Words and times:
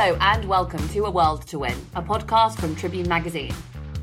Hello 0.00 0.16
and 0.20 0.44
welcome 0.44 0.88
to 0.90 1.06
A 1.06 1.10
World 1.10 1.44
to 1.48 1.58
Win, 1.58 1.74
a 1.96 2.00
podcast 2.00 2.60
from 2.60 2.76
Tribune 2.76 3.08
Magazine. 3.08 3.52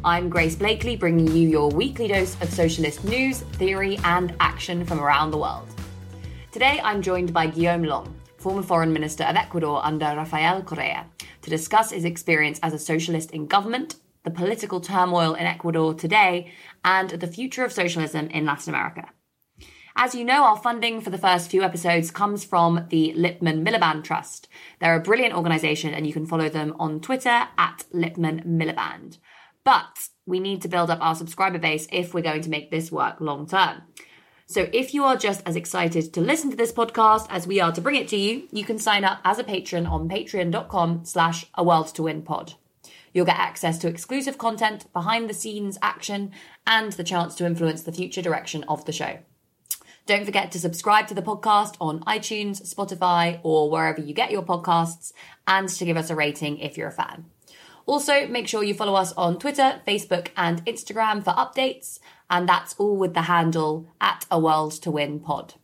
I'm 0.03 0.27
Grace 0.27 0.53
Blakeley, 0.53 0.97
bringing 0.97 1.27
you 1.27 1.47
your 1.47 1.69
weekly 1.69 2.09
dose 2.09 2.35
of 2.41 2.49
socialist 2.49 3.05
news, 3.05 3.39
theory, 3.53 3.97
and 4.03 4.35
action 4.41 4.85
from 4.85 4.99
around 4.99 5.31
the 5.31 5.37
world. 5.37 5.69
Today, 6.51 6.81
I'm 6.83 7.01
joined 7.01 7.31
by 7.31 7.47
Guillaume 7.47 7.85
Long, 7.85 8.13
former 8.35 8.61
Foreign 8.61 8.91
Minister 8.91 9.23
of 9.23 9.37
Ecuador 9.37 9.79
under 9.85 10.07
Rafael 10.07 10.63
Correa, 10.63 11.05
to 11.41 11.49
discuss 11.49 11.91
his 11.91 12.03
experience 12.03 12.59
as 12.61 12.73
a 12.73 12.77
socialist 12.77 13.31
in 13.31 13.47
government, 13.47 13.95
the 14.25 14.31
political 14.31 14.81
turmoil 14.81 15.33
in 15.33 15.45
Ecuador 15.45 15.93
today, 15.93 16.51
and 16.83 17.11
the 17.11 17.27
future 17.27 17.63
of 17.63 17.71
socialism 17.71 18.27
in 18.31 18.43
Latin 18.43 18.73
America. 18.73 19.07
As 19.97 20.13
you 20.13 20.25
know, 20.25 20.43
our 20.43 20.57
funding 20.57 20.99
for 20.99 21.09
the 21.09 21.17
first 21.17 21.49
few 21.49 21.63
episodes 21.63 22.11
comes 22.11 22.43
from 22.43 22.85
the 22.89 23.13
Lipman 23.15 23.65
Miliband 23.65 24.03
Trust. 24.03 24.49
They're 24.79 24.97
a 24.97 25.01
brilliant 25.01 25.33
organization 25.33 25.93
and 25.93 26.05
you 26.05 26.11
can 26.11 26.25
follow 26.25 26.49
them 26.49 26.75
on 26.77 26.99
Twitter 26.99 27.47
at 27.57 27.85
Lipman 27.93 28.45
Miliband. 28.45 29.19
But 29.63 30.09
we 30.25 30.41
need 30.41 30.61
to 30.63 30.67
build 30.67 30.89
up 30.89 30.99
our 31.01 31.15
subscriber 31.15 31.59
base 31.59 31.87
if 31.93 32.13
we're 32.13 32.21
going 32.21 32.41
to 32.41 32.49
make 32.49 32.71
this 32.71 32.91
work 32.91 33.21
long 33.21 33.47
term. 33.47 33.83
So 34.47 34.67
if 34.73 34.93
you 34.93 35.05
are 35.05 35.15
just 35.15 35.41
as 35.45 35.55
excited 35.55 36.13
to 36.13 36.19
listen 36.19 36.51
to 36.51 36.57
this 36.57 36.73
podcast 36.73 37.27
as 37.29 37.47
we 37.47 37.61
are 37.61 37.71
to 37.71 37.81
bring 37.81 37.95
it 37.95 38.09
to 38.09 38.17
you, 38.17 38.49
you 38.51 38.65
can 38.65 38.77
sign 38.77 39.05
up 39.05 39.21
as 39.23 39.39
a 39.39 39.45
patron 39.45 39.85
on 39.85 40.09
patreon.com 40.09 41.05
slash 41.05 41.45
a 41.55 41.63
world 41.63 41.87
to 41.95 42.03
win 42.03 42.21
pod. 42.21 42.55
You'll 43.13 43.25
get 43.25 43.39
access 43.39 43.79
to 43.79 43.87
exclusive 43.87 44.37
content, 44.37 44.91
behind 44.91 45.29
the 45.29 45.33
scenes 45.33 45.77
action, 45.81 46.33
and 46.67 46.91
the 46.91 47.03
chance 47.05 47.33
to 47.35 47.45
influence 47.45 47.83
the 47.83 47.93
future 47.93 48.21
direction 48.21 48.65
of 48.65 48.83
the 48.83 48.91
show. 48.91 49.19
Don't 50.05 50.25
forget 50.25 50.51
to 50.51 50.59
subscribe 50.59 51.07
to 51.07 51.15
the 51.15 51.23
podcast 51.23 51.77
on 51.81 52.01
iTunes, 52.01 52.61
Spotify, 52.61 53.39
or 53.41 53.71
wherever 53.71 53.99
you 53.99 54.13
get 54.13 54.29
your 54.29 54.43
podcasts, 54.43 55.13
and 55.47 55.67
to 55.67 55.83
give 55.83 55.97
us 55.97 56.11
a 56.11 56.15
rating 56.15 56.59
if 56.59 56.77
you're 56.77 56.89
a 56.89 56.91
fan. 56.91 57.25
Also, 57.87 58.27
make 58.27 58.47
sure 58.47 58.63
you 58.63 58.75
follow 58.75 58.93
us 58.93 59.13
on 59.13 59.39
Twitter, 59.39 59.81
Facebook, 59.87 60.27
and 60.37 60.63
Instagram 60.65 61.23
for 61.23 61.31
updates, 61.31 61.99
and 62.29 62.47
that's 62.47 62.75
all 62.77 62.97
with 62.97 63.15
the 63.15 63.23
handle 63.23 63.87
at 63.99 64.27
A 64.29 64.39
World 64.39 64.73
to 64.83 64.91
Win 64.91 65.19
Pod. 65.19 65.55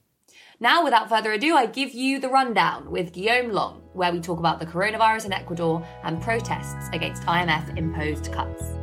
Now, 0.60 0.84
without 0.84 1.10
further 1.10 1.32
ado, 1.32 1.56
I 1.56 1.68
give 1.68 1.94
you 1.94 2.20
the 2.20 2.30
rundown 2.30 2.90
with 2.90 3.14
Guillaume 3.14 3.52
Long, 3.52 3.82
where 3.94 4.12
we 4.12 4.20
talk 4.20 4.40
about 4.40 4.60
the 4.60 4.66
coronavirus 4.66 5.26
in 5.26 5.34
Ecuador 5.34 5.86
and 6.04 6.22
protests 6.22 6.90
against 6.94 7.24
IMF 7.24 7.78
imposed 7.78 8.32
cuts. 8.32 8.81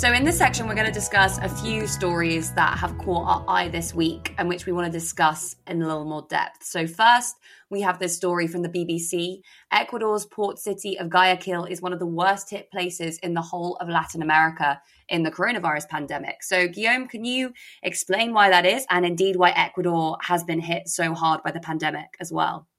So, 0.00 0.10
in 0.14 0.24
this 0.24 0.38
section, 0.38 0.66
we're 0.66 0.74
going 0.74 0.86
to 0.86 0.92
discuss 0.92 1.36
a 1.42 1.48
few 1.62 1.86
stories 1.86 2.54
that 2.54 2.78
have 2.78 2.96
caught 2.96 3.26
our 3.26 3.44
eye 3.46 3.68
this 3.68 3.92
week 3.92 4.34
and 4.38 4.48
which 4.48 4.64
we 4.64 4.72
want 4.72 4.90
to 4.90 4.90
discuss 4.90 5.56
in 5.66 5.82
a 5.82 5.86
little 5.86 6.06
more 6.06 6.26
depth. 6.30 6.64
So, 6.64 6.86
first, 6.86 7.36
we 7.68 7.82
have 7.82 7.98
this 7.98 8.16
story 8.16 8.46
from 8.46 8.62
the 8.62 8.70
BBC. 8.70 9.42
Ecuador's 9.70 10.24
port 10.24 10.58
city 10.58 10.98
of 10.98 11.10
Guayaquil 11.10 11.66
is 11.66 11.82
one 11.82 11.92
of 11.92 11.98
the 11.98 12.06
worst 12.06 12.48
hit 12.48 12.70
places 12.70 13.18
in 13.18 13.34
the 13.34 13.42
whole 13.42 13.76
of 13.76 13.90
Latin 13.90 14.22
America 14.22 14.80
in 15.10 15.22
the 15.22 15.30
coronavirus 15.30 15.90
pandemic. 15.90 16.42
So, 16.44 16.66
Guillaume, 16.66 17.06
can 17.06 17.26
you 17.26 17.52
explain 17.82 18.32
why 18.32 18.48
that 18.48 18.64
is 18.64 18.86
and 18.88 19.04
indeed 19.04 19.36
why 19.36 19.50
Ecuador 19.50 20.16
has 20.22 20.42
been 20.42 20.60
hit 20.60 20.88
so 20.88 21.12
hard 21.12 21.42
by 21.42 21.50
the 21.50 21.60
pandemic 21.60 22.16
as 22.20 22.32
well? 22.32 22.69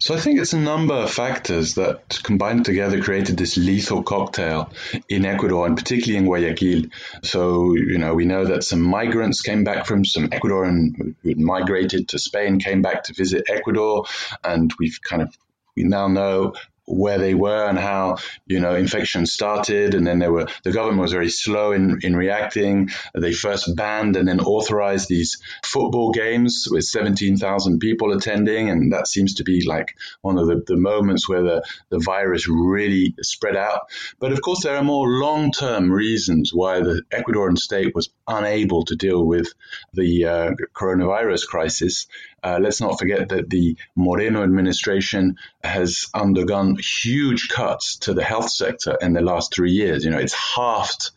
So 0.00 0.14
I 0.14 0.20
think 0.20 0.38
it's 0.38 0.52
a 0.52 0.58
number 0.58 0.94
of 0.94 1.10
factors 1.10 1.74
that 1.74 2.20
combined 2.22 2.64
together 2.64 3.02
created 3.02 3.36
this 3.36 3.56
lethal 3.56 4.04
cocktail 4.04 4.72
in 5.08 5.24
Ecuador 5.24 5.66
and 5.66 5.76
particularly 5.76 6.18
in 6.18 6.24
Guayaquil. 6.24 6.90
So, 7.24 7.74
you 7.74 7.98
know, 7.98 8.14
we 8.14 8.24
know 8.24 8.44
that 8.44 8.62
some 8.62 8.80
migrants 8.80 9.42
came 9.42 9.64
back 9.64 9.86
from 9.86 10.04
some 10.04 10.28
Ecuadorian 10.28 11.16
who 11.22 11.28
had 11.28 11.40
migrated 11.40 12.08
to 12.10 12.18
Spain, 12.20 12.60
came 12.60 12.80
back 12.80 13.04
to 13.04 13.12
visit 13.12 13.46
Ecuador, 13.48 14.04
and 14.44 14.72
we've 14.78 15.00
kind 15.02 15.22
of 15.22 15.36
we 15.76 15.82
now 15.82 16.06
know 16.06 16.54
where 16.88 17.18
they 17.18 17.34
were 17.34 17.68
and 17.68 17.78
how 17.78 18.16
you 18.46 18.60
know 18.60 18.74
infection 18.74 19.26
started. 19.26 19.94
And 19.94 20.06
then 20.06 20.18
they 20.18 20.28
were 20.28 20.46
the 20.64 20.72
government 20.72 21.02
was 21.02 21.12
very 21.12 21.28
slow 21.28 21.72
in, 21.72 22.00
in 22.02 22.16
reacting. 22.16 22.90
They 23.14 23.32
first 23.32 23.76
banned 23.76 24.16
and 24.16 24.26
then 24.26 24.40
authorized 24.40 25.08
these 25.08 25.40
football 25.62 26.12
games 26.12 26.66
with 26.70 26.84
17,000 26.84 27.78
people 27.78 28.12
attending. 28.12 28.70
And 28.70 28.92
that 28.92 29.06
seems 29.06 29.34
to 29.34 29.44
be 29.44 29.64
like 29.66 29.96
one 30.22 30.38
of 30.38 30.46
the, 30.46 30.62
the 30.66 30.76
moments 30.76 31.28
where 31.28 31.42
the, 31.42 31.64
the 31.90 31.98
virus 31.98 32.48
really 32.48 33.14
spread 33.22 33.56
out. 33.56 33.90
But 34.18 34.32
of 34.32 34.40
course 34.40 34.62
there 34.62 34.76
are 34.76 34.84
more 34.84 35.08
long-term 35.08 35.90
reasons 35.92 36.52
why 36.52 36.80
the 36.80 37.02
Ecuadorian 37.10 37.58
state 37.58 37.94
was 37.94 38.10
unable 38.26 38.84
to 38.86 38.96
deal 38.96 39.24
with 39.24 39.52
the 39.92 40.24
uh, 40.24 40.50
coronavirus 40.74 41.46
crisis 41.46 42.06
uh, 42.42 42.58
let's 42.60 42.80
not 42.80 42.98
forget 42.98 43.28
that 43.30 43.50
the 43.50 43.76
Moreno 43.94 44.42
administration 44.42 45.36
has 45.62 46.06
undergone 46.14 46.76
huge 46.76 47.48
cuts 47.48 47.96
to 47.98 48.14
the 48.14 48.24
health 48.24 48.50
sector 48.50 48.96
in 49.00 49.12
the 49.12 49.20
last 49.20 49.54
three 49.54 49.72
years. 49.72 50.04
You 50.04 50.10
know, 50.10 50.18
it's 50.18 50.34
halved 50.34 51.10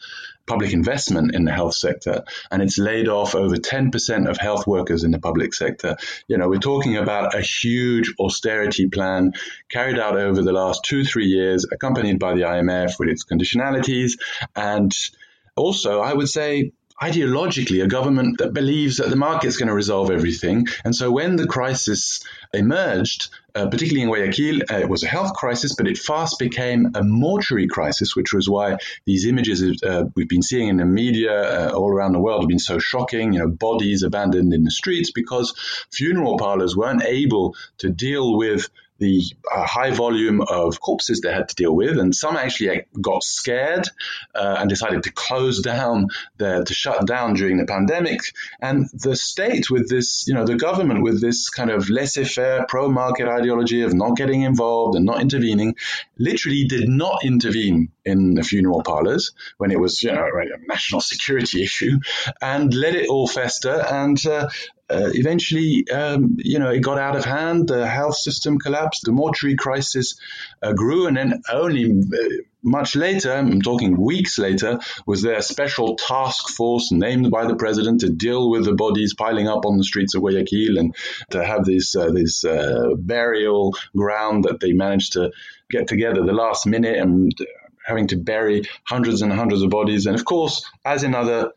public 0.47 0.73
investment 0.73 1.33
in 1.33 1.45
the 1.45 1.51
health 1.51 1.75
sector 1.75 2.23
and 2.49 2.61
it's 2.61 2.77
laid 2.77 3.07
off 3.07 3.35
over 3.35 3.55
10% 3.55 4.29
of 4.29 4.37
health 4.37 4.67
workers 4.67 5.03
in 5.03 5.11
the 5.11 5.19
public 5.19 5.53
sector. 5.53 5.95
You 6.27 6.37
know, 6.37 6.49
we're 6.49 6.59
talking 6.59 6.97
about 6.97 7.35
a 7.35 7.41
huge 7.41 8.13
austerity 8.19 8.89
plan 8.89 9.33
carried 9.69 9.99
out 9.99 10.17
over 10.17 10.41
the 10.41 10.51
last 10.51 10.83
two, 10.83 11.05
three 11.05 11.27
years, 11.27 11.65
accompanied 11.71 12.19
by 12.19 12.33
the 12.33 12.41
IMF 12.41 12.99
with 12.99 13.09
its 13.09 13.23
conditionalities. 13.23 14.17
And 14.55 14.91
also, 15.55 16.01
I 16.01 16.13
would 16.13 16.29
say, 16.29 16.73
ideologically 17.01 17.83
a 17.83 17.87
government 17.87 18.37
that 18.37 18.53
believes 18.53 18.97
that 18.97 19.09
the 19.09 19.15
market's 19.15 19.57
going 19.57 19.67
to 19.67 19.73
resolve 19.73 20.11
everything. 20.11 20.67
And 20.85 20.95
so 20.95 21.11
when 21.11 21.35
the 21.35 21.47
crisis 21.47 22.23
emerged, 22.53 23.29
uh, 23.55 23.67
particularly 23.67 24.03
in 24.03 24.09
Guayaquil, 24.09 24.61
uh, 24.69 24.77
it 24.77 24.87
was 24.87 25.03
a 25.03 25.07
health 25.07 25.33
crisis, 25.33 25.75
but 25.75 25.87
it 25.87 25.97
fast 25.97 26.37
became 26.37 26.91
a 26.93 27.03
mortuary 27.03 27.67
crisis, 27.67 28.15
which 28.15 28.33
was 28.33 28.47
why 28.47 28.77
these 29.05 29.25
images 29.25 29.81
uh, 29.83 30.03
we've 30.15 30.29
been 30.29 30.43
seeing 30.43 30.69
in 30.69 30.77
the 30.77 30.85
media 30.85 31.69
uh, 31.69 31.71
all 31.73 31.89
around 31.89 32.13
the 32.13 32.19
world 32.19 32.43
have 32.43 32.49
been 32.49 32.59
so 32.59 32.77
shocking. 32.77 33.33
You 33.33 33.39
know, 33.39 33.47
bodies 33.47 34.03
abandoned 34.03 34.53
in 34.53 34.63
the 34.63 34.71
streets 34.71 35.11
because 35.11 35.53
funeral 35.91 36.37
parlors 36.37 36.77
weren't 36.77 37.03
able 37.03 37.55
to 37.79 37.89
deal 37.89 38.37
with 38.37 38.69
the 39.01 39.23
uh, 39.51 39.65
high 39.65 39.89
volume 39.89 40.41
of 40.41 40.79
corpses 40.79 41.21
they 41.21 41.33
had 41.33 41.49
to 41.49 41.55
deal 41.55 41.75
with, 41.75 41.97
and 41.97 42.15
some 42.15 42.37
actually 42.37 42.83
got 43.01 43.23
scared 43.23 43.87
uh, 44.35 44.57
and 44.59 44.69
decided 44.69 45.03
to 45.03 45.11
close 45.11 45.59
down, 45.71 46.07
their, 46.37 46.63
to 46.63 46.73
shut 46.73 47.05
down 47.07 47.33
during 47.33 47.57
the 47.57 47.65
pandemic. 47.65 48.21
And 48.61 48.87
the 48.93 49.15
state, 49.15 49.69
with 49.71 49.89
this, 49.89 50.25
you 50.27 50.35
know, 50.35 50.45
the 50.45 50.55
government 50.55 51.01
with 51.01 51.19
this 51.19 51.49
kind 51.49 51.71
of 51.71 51.89
laissez-faire, 51.89 52.67
pro-market 52.69 53.27
ideology 53.27 53.81
of 53.81 53.93
not 53.93 54.15
getting 54.15 54.43
involved 54.43 54.95
and 54.95 55.05
not 55.05 55.19
intervening, 55.19 55.75
literally 56.19 56.65
did 56.65 56.87
not 56.87 57.25
intervene 57.25 57.91
in 58.05 58.35
the 58.35 58.43
funeral 58.43 58.83
parlors 58.83 59.31
when 59.57 59.71
it 59.71 59.79
was, 59.79 60.03
you 60.03 60.11
know, 60.11 60.23
a 60.23 60.67
national 60.67 61.01
security 61.01 61.63
issue, 61.67 61.97
and 62.39 62.71
let 62.73 62.95
it 62.95 63.09
all 63.09 63.27
fester. 63.27 63.83
And 63.89 64.23
uh, 64.27 64.49
eventually, 65.13 65.85
um, 65.89 66.37
you 66.39 66.59
know, 66.59 66.69
it 66.69 66.81
got 66.81 66.97
out 66.97 67.15
of 67.15 67.25
hand. 67.25 67.67
The 67.67 67.87
health 67.87 68.15
system 68.15 68.57
collapsed. 68.57 69.03
The 69.05 69.11
mortuary 69.11 69.55
crisis 69.55 70.19
uh, 70.61 70.73
grew, 70.73 71.07
and 71.07 71.17
then 71.17 71.41
only 71.51 71.91
uh, 71.91 72.27
much 72.63 72.95
later, 72.95 73.33
I'm 73.33 73.61
talking 73.61 73.99
weeks 73.99 74.37
later, 74.37 74.79
was 75.05 75.21
there 75.21 75.35
a 75.35 75.41
special 75.41 75.95
task 75.95 76.49
force 76.49 76.91
named 76.91 77.31
by 77.31 77.45
the 77.45 77.55
president 77.55 78.01
to 78.01 78.09
deal 78.09 78.49
with 78.49 78.65
the 78.65 78.73
bodies 78.73 79.13
piling 79.13 79.47
up 79.47 79.65
on 79.65 79.77
the 79.77 79.83
streets 79.83 80.13
of 80.13 80.21
Guayaquil 80.21 80.77
and 80.77 80.95
to 81.31 81.43
have 81.43 81.65
this 81.65 81.95
uh, 81.95 82.11
this 82.11 82.43
uh, 82.45 82.93
burial 82.97 83.75
ground 83.95 84.43
that 84.43 84.59
they 84.59 84.73
managed 84.73 85.13
to 85.13 85.31
get 85.69 85.87
together 85.87 86.23
the 86.23 86.33
last 86.33 86.67
minute 86.67 86.97
and 86.97 87.33
having 87.83 88.07
to 88.07 88.17
bury 88.17 88.63
hundreds 88.83 89.21
and 89.21 89.33
hundreds 89.33 89.63
of 89.63 89.69
bodies. 89.69 90.05
And 90.05 90.15
of 90.15 90.25
course, 90.25 90.65
as 90.85 91.03
in 91.03 91.15
other 91.15 91.53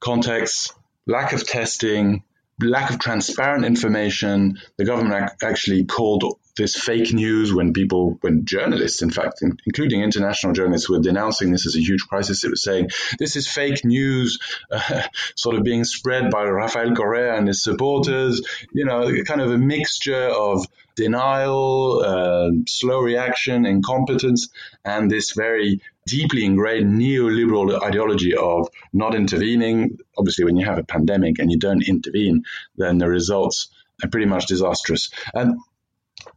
contexts, 0.00 0.74
lack 1.06 1.32
of 1.32 1.46
testing, 1.46 2.24
lack 2.62 2.90
of 2.90 2.98
transparent 2.98 3.64
information. 3.64 4.58
The 4.76 4.84
government 4.84 5.32
actually 5.42 5.84
called 5.84 6.39
this 6.60 6.76
fake 6.76 7.14
news 7.14 7.54
when 7.54 7.72
people, 7.72 8.18
when 8.20 8.44
journalists, 8.44 9.00
in 9.00 9.10
fact, 9.10 9.42
including 9.66 10.02
international 10.02 10.52
journalists, 10.52 10.90
were 10.90 11.00
denouncing 11.00 11.50
this 11.50 11.66
as 11.66 11.74
a 11.74 11.80
huge 11.80 12.02
crisis. 12.06 12.44
It 12.44 12.50
was 12.50 12.62
saying 12.62 12.90
this 13.18 13.34
is 13.34 13.48
fake 13.48 13.82
news, 13.82 14.38
uh, 14.70 15.02
sort 15.36 15.56
of 15.56 15.64
being 15.64 15.84
spread 15.84 16.30
by 16.30 16.42
Rafael 16.42 16.94
Correa 16.94 17.34
and 17.34 17.48
his 17.48 17.62
supporters. 17.62 18.42
You 18.72 18.84
know, 18.84 19.10
kind 19.24 19.40
of 19.40 19.50
a 19.50 19.56
mixture 19.56 20.28
of 20.28 20.66
denial, 20.96 22.02
uh, 22.04 22.50
slow 22.68 23.00
reaction, 23.00 23.64
incompetence, 23.64 24.50
and 24.84 25.10
this 25.10 25.32
very 25.32 25.80
deeply 26.06 26.44
ingrained 26.44 27.00
neoliberal 27.00 27.82
ideology 27.82 28.36
of 28.36 28.68
not 28.92 29.14
intervening. 29.14 29.96
Obviously, 30.18 30.44
when 30.44 30.58
you 30.58 30.66
have 30.66 30.76
a 30.76 30.84
pandemic 30.84 31.38
and 31.38 31.50
you 31.50 31.58
don't 31.58 31.88
intervene, 31.88 32.44
then 32.76 32.98
the 32.98 33.08
results 33.08 33.68
are 34.04 34.08
pretty 34.08 34.26
much 34.26 34.46
disastrous. 34.46 35.10
And 35.34 35.58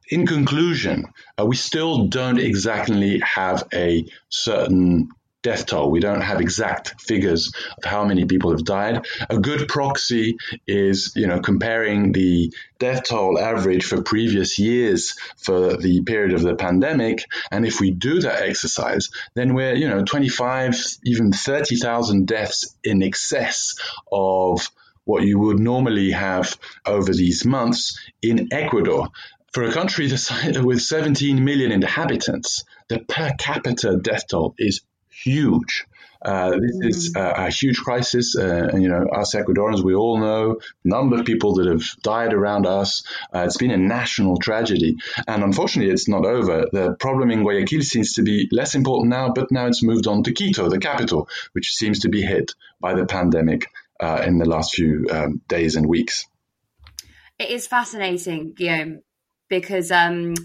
in 0.09 0.27
conclusion, 0.27 1.05
uh, 1.39 1.45
we 1.45 1.55
still 1.55 2.07
don't 2.07 2.39
exactly 2.39 3.19
have 3.19 3.63
a 3.73 4.05
certain 4.29 5.09
death 5.43 5.65
toll. 5.65 5.91
We 5.91 5.99
don't 5.99 6.21
have 6.21 6.39
exact 6.39 7.01
figures 7.01 7.51
of 7.77 7.83
how 7.83 8.05
many 8.05 8.25
people 8.25 8.51
have 8.51 8.63
died. 8.63 9.05
A 9.29 9.37
good 9.37 9.67
proxy 9.67 10.37
is, 10.65 11.11
you 11.15 11.27
know, 11.27 11.41
comparing 11.41 12.13
the 12.13 12.53
death 12.79 13.03
toll 13.03 13.37
average 13.37 13.85
for 13.85 14.01
previous 14.01 14.57
years 14.57 15.15
for 15.37 15.75
the 15.77 16.01
period 16.03 16.33
of 16.33 16.41
the 16.41 16.55
pandemic. 16.55 17.25
And 17.51 17.65
if 17.65 17.81
we 17.81 17.91
do 17.91 18.21
that 18.21 18.41
exercise, 18.41 19.09
then 19.35 19.53
we're, 19.53 19.75
you 19.75 19.89
know, 19.89 20.03
25, 20.03 20.81
even 21.03 21.33
30,000 21.33 22.25
deaths 22.25 22.75
in 22.83 23.03
excess 23.03 23.75
of 24.11 24.69
what 25.05 25.23
you 25.23 25.37
would 25.39 25.59
normally 25.59 26.11
have 26.11 26.57
over 26.85 27.11
these 27.13 27.45
months 27.45 27.99
in 28.21 28.47
Ecuador. 28.51 29.09
For 29.53 29.63
a 29.63 29.71
country 29.71 30.09
with 30.09 30.81
17 30.81 31.45
million 31.45 31.71
inhabitants, 31.71 32.65
the 32.87 32.99
per 32.99 33.33
capita 33.37 33.97
death 34.01 34.23
toll 34.27 34.55
is 34.57 34.81
huge. 35.09 35.85
Uh, 36.23 36.51
this 36.51 36.77
mm. 36.77 36.89
is 36.89 37.15
a, 37.15 37.45
a, 37.45 37.49
huge 37.51 37.77
crisis, 37.77 38.35
uh, 38.35 38.69
and 38.71 38.81
you 38.81 38.87
know, 38.87 39.05
us 39.09 39.35
Ecuadorians, 39.35 39.83
we 39.83 39.93
all 39.93 40.17
know 40.17 40.57
number 40.83 41.19
of 41.19 41.25
people 41.25 41.55
that 41.55 41.67
have 41.67 41.83
died 42.01 42.33
around 42.33 42.65
us. 42.65 43.03
Uh, 43.35 43.43
it's 43.45 43.57
been 43.57 43.71
a 43.71 43.77
national 43.77 44.37
tragedy, 44.37 44.95
and 45.27 45.43
unfortunately, 45.43 45.93
it's 45.93 46.07
not 46.07 46.25
over. 46.25 46.65
The 46.71 46.95
problem 46.97 47.29
in 47.29 47.43
Guayaquil 47.43 47.81
seems 47.81 48.13
to 48.13 48.23
be 48.23 48.47
less 48.51 48.73
important 48.73 49.09
now, 49.09 49.33
but 49.33 49.51
now 49.51 49.67
it's 49.67 49.83
moved 49.83 50.07
on 50.07 50.23
to 50.23 50.31
Quito, 50.31 50.69
the 50.69 50.79
capital, 50.79 51.27
which 51.51 51.73
seems 51.73 51.99
to 51.99 52.09
be 52.09 52.21
hit 52.21 52.53
by 52.79 52.95
the 52.95 53.05
pandemic 53.05 53.67
uh, 53.99 54.23
in 54.25 54.39
the 54.39 54.49
last 54.49 54.73
few 54.73 55.05
um, 55.11 55.41
days 55.47 55.75
and 55.75 55.85
weeks. 55.85 56.25
It 57.37 57.49
is 57.49 57.67
fascinating, 57.67 58.53
Guillaume, 58.53 59.01
because. 59.59 59.91
Um, 59.91 60.35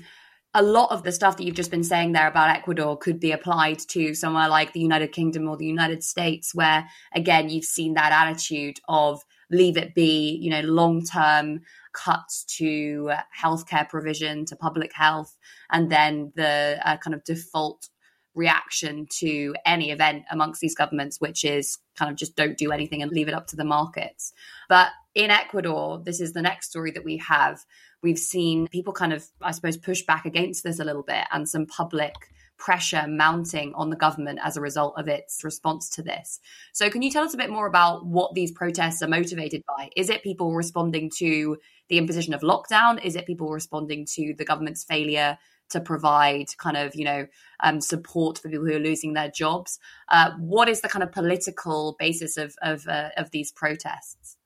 a 0.54 0.62
lot 0.62 0.90
of 0.90 1.02
the 1.02 1.12
stuff 1.12 1.36
that 1.36 1.44
you've 1.44 1.54
just 1.54 1.70
been 1.70 1.84
saying 1.84 2.12
there 2.12 2.26
about 2.26 2.48
Ecuador 2.48 2.96
could 2.96 3.20
be 3.20 3.32
applied 3.32 3.78
to 3.78 4.14
somewhere 4.14 4.48
like 4.48 4.72
the 4.72 4.80
United 4.80 5.12
Kingdom 5.12 5.46
or 5.46 5.58
the 5.58 5.66
United 5.66 6.02
States, 6.02 6.54
where 6.54 6.88
again, 7.14 7.50
you've 7.50 7.66
seen 7.66 7.94
that 7.94 8.12
attitude 8.12 8.80
of 8.88 9.22
leave 9.50 9.76
it 9.76 9.94
be, 9.94 10.36
you 10.40 10.50
know, 10.50 10.60
long 10.62 11.04
term 11.04 11.60
cuts 11.92 12.44
to 12.44 13.10
healthcare 13.38 13.88
provision, 13.88 14.46
to 14.46 14.56
public 14.56 14.92
health, 14.94 15.36
and 15.70 15.90
then 15.90 16.32
the 16.34 16.80
uh, 16.82 16.96
kind 16.96 17.14
of 17.14 17.24
default 17.24 17.88
reaction 18.34 19.06
to 19.10 19.54
any 19.66 19.90
event 19.90 20.24
amongst 20.30 20.60
these 20.60 20.74
governments, 20.74 21.20
which 21.20 21.44
is 21.44 21.78
kind 21.96 22.10
of 22.10 22.16
just 22.16 22.36
don't 22.36 22.56
do 22.56 22.70
anything 22.70 23.02
and 23.02 23.10
leave 23.10 23.28
it 23.28 23.34
up 23.34 23.48
to 23.48 23.56
the 23.56 23.64
markets. 23.64 24.32
But 24.68 24.88
in 25.14 25.30
Ecuador, 25.30 26.00
this 26.02 26.20
is 26.20 26.32
the 26.32 26.42
next 26.42 26.70
story 26.70 26.92
that 26.92 27.04
we 27.04 27.18
have 27.18 27.64
we've 28.02 28.18
seen 28.18 28.68
people 28.68 28.92
kind 28.92 29.12
of, 29.12 29.26
I 29.42 29.50
suppose, 29.52 29.76
push 29.76 30.02
back 30.02 30.24
against 30.24 30.64
this 30.64 30.78
a 30.78 30.84
little 30.84 31.02
bit 31.02 31.26
and 31.32 31.48
some 31.48 31.66
public 31.66 32.14
pressure 32.58 33.06
mounting 33.08 33.72
on 33.74 33.88
the 33.88 33.96
government 33.96 34.40
as 34.42 34.56
a 34.56 34.60
result 34.60 34.94
of 34.98 35.08
its 35.08 35.44
response 35.44 35.88
to 35.90 36.02
this. 36.02 36.40
So, 36.72 36.90
can 36.90 37.02
you 37.02 37.10
tell 37.10 37.24
us 37.24 37.34
a 37.34 37.38
bit 37.38 37.50
more 37.50 37.66
about 37.66 38.04
what 38.04 38.34
these 38.34 38.50
protests 38.50 39.02
are 39.02 39.08
motivated 39.08 39.62
by? 39.66 39.90
Is 39.96 40.10
it 40.10 40.22
people 40.22 40.54
responding 40.54 41.10
to 41.18 41.56
the 41.88 41.98
imposition 41.98 42.34
of 42.34 42.42
lockdown? 42.42 43.02
Is 43.02 43.16
it 43.16 43.26
people 43.26 43.50
responding 43.50 44.06
to 44.14 44.34
the 44.36 44.44
government's 44.44 44.84
failure 44.84 45.38
to 45.70 45.80
provide 45.80 46.46
kind 46.56 46.76
of, 46.76 46.94
you 46.94 47.04
know, 47.04 47.26
um, 47.60 47.80
support 47.80 48.38
for 48.38 48.48
people 48.48 48.66
who 48.66 48.74
are 48.74 48.80
losing 48.80 49.12
their 49.12 49.30
jobs? 49.30 49.78
Uh, 50.08 50.32
what 50.38 50.68
is 50.68 50.80
the 50.80 50.88
kind 50.88 51.02
of 51.02 51.12
political 51.12 51.96
basis 51.98 52.36
of 52.36 52.56
of, 52.62 52.86
uh, 52.88 53.10
of 53.16 53.30
these 53.30 53.52
protests? 53.52 54.37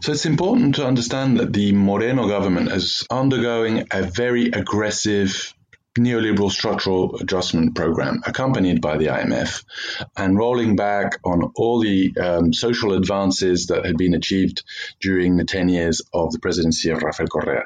So 0.00 0.12
it's 0.12 0.26
important 0.26 0.76
to 0.76 0.86
understand 0.86 1.38
that 1.38 1.52
the 1.52 1.72
Moreno 1.72 2.28
government 2.28 2.70
is 2.70 3.06
undergoing 3.10 3.86
a 3.90 4.02
very 4.02 4.46
aggressive 4.46 5.54
neoliberal 5.98 6.50
structural 6.50 7.16
adjustment 7.16 7.74
program 7.76 8.20
accompanied 8.26 8.80
by 8.80 8.96
the 8.96 9.06
IMF 9.06 9.64
and 10.16 10.36
rolling 10.36 10.74
back 10.74 11.18
on 11.24 11.52
all 11.54 11.80
the 11.80 12.12
um, 12.20 12.52
social 12.52 12.94
advances 12.94 13.66
that 13.66 13.86
had 13.86 13.96
been 13.96 14.14
achieved 14.14 14.64
during 15.00 15.36
the 15.36 15.44
10 15.44 15.68
years 15.68 16.02
of 16.12 16.32
the 16.32 16.40
presidency 16.40 16.90
of 16.90 17.02
Rafael 17.02 17.28
Correa. 17.28 17.64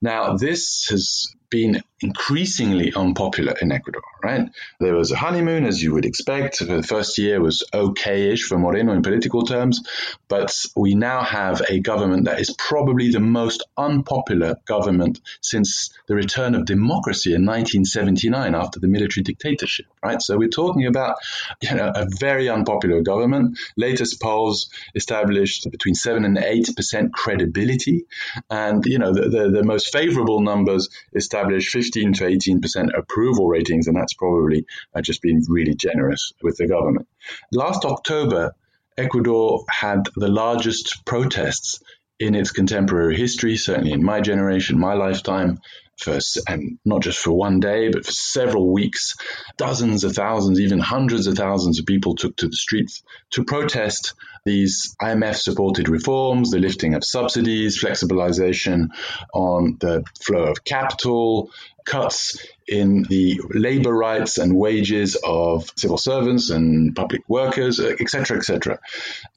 Now, 0.00 0.36
this 0.36 0.86
has 0.88 1.35
been 1.50 1.82
increasingly 2.00 2.92
unpopular 2.94 3.54
in 3.60 3.72
Ecuador, 3.72 4.02
right? 4.22 4.50
There 4.80 4.94
was 4.94 5.12
a 5.12 5.16
honeymoon, 5.16 5.64
as 5.64 5.82
you 5.82 5.94
would 5.94 6.04
expect. 6.04 6.58
The 6.58 6.82
first 6.82 7.16
year 7.16 7.40
was 7.40 7.64
okay-ish 7.72 8.42
for 8.42 8.58
Moreno 8.58 8.92
in 8.92 9.02
political 9.02 9.42
terms, 9.42 9.80
but 10.28 10.54
we 10.76 10.94
now 10.94 11.22
have 11.22 11.62
a 11.68 11.80
government 11.80 12.26
that 12.26 12.40
is 12.40 12.54
probably 12.58 13.10
the 13.10 13.20
most 13.20 13.66
unpopular 13.78 14.56
government 14.66 15.20
since 15.40 15.90
the 16.06 16.14
return 16.14 16.54
of 16.54 16.66
democracy 16.66 17.30
in 17.30 17.46
1979 17.46 18.54
after 18.54 18.78
the 18.78 18.88
military 18.88 19.24
dictatorship, 19.24 19.86
right? 20.02 20.20
So 20.20 20.36
we're 20.36 20.48
talking 20.48 20.86
about 20.86 21.16
you 21.62 21.74
know, 21.74 21.90
a 21.94 22.06
very 22.18 22.48
unpopular 22.48 23.00
government. 23.00 23.58
Latest 23.76 24.20
polls 24.20 24.68
established 24.94 25.70
between 25.70 25.94
7 25.94 26.24
and 26.24 26.36
8% 26.36 27.12
credibility. 27.12 28.04
And, 28.50 28.84
you 28.84 28.98
know, 28.98 29.14
the, 29.14 29.28
the, 29.28 29.50
the 29.50 29.64
most 29.64 29.92
favorable 29.92 30.40
numbers 30.40 30.88
established 31.14 31.35
15 31.44 32.12
to 32.14 32.24
18% 32.24 32.96
approval 32.96 33.48
ratings, 33.48 33.86
and 33.86 33.96
that's 33.96 34.14
probably 34.14 34.66
uh, 34.94 35.00
just 35.00 35.22
been 35.22 35.42
really 35.48 35.74
generous 35.74 36.32
with 36.42 36.56
the 36.56 36.66
government. 36.66 37.08
Last 37.52 37.84
October, 37.84 38.54
Ecuador 38.98 39.64
had 39.68 40.08
the 40.16 40.28
largest 40.28 41.04
protests 41.04 41.82
in 42.18 42.34
its 42.34 42.50
contemporary 42.50 43.16
history, 43.16 43.56
certainly 43.56 43.92
in 43.92 44.02
my 44.02 44.20
generation, 44.20 44.78
my 44.78 44.94
lifetime, 44.94 45.58
for, 45.98 46.18
and 46.48 46.62
um, 46.62 46.78
not 46.84 47.02
just 47.02 47.18
for 47.18 47.32
one 47.32 47.60
day, 47.60 47.88
but 47.88 48.04
for 48.04 48.12
several 48.12 48.70
weeks. 48.70 49.16
Dozens 49.56 50.04
of 50.04 50.12
thousands, 50.12 50.60
even 50.60 50.78
hundreds 50.78 51.26
of 51.26 51.36
thousands 51.36 51.78
of 51.78 51.86
people 51.86 52.14
took 52.14 52.36
to 52.36 52.48
the 52.48 52.56
streets 52.56 53.02
to 53.30 53.44
protest 53.44 54.14
these 54.44 54.94
IMF 55.02 55.36
supported 55.36 55.88
reforms, 55.88 56.52
the 56.52 56.60
lifting 56.60 56.94
of 56.94 57.04
subsidies, 57.04 57.82
flexibilization 57.82 58.88
on 59.34 59.76
the 59.80 60.04
flow 60.20 60.44
of 60.44 60.64
capital, 60.64 61.50
cuts 61.84 62.46
in 62.68 63.02
the 63.04 63.40
labor 63.50 63.92
rights 63.92 64.38
and 64.38 64.56
wages 64.56 65.16
of 65.24 65.70
civil 65.76 65.98
servants 65.98 66.50
and 66.50 66.94
public 66.94 67.22
workers, 67.28 67.80
etc., 67.80 68.36
etc. 68.38 68.78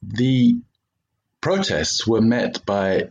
The 0.04 0.58
protests 1.42 2.06
were 2.06 2.22
met 2.22 2.66
by 2.66 3.10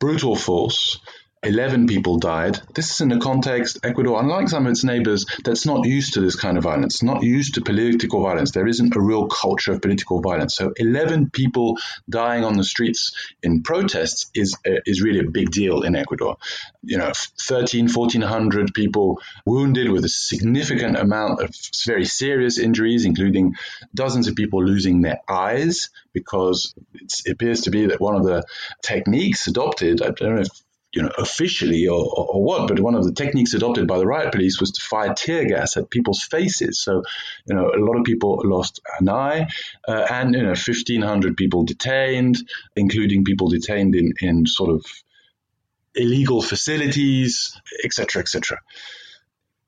brutal 0.00 0.36
force 0.36 0.98
11 1.42 1.86
people 1.86 2.18
died. 2.18 2.58
This 2.74 2.90
is 2.90 3.00
in 3.00 3.12
a 3.12 3.20
context, 3.20 3.78
Ecuador, 3.82 4.20
unlike 4.20 4.48
some 4.48 4.66
of 4.66 4.72
its 4.72 4.84
neighbors, 4.84 5.24
that's 5.44 5.64
not 5.66 5.86
used 5.86 6.14
to 6.14 6.20
this 6.20 6.36
kind 6.36 6.58
of 6.58 6.64
violence, 6.64 7.02
not 7.02 7.22
used 7.22 7.54
to 7.54 7.60
political 7.60 8.22
violence. 8.22 8.50
There 8.50 8.66
isn't 8.66 8.96
a 8.96 9.00
real 9.00 9.28
culture 9.28 9.72
of 9.72 9.82
political 9.82 10.20
violence. 10.20 10.56
So 10.56 10.72
11 10.76 11.30
people 11.30 11.78
dying 12.08 12.44
on 12.44 12.56
the 12.56 12.64
streets 12.64 13.12
in 13.42 13.62
protests 13.62 14.30
is, 14.34 14.56
uh, 14.66 14.80
is 14.84 15.02
really 15.02 15.20
a 15.20 15.30
big 15.30 15.50
deal 15.50 15.82
in 15.82 15.94
Ecuador. 15.94 16.36
You 16.82 16.98
know, 16.98 17.12
13, 17.42 17.88
1400 17.88 18.74
people 18.74 19.20
wounded 19.46 19.90
with 19.90 20.04
a 20.04 20.08
significant 20.08 20.96
amount 20.96 21.40
of 21.40 21.54
very 21.86 22.04
serious 22.04 22.58
injuries, 22.58 23.04
including 23.04 23.54
dozens 23.94 24.28
of 24.28 24.34
people 24.34 24.64
losing 24.64 25.02
their 25.02 25.20
eyes 25.28 25.90
because 26.12 26.74
it 27.24 27.32
appears 27.32 27.62
to 27.62 27.70
be 27.70 27.86
that 27.86 28.00
one 28.00 28.16
of 28.16 28.24
the 28.24 28.42
techniques 28.82 29.46
adopted, 29.46 30.02
I 30.02 30.10
don't 30.10 30.34
know 30.34 30.40
if 30.40 30.48
you 30.92 31.02
know, 31.02 31.10
officially 31.18 31.86
or, 31.86 32.00
or, 32.00 32.26
or, 32.26 32.42
what, 32.42 32.68
but 32.68 32.80
one 32.80 32.94
of 32.94 33.04
the 33.04 33.12
techniques 33.12 33.52
adopted 33.52 33.86
by 33.86 33.98
the 33.98 34.06
riot 34.06 34.32
police 34.32 34.58
was 34.58 34.70
to 34.70 34.80
fire 34.80 35.12
tear 35.12 35.44
gas 35.44 35.76
at 35.76 35.90
people's 35.90 36.22
faces. 36.22 36.80
So, 36.80 37.02
you 37.46 37.54
know, 37.54 37.70
a 37.74 37.80
lot 37.80 37.98
of 37.98 38.04
people 38.04 38.40
lost 38.44 38.80
an 38.98 39.08
eye, 39.08 39.48
uh, 39.86 40.06
and 40.10 40.34
you 40.34 40.42
know, 40.42 40.54
fifteen 40.54 41.02
hundred 41.02 41.36
people 41.36 41.64
detained, 41.64 42.38
including 42.74 43.24
people 43.24 43.48
detained 43.48 43.94
in 43.94 44.14
in 44.20 44.46
sort 44.46 44.70
of 44.70 44.84
illegal 45.94 46.40
facilities, 46.40 47.58
etc., 47.84 48.22
etc. 48.22 48.58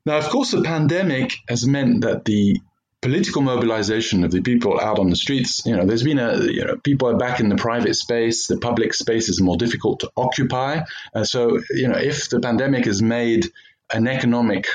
Now, 0.07 0.17
of 0.17 0.29
course, 0.31 0.53
the 0.53 0.62
pandemic 0.62 1.35
has 1.49 1.67
meant 1.67 2.03
that 2.03 2.25
the 2.25 2.61
political 3.02 3.40
mobilization 3.40 4.25
of 4.25 4.30
the 4.30 4.42
people 4.42 4.78
out 4.80 4.99
on 4.99 5.09
the 5.09 5.16
streets. 5.16 5.64
You 5.64 5.76
know, 5.76 5.87
there's 5.87 6.02
been 6.02 6.19
a, 6.19 6.42
you 6.42 6.64
know, 6.64 6.76
people 6.76 7.09
are 7.09 7.16
back 7.16 7.40
in 7.40 7.49
the 7.49 7.57
private 7.57 7.95
space. 7.95 8.47
The 8.47 8.59
public 8.59 8.92
space 8.95 9.28
is 9.28 9.40
more 9.40 9.57
difficult 9.57 10.00
to 10.00 10.11
occupy. 10.16 10.83
Uh, 11.14 11.25
so, 11.25 11.61
you 11.71 11.88
know, 11.88 11.97
if 11.97 12.28
the 12.28 12.40
pandemic 12.40 12.85
has 12.85 13.00
made 13.00 13.50
an 13.92 14.07
economic 14.07 14.66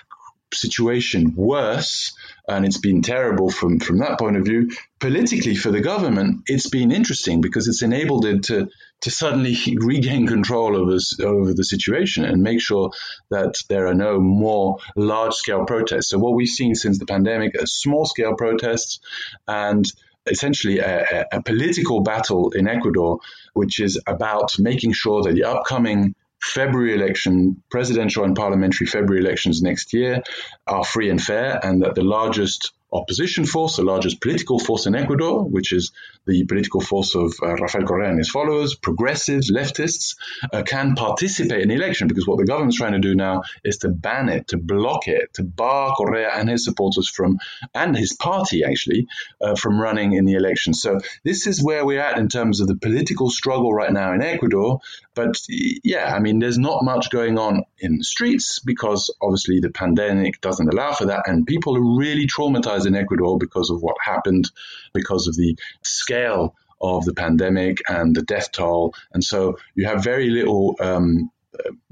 situation 0.54 1.34
worse, 1.36 2.16
and 2.48 2.66
it's 2.66 2.78
been 2.78 3.02
terrible 3.02 3.50
from, 3.50 3.80
from 3.80 3.98
that 4.00 4.20
point 4.20 4.38
of 4.38 4.46
view. 4.46 4.70
Politically, 5.00 5.56
for 5.56 5.72
the 5.72 5.82
government, 5.82 6.44
it's 6.48 6.70
been 6.70 6.92
interesting 6.92 7.42
because 7.42 7.68
it's 7.68 7.82
enabled 7.82 8.26
it 8.26 8.44
to, 8.44 8.68
to 9.02 9.12
suddenly 9.12 9.58
regain 9.78 10.28
control 10.28 10.76
over, 10.76 10.98
over 11.24 11.54
the 11.54 11.64
situation 11.64 12.26
and 12.26 12.42
make 12.42 12.62
sure 12.62 12.92
that 13.32 13.56
there 13.70 13.88
are 13.88 13.96
no 13.96 14.20
more 14.20 14.78
large 14.96 15.34
scale 15.34 15.66
protests. 15.66 16.10
So, 16.10 16.20
what 16.20 16.36
we've 16.36 16.48
seen 16.48 16.76
since 16.76 17.00
the 17.00 17.06
pandemic 17.06 17.62
are 17.62 17.66
small 17.66 18.06
scale 18.06 18.36
protests 18.36 19.00
and 19.48 19.86
essentially 20.28 20.80
a, 20.80 21.26
a 21.32 21.42
political 21.44 22.02
battle 22.02 22.50
in 22.52 22.68
Ecuador, 22.68 23.20
which 23.54 23.80
is 23.80 24.02
about 24.08 24.58
making 24.58 24.94
sure 24.94 25.24
that 25.24 25.34
the 25.34 25.44
upcoming 25.44 26.16
February 26.46 26.94
election, 26.94 27.62
presidential 27.70 28.24
and 28.24 28.36
parliamentary 28.36 28.86
February 28.86 29.24
elections 29.26 29.62
next 29.62 29.94
year 29.94 30.22
are 30.68 30.84
free 30.84 31.10
and 31.10 31.22
fair, 31.22 31.60
and 31.66 31.82
that 31.82 31.96
the 31.96 32.04
largest 32.04 32.72
opposition 32.96 33.46
force, 33.46 33.76
the 33.76 33.84
largest 33.84 34.22
political 34.22 34.60
force 34.60 34.86
in 34.86 34.96
Ecuador, 34.96 35.44
which 35.44 35.74
is 35.74 35.92
the 36.26 36.46
political 36.46 36.82
force 36.82 37.16
of 37.16 37.34
uh, 37.42 37.56
Rafael 37.56 37.86
Correa 37.86 38.10
and 38.10 38.18
his 38.18 38.30
followers, 38.30 38.76
progressives, 38.76 39.52
leftists, 39.52 40.16
uh, 40.54 40.64
can 40.64 40.96
participate 40.96 41.62
in 41.62 41.70
the 41.70 41.76
election 41.76 42.08
because 42.08 42.28
what 42.28 42.38
the 42.38 42.46
government's 42.46 42.78
trying 42.78 42.94
to 42.94 43.00
do 43.00 43.16
now 43.16 43.44
is 43.64 43.78
to 43.80 43.90
ban 43.90 44.30
it, 44.30 44.48
to 44.50 44.58
block 44.58 45.08
it, 45.08 45.34
to 45.34 45.44
bar 45.44 45.94
Correa 45.96 46.30
and 46.34 46.50
his 46.50 46.64
supporters 46.64 47.10
from, 47.10 47.38
and 47.74 47.98
his 47.98 48.16
party 48.16 48.64
actually, 48.64 49.08
uh, 49.42 49.56
from 49.56 49.80
running 49.80 50.14
in 50.14 50.26
the 50.26 50.34
election. 50.34 50.74
So 50.74 51.00
this 51.24 51.48
is 51.48 51.62
where 51.62 51.86
we're 51.86 52.02
at 52.02 52.18
in 52.18 52.30
terms 52.30 52.62
of 52.62 52.68
the 52.68 52.76
political 52.76 53.30
struggle 53.30 53.74
right 53.74 53.92
now 53.92 54.14
in 54.14 54.22
Ecuador. 54.22 54.80
But 55.16 55.38
yeah, 55.84 56.14
I 56.14 56.20
mean, 56.20 56.40
there's 56.40 56.60
not 56.60 56.84
much 56.84 57.10
going 57.10 57.40
on 57.40 57.64
in 57.80 57.98
the 57.98 58.04
streets 58.04 58.60
because 58.60 59.14
obviously 59.22 59.60
the 59.60 59.72
pandemic 59.72 60.42
doesn't 60.42 60.72
allow 60.72 60.94
for 60.94 61.06
that. 61.06 61.28
And 61.28 61.48
people 61.48 61.78
are 61.78 61.98
really 61.98 62.28
traumatized 62.28 62.86
in 62.86 62.96
Ecuador 62.96 63.38
because 63.38 63.70
of 63.70 63.82
what 63.82 63.96
happened, 64.04 64.52
because 64.94 65.28
of 65.28 65.36
the 65.36 65.58
scale 65.84 66.56
of 66.82 67.06
the 67.06 67.14
pandemic 67.14 67.82
and 67.88 68.16
the 68.16 68.22
death 68.22 68.52
toll. 68.52 68.94
And 69.14 69.24
so 69.24 69.58
you 69.74 69.88
have 69.88 70.04
very 70.04 70.30
little 70.30 70.76
um, 70.80 71.32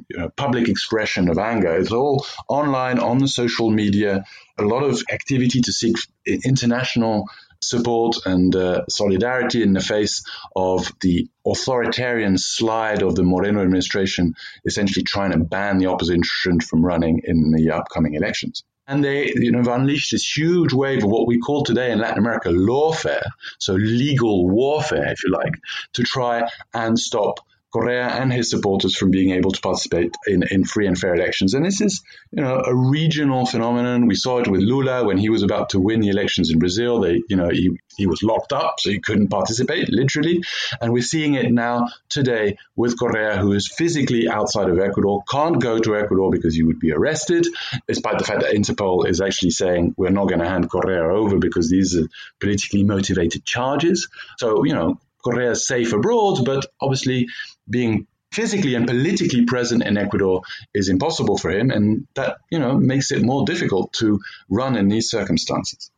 you 0.09 0.17
know, 0.17 0.29
public 0.29 0.67
expression 0.67 1.29
of 1.29 1.37
anger. 1.37 1.73
It's 1.75 1.91
all 1.91 2.25
online 2.47 2.99
on 2.99 3.19
the 3.19 3.27
social 3.27 3.71
media, 3.71 4.25
a 4.57 4.63
lot 4.63 4.83
of 4.83 5.01
activity 5.11 5.61
to 5.61 5.71
seek 5.71 5.95
international 6.25 7.29
support 7.63 8.17
and 8.25 8.55
uh, 8.55 8.86
solidarity 8.89 9.62
in 9.62 9.74
the 9.74 9.82
face 9.82 10.24
of 10.55 10.91
the 11.01 11.27
authoritarian 11.46 12.38
slide 12.38 13.01
of 13.01 13.15
the 13.15 13.24
Moreno 13.24 13.62
administration, 13.62 14.34
essentially 14.65 15.03
trying 15.03 15.32
to 15.32 15.39
ban 15.39 15.77
the 15.77 15.88
opposition 15.88 16.60
from 16.60 16.86
running 16.86 17.22
in 17.24 17.51
the 17.51 17.72
upcoming 17.72 18.15
elections. 18.15 18.63
And 18.86 19.03
they, 19.03 19.32
you 19.36 19.51
know, 19.51 19.60
have 19.60 19.79
unleashed 19.79 20.12
this 20.12 20.38
huge 20.38 20.74
wave 20.74 21.03
of 21.03 21.10
what 21.10 21.25
we 21.25 21.39
call 21.39 21.63
today 21.63 21.91
in 21.91 22.00
Latin 22.00 22.20
America 22.20 22.50
lawfare, 22.50 23.24
so 23.58 23.74
legal 23.74 24.50
warfare, 24.50 25.10
if 25.12 25.24
you 25.24 25.32
like, 25.32 25.53
to 25.93 26.03
try 26.03 26.50
and 26.74 27.00
stop 27.00 27.39
Correa 27.73 28.07
and 28.07 28.31
his 28.31 28.51
supporters 28.51 28.95
from 28.95 29.09
being 29.09 29.31
able 29.31 29.51
to 29.51 29.59
participate 29.59 30.15
in, 30.27 30.43
in 30.51 30.63
free 30.63 30.85
and 30.85 30.97
fair 30.97 31.15
elections. 31.15 31.55
And 31.55 31.65
this 31.65 31.81
is, 31.81 32.03
you 32.31 32.43
know, 32.43 32.61
a 32.63 32.73
regional 32.73 33.47
phenomenon. 33.47 34.07
We 34.07 34.15
saw 34.15 34.39
it 34.39 34.47
with 34.47 34.61
Lula 34.61 35.03
when 35.05 35.17
he 35.17 35.29
was 35.29 35.41
about 35.41 35.69
to 35.69 35.79
win 35.79 35.99
the 35.99 36.09
elections 36.09 36.51
in 36.51 36.59
Brazil. 36.59 37.01
They, 37.01 37.23
you 37.27 37.35
know, 37.35 37.49
he, 37.49 37.71
he 37.97 38.05
was 38.05 38.21
locked 38.21 38.53
up, 38.53 38.75
so 38.79 38.91
he 38.91 38.99
couldn't 38.99 39.29
participate, 39.29 39.89
literally. 39.89 40.43
And 40.79 40.93
we're 40.93 41.01
seeing 41.01 41.33
it 41.33 41.51
now 41.51 41.87
today 42.09 42.57
with 42.75 42.97
Correa, 42.97 43.37
who 43.37 43.53
is 43.53 43.67
physically 43.67 44.29
outside 44.29 44.69
of 44.69 44.77
Ecuador, 44.77 45.23
can't 45.29 45.59
go 45.59 45.79
to 45.79 45.95
Ecuador 45.95 46.29
because 46.29 46.55
he 46.55 46.63
would 46.63 46.79
be 46.79 46.91
arrested, 46.91 47.47
despite 47.87 48.19
the 48.19 48.23
fact 48.23 48.41
that 48.41 48.53
Interpol 48.53 49.07
is 49.07 49.19
actually 49.19 49.51
saying 49.51 49.95
we're 49.97 50.09
not 50.09 50.27
going 50.27 50.41
to 50.41 50.47
hand 50.47 50.69
Correa 50.69 51.03
over 51.03 51.39
because 51.39 51.69
these 51.69 51.97
are 51.97 52.07
politically 52.39 52.83
motivated 52.83 53.45
charges. 53.45 54.07
So, 54.37 54.63
you 54.63 54.73
know, 54.73 54.99
Correa 55.23 55.51
is 55.51 55.65
safe 55.65 55.93
abroad, 55.93 56.43
but 56.45 56.65
obviously 56.81 57.27
being 57.70 58.08
physically 58.34 58.74
and 58.74 58.88
politically 58.88 59.46
present 59.46 59.84
in 59.84 59.98
Ecuador 59.98 60.41
is 60.74 60.89
impossible 60.89 61.38
for 61.38 61.51
him, 61.51 61.70
and 61.70 62.08
that 62.15 62.38
you 62.51 62.60
know 62.60 62.77
makes 62.77 63.12
it 63.12 63.24
more 63.24 63.46
difficult 63.46 63.93
to 63.93 64.20
run 64.50 64.75
in 64.75 64.89
these 64.89 65.10
circumstances. 65.10 65.91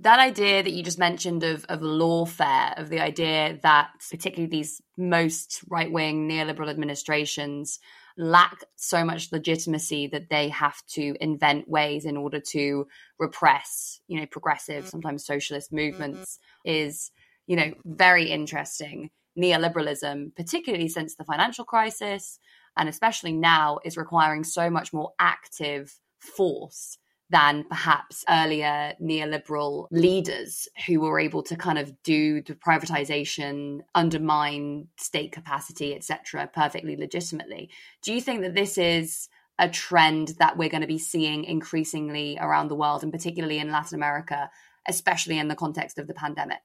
That 0.00 0.20
idea 0.20 0.62
that 0.62 0.72
you 0.72 0.84
just 0.84 0.98
mentioned 0.98 1.42
of 1.42 1.64
of 1.68 1.82
lawfare, 1.82 2.74
of 2.76 2.88
the 2.88 3.00
idea 3.00 3.58
that 3.62 3.90
particularly 4.10 4.48
these 4.48 4.80
most 4.96 5.60
right 5.68 5.90
wing 5.90 6.28
neoliberal 6.28 6.70
administrations 6.70 7.80
lack 8.16 8.64
so 8.76 9.04
much 9.04 9.30
legitimacy 9.30 10.08
that 10.08 10.28
they 10.28 10.48
have 10.48 10.84
to 10.88 11.14
invent 11.20 11.68
ways 11.68 12.04
in 12.04 12.16
order 12.16 12.40
to 12.40 12.86
repress, 13.18 14.00
you 14.08 14.18
know, 14.18 14.26
progressive, 14.26 14.84
mm. 14.84 14.88
sometimes 14.90 15.24
socialist 15.24 15.72
movements, 15.72 16.38
mm-hmm. 16.66 16.76
is 16.76 17.10
you 17.48 17.56
know 17.56 17.72
very 17.84 18.30
interesting 18.30 19.10
neoliberalism, 19.38 20.34
particularly 20.34 20.88
since 20.88 21.14
the 21.14 21.24
financial 21.24 21.64
crisis, 21.64 22.38
and 22.76 22.88
especially 22.88 23.32
now, 23.32 23.78
is 23.84 23.96
requiring 23.96 24.44
so 24.44 24.68
much 24.68 24.92
more 24.92 25.12
active 25.18 25.98
force 26.18 26.98
than 27.30 27.64
perhaps 27.64 28.24
earlier 28.28 28.94
neoliberal 29.02 29.86
leaders 29.90 30.66
who 30.86 31.00
were 31.00 31.20
able 31.20 31.42
to 31.42 31.56
kind 31.56 31.78
of 31.78 31.92
do 32.02 32.40
the 32.42 32.54
privatization, 32.54 33.80
undermine 33.94 34.88
state 34.96 35.30
capacity, 35.30 35.94
etc., 35.94 36.48
perfectly 36.52 36.96
legitimately. 36.96 37.68
Do 38.02 38.14
you 38.14 38.20
think 38.20 38.40
that 38.40 38.54
this 38.54 38.78
is 38.78 39.28
a 39.58 39.68
trend 39.68 40.34
that 40.38 40.56
we're 40.56 40.70
going 40.70 40.80
to 40.80 40.86
be 40.86 40.98
seeing 40.98 41.44
increasingly 41.44 42.38
around 42.40 42.68
the 42.68 42.76
world, 42.76 43.02
and 43.02 43.12
particularly 43.12 43.58
in 43.58 43.70
Latin 43.70 43.96
America, 43.96 44.50
especially 44.86 45.38
in 45.38 45.48
the 45.48 45.56
context 45.56 45.98
of 45.98 46.06
the 46.06 46.14
pandemic? 46.14 46.60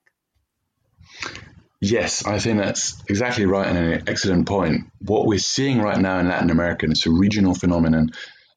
Yes, 1.84 2.26
I 2.26 2.40
think 2.40 2.60
that's 2.60 3.04
exactly 3.10 3.46
right 3.46 3.68
and 3.68 3.78
an 3.78 4.04
excellent 4.08 4.48
point. 4.48 4.86
What 5.00 5.26
we're 5.26 5.38
seeing 5.38 5.82
right 5.82 6.00
now 6.00 6.18
in 6.20 6.30
Latin 6.30 6.50
America, 6.50 6.86
and 6.86 6.94
it's 6.94 7.06
a 7.06 7.12
regional 7.12 7.54
phenomenon, 7.54 8.12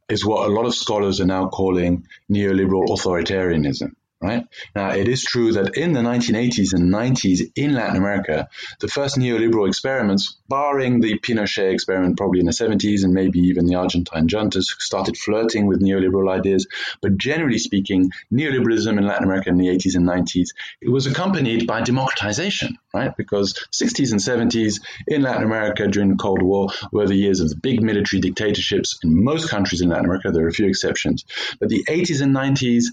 is 0.09 0.25
what 0.25 0.49
a 0.49 0.52
lot 0.52 0.64
of 0.64 0.76
scholars 0.76 1.21
are 1.21 1.26
now 1.26 1.49
calling 1.49 2.06
neoliberal 2.30 2.87
authoritarianism 2.87 3.97
right? 4.21 4.45
Now, 4.75 4.91
it 4.91 5.09
is 5.09 5.23
true 5.23 5.53
that 5.53 5.77
in 5.77 5.93
the 5.93 6.01
1980s 6.01 6.73
and 6.73 6.93
90s 6.93 7.41
in 7.55 7.75
Latin 7.75 7.97
America, 7.97 8.49
the 8.81 8.89
first 8.89 9.17
neoliberal 9.17 9.69
experiments, 9.69 10.37
barring 10.49 11.01
the 11.01 11.19
Pinochet 11.19 11.73
experiment 11.73 12.17
probably 12.17 12.41
in 12.41 12.47
the 12.47 12.53
70s 12.53 13.05
and 13.05 13.13
maybe 13.13 13.41
even 13.41 13.67
the 13.67 13.75
Argentine 13.75 14.29
juntas, 14.29 14.65
started 14.79 15.17
flirting 15.19 15.67
with 15.67 15.83
neoliberal 15.83 16.31
ideas. 16.33 16.67
But 17.03 17.19
generally 17.19 17.59
speaking, 17.59 18.11
neoliberalism 18.33 18.97
in 18.97 19.07
Latin 19.07 19.25
America 19.25 19.51
in 19.51 19.59
the 19.59 19.69
80s 19.69 19.97
and 19.97 20.09
90s, 20.09 20.49
it 20.81 20.89
was 20.89 21.07
accompanied 21.07 21.67
by 21.67 21.83
democratization, 21.83 22.79
right? 22.95 23.15
Because 23.17 23.55
60s 23.73 24.13
and 24.13 24.21
70s 24.21 24.81
in 25.07 25.23
Latin 25.23 25.43
America 25.43 25.87
during 25.89 26.11
the 26.11 26.17
Cold 26.17 26.43
War 26.43 26.69
were 26.91 27.07
the 27.07 27.15
years 27.15 27.41
of 27.41 27.51
the 27.51 27.57
big 27.57 27.83
military 27.83 28.21
dictatorships 28.21 28.99
in 29.03 29.25
most 29.25 29.51
countries 29.51 29.83
in 29.83 29.91
Latin 29.91 30.07
America. 30.07 30.31
There 30.31 30.45
are 30.45 30.49
a 30.49 30.53
few 30.53 30.69
exceptions. 30.69 31.25
But 31.61 31.69
the 31.69 31.85
80s 31.89 32.23
and 32.23 32.35
90s, 32.35 32.85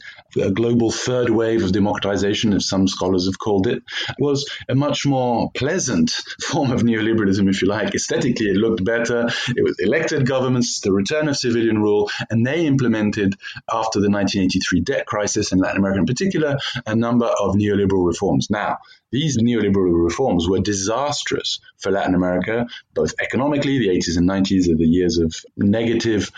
a 0.41 0.51
global 0.51 0.91
third 0.91 1.22
wave 1.29 1.63
of 1.63 1.71
democratization, 1.71 2.53
as 2.53 2.67
some 2.67 2.87
scholars 2.87 3.25
have 3.25 3.39
called 3.39 3.67
it, 3.67 3.83
was 4.19 4.49
a 4.69 4.75
much 4.75 5.05
more 5.05 5.51
pleasant 5.53 6.11
form 6.41 6.71
of 6.71 6.81
neoliberalism, 6.81 7.49
if 7.49 7.61
you 7.61 7.67
like. 7.67 7.93
Aesthetically, 7.95 8.47
it 8.47 8.57
looked 8.57 8.83
better. 8.83 9.27
It 9.55 9.63
was 9.63 9.77
elected 9.79 10.27
governments, 10.27 10.81
the 10.81 10.91
return 10.91 11.27
of 11.27 11.37
civilian 11.37 11.81
rule, 11.81 12.09
and 12.29 12.45
they 12.45 12.65
implemented, 12.65 13.35
after 13.71 13.99
the 13.99 14.09
1983 14.09 14.81
debt 14.81 15.05
crisis 15.05 15.51
in 15.51 15.59
Latin 15.59 15.77
America 15.77 15.99
in 15.99 16.05
particular, 16.05 16.57
a 16.85 16.95
number 16.95 17.25
of 17.25 17.55
neoliberal 17.55 18.05
reforms. 18.05 18.49
Now, 18.49 18.77
these 19.11 19.37
neoliberal 19.37 20.03
reforms 20.03 20.47
were 20.49 20.59
disastrous 20.59 21.59
for 21.77 21.91
Latin 21.91 22.15
America, 22.15 22.65
both 22.93 23.13
economically, 23.21 23.77
the 23.77 23.89
80s 23.89 24.17
and 24.17 24.27
90s 24.27 24.71
are 24.71 24.77
the 24.77 24.87
years 24.87 25.17
of 25.19 25.35
negative 25.57 26.31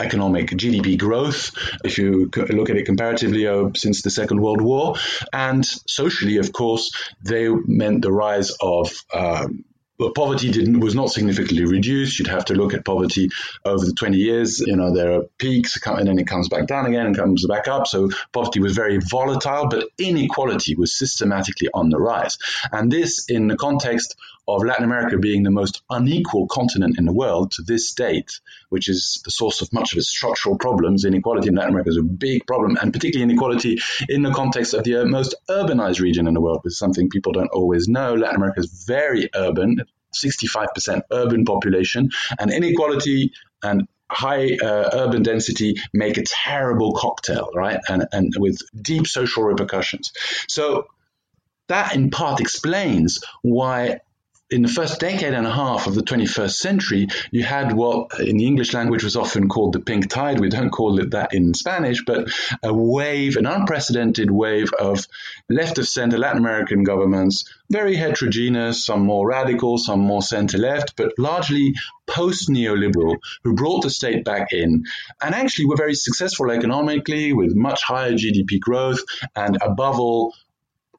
economic 0.00 0.50
GDP 0.50 0.98
growth, 0.98 1.52
if 1.84 1.98
you 1.98 2.30
look 2.34 2.70
at 2.70 2.76
it 2.76 2.86
comparatively 2.86 3.46
uh, 3.46 3.70
since 3.74 4.02
the 4.02 4.10
Second 4.10 4.40
World 4.40 4.60
War. 4.60 4.96
And 5.32 5.64
socially, 5.64 6.38
of 6.38 6.52
course, 6.52 6.92
they 7.22 7.48
meant 7.48 8.02
the 8.02 8.12
rise 8.12 8.50
of 8.60 8.92
um, 9.12 9.64
poverty 10.14 10.50
didn't 10.50 10.80
was 10.80 10.94
not 10.94 11.10
significantly 11.10 11.64
reduced. 11.64 12.18
You'd 12.18 12.28
have 12.28 12.44
to 12.46 12.54
look 12.54 12.72
at 12.72 12.84
poverty 12.84 13.30
over 13.64 13.84
the 13.84 13.92
20 13.92 14.16
years. 14.16 14.60
You 14.60 14.76
know, 14.76 14.94
there 14.94 15.12
are 15.12 15.22
peaks 15.38 15.78
and 15.84 16.06
then 16.06 16.18
it 16.18 16.26
comes 16.26 16.48
back 16.48 16.66
down 16.66 16.86
again 16.86 17.06
and 17.06 17.16
comes 17.16 17.46
back 17.46 17.66
up. 17.66 17.86
So 17.86 18.10
poverty 18.32 18.60
was 18.60 18.76
very 18.76 18.98
volatile, 18.98 19.68
but 19.68 19.88
inequality 19.98 20.76
was 20.76 20.96
systematically 20.96 21.68
on 21.74 21.90
the 21.90 21.98
rise. 21.98 22.38
And 22.70 22.92
this 22.92 23.28
in 23.28 23.48
the 23.48 23.56
context 23.56 24.16
of 24.48 24.64
Latin 24.64 24.84
America 24.84 25.18
being 25.18 25.42
the 25.42 25.50
most 25.50 25.82
unequal 25.90 26.46
continent 26.48 26.98
in 26.98 27.04
the 27.04 27.12
world 27.12 27.52
to 27.52 27.62
this 27.62 27.92
date, 27.92 28.40
which 28.70 28.88
is 28.88 29.20
the 29.24 29.30
source 29.30 29.60
of 29.60 29.72
much 29.72 29.92
of 29.92 29.98
its 29.98 30.08
structural 30.08 30.56
problems. 30.56 31.04
Inequality 31.04 31.48
in 31.48 31.54
Latin 31.54 31.70
America 31.70 31.90
is 31.90 31.98
a 31.98 32.02
big 32.02 32.46
problem, 32.46 32.78
and 32.80 32.92
particularly 32.92 33.30
inequality 33.30 33.78
in 34.08 34.22
the 34.22 34.32
context 34.32 34.72
of 34.72 34.84
the 34.84 35.04
most 35.04 35.34
urbanized 35.50 36.00
region 36.00 36.26
in 36.26 36.34
the 36.34 36.40
world, 36.40 36.60
which 36.62 36.72
is 36.72 36.78
something 36.78 37.10
people 37.10 37.32
don't 37.32 37.50
always 37.52 37.88
know. 37.88 38.14
Latin 38.14 38.36
America 38.36 38.60
is 38.60 38.84
very 38.86 39.28
urban, 39.34 39.82
65% 40.14 41.02
urban 41.12 41.44
population, 41.44 42.08
and 42.38 42.50
inequality 42.50 43.32
and 43.62 43.86
high 44.10 44.56
uh, 44.62 44.88
urban 44.94 45.22
density 45.22 45.76
make 45.92 46.16
a 46.16 46.24
terrible 46.24 46.94
cocktail, 46.94 47.50
right? 47.54 47.78
And, 47.88 48.06
and 48.12 48.32
with 48.38 48.58
deep 48.80 49.06
social 49.06 49.42
repercussions. 49.42 50.12
So 50.48 50.86
that 51.68 51.94
in 51.94 52.10
part 52.10 52.40
explains 52.40 53.22
why 53.42 54.00
in 54.50 54.62
the 54.62 54.68
first 54.68 54.98
decade 54.98 55.34
and 55.34 55.46
a 55.46 55.52
half 55.52 55.86
of 55.86 55.94
the 55.94 56.02
21st 56.02 56.52
century, 56.54 57.08
you 57.30 57.42
had 57.42 57.72
what 57.72 58.18
in 58.18 58.38
the 58.38 58.46
English 58.46 58.72
language 58.72 59.04
was 59.04 59.16
often 59.16 59.48
called 59.48 59.74
the 59.74 59.80
pink 59.80 60.08
tide. 60.08 60.40
We 60.40 60.48
don't 60.48 60.70
call 60.70 60.98
it 61.00 61.10
that 61.10 61.34
in 61.34 61.52
Spanish, 61.54 62.04
but 62.04 62.28
a 62.62 62.72
wave, 62.72 63.36
an 63.36 63.46
unprecedented 63.46 64.30
wave 64.30 64.72
of 64.78 65.06
left 65.50 65.78
of 65.78 65.86
center 65.86 66.16
Latin 66.16 66.38
American 66.38 66.82
governments, 66.82 67.44
very 67.70 67.94
heterogeneous, 67.94 68.84
some 68.84 69.02
more 69.02 69.28
radical, 69.28 69.76
some 69.76 70.00
more 70.00 70.22
center 70.22 70.56
left, 70.56 70.96
but 70.96 71.12
largely 71.18 71.74
post 72.06 72.48
neoliberal, 72.48 73.16
who 73.44 73.54
brought 73.54 73.82
the 73.82 73.90
state 73.90 74.24
back 74.24 74.52
in 74.52 74.84
and 75.20 75.34
actually 75.34 75.66
were 75.66 75.76
very 75.76 75.94
successful 75.94 76.50
economically 76.50 77.34
with 77.34 77.54
much 77.54 77.82
higher 77.82 78.12
GDP 78.12 78.58
growth 78.58 79.00
and 79.36 79.58
above 79.60 80.00
all, 80.00 80.34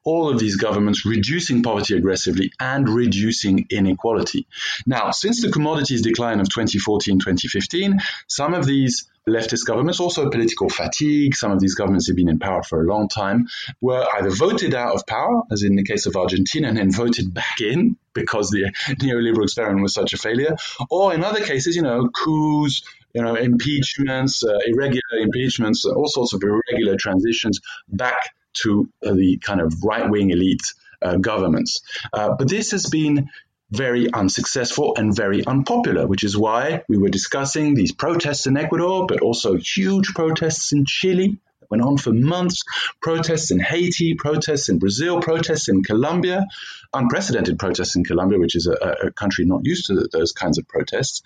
all 0.04 0.30
of 0.30 0.38
these 0.38 0.56
governments 0.56 1.04
reducing 1.04 1.62
poverty 1.62 1.96
aggressively 1.96 2.52
and 2.58 2.88
reducing 2.88 3.66
inequality. 3.70 4.46
Now, 4.86 5.10
since 5.10 5.42
the 5.42 5.50
commodities 5.50 6.02
decline 6.02 6.40
of 6.40 6.48
2014 6.48 7.18
2015, 7.18 7.98
some 8.26 8.54
of 8.54 8.66
these 8.66 9.08
leftist 9.28 9.66
governments, 9.66 10.00
also 10.00 10.30
political 10.30 10.68
fatigue, 10.68 11.34
some 11.34 11.52
of 11.52 11.60
these 11.60 11.74
governments 11.74 12.08
have 12.08 12.16
been 12.16 12.28
in 12.28 12.38
power 12.38 12.62
for 12.62 12.82
a 12.82 12.86
long 12.86 13.08
time, 13.08 13.46
were 13.80 14.06
either 14.16 14.30
voted 14.30 14.74
out 14.74 14.94
of 14.94 15.06
power, 15.06 15.42
as 15.52 15.62
in 15.62 15.76
the 15.76 15.84
case 15.84 16.06
of 16.06 16.16
Argentina, 16.16 16.68
and 16.68 16.76
then 16.76 16.90
voted 16.90 17.32
back 17.32 17.60
in 17.60 17.96
because 18.14 18.50
the 18.50 18.64
neoliberal 19.00 19.44
experiment 19.44 19.82
was 19.82 19.94
such 19.94 20.12
a 20.12 20.16
failure, 20.16 20.56
or 20.90 21.14
in 21.14 21.22
other 21.22 21.44
cases, 21.44 21.76
you 21.76 21.82
know, 21.82 22.08
coups, 22.08 22.82
you 23.14 23.22
know, 23.22 23.34
impeachments, 23.34 24.42
uh, 24.44 24.58
irregular 24.66 25.18
impeachments, 25.20 25.84
all 25.84 26.08
sorts 26.08 26.32
of 26.32 26.42
irregular 26.42 26.96
transitions 26.96 27.60
back 27.88 28.30
to 28.52 28.88
the 29.02 29.38
kind 29.42 29.60
of 29.60 29.74
right 29.84 30.08
wing 30.08 30.30
elite 30.30 30.62
uh, 31.02 31.16
governments. 31.16 31.80
Uh, 32.12 32.34
but 32.38 32.48
this 32.48 32.72
has 32.72 32.86
been 32.86 33.30
very 33.70 34.12
unsuccessful 34.12 34.94
and 34.96 35.14
very 35.14 35.44
unpopular, 35.46 36.06
which 36.06 36.24
is 36.24 36.36
why 36.36 36.82
we 36.88 36.98
were 36.98 37.08
discussing 37.08 37.74
these 37.74 37.92
protests 37.92 38.46
in 38.46 38.56
Ecuador, 38.56 39.06
but 39.06 39.20
also 39.20 39.56
huge 39.56 40.08
protests 40.14 40.72
in 40.72 40.84
Chile 40.86 41.38
that 41.60 41.70
went 41.70 41.82
on 41.82 41.96
for 41.96 42.12
months, 42.12 42.62
protests 43.00 43.52
in 43.52 43.60
Haiti, 43.60 44.14
protests 44.14 44.68
in 44.68 44.78
Brazil, 44.78 45.20
protests 45.20 45.68
in 45.68 45.84
Colombia, 45.84 46.46
unprecedented 46.92 47.58
protests 47.58 47.94
in 47.94 48.02
Colombia, 48.02 48.40
which 48.40 48.56
is 48.56 48.66
a, 48.66 49.06
a 49.06 49.10
country 49.12 49.44
not 49.44 49.60
used 49.64 49.86
to 49.86 50.08
those 50.12 50.32
kinds 50.32 50.58
of 50.58 50.66
protests. 50.66 51.22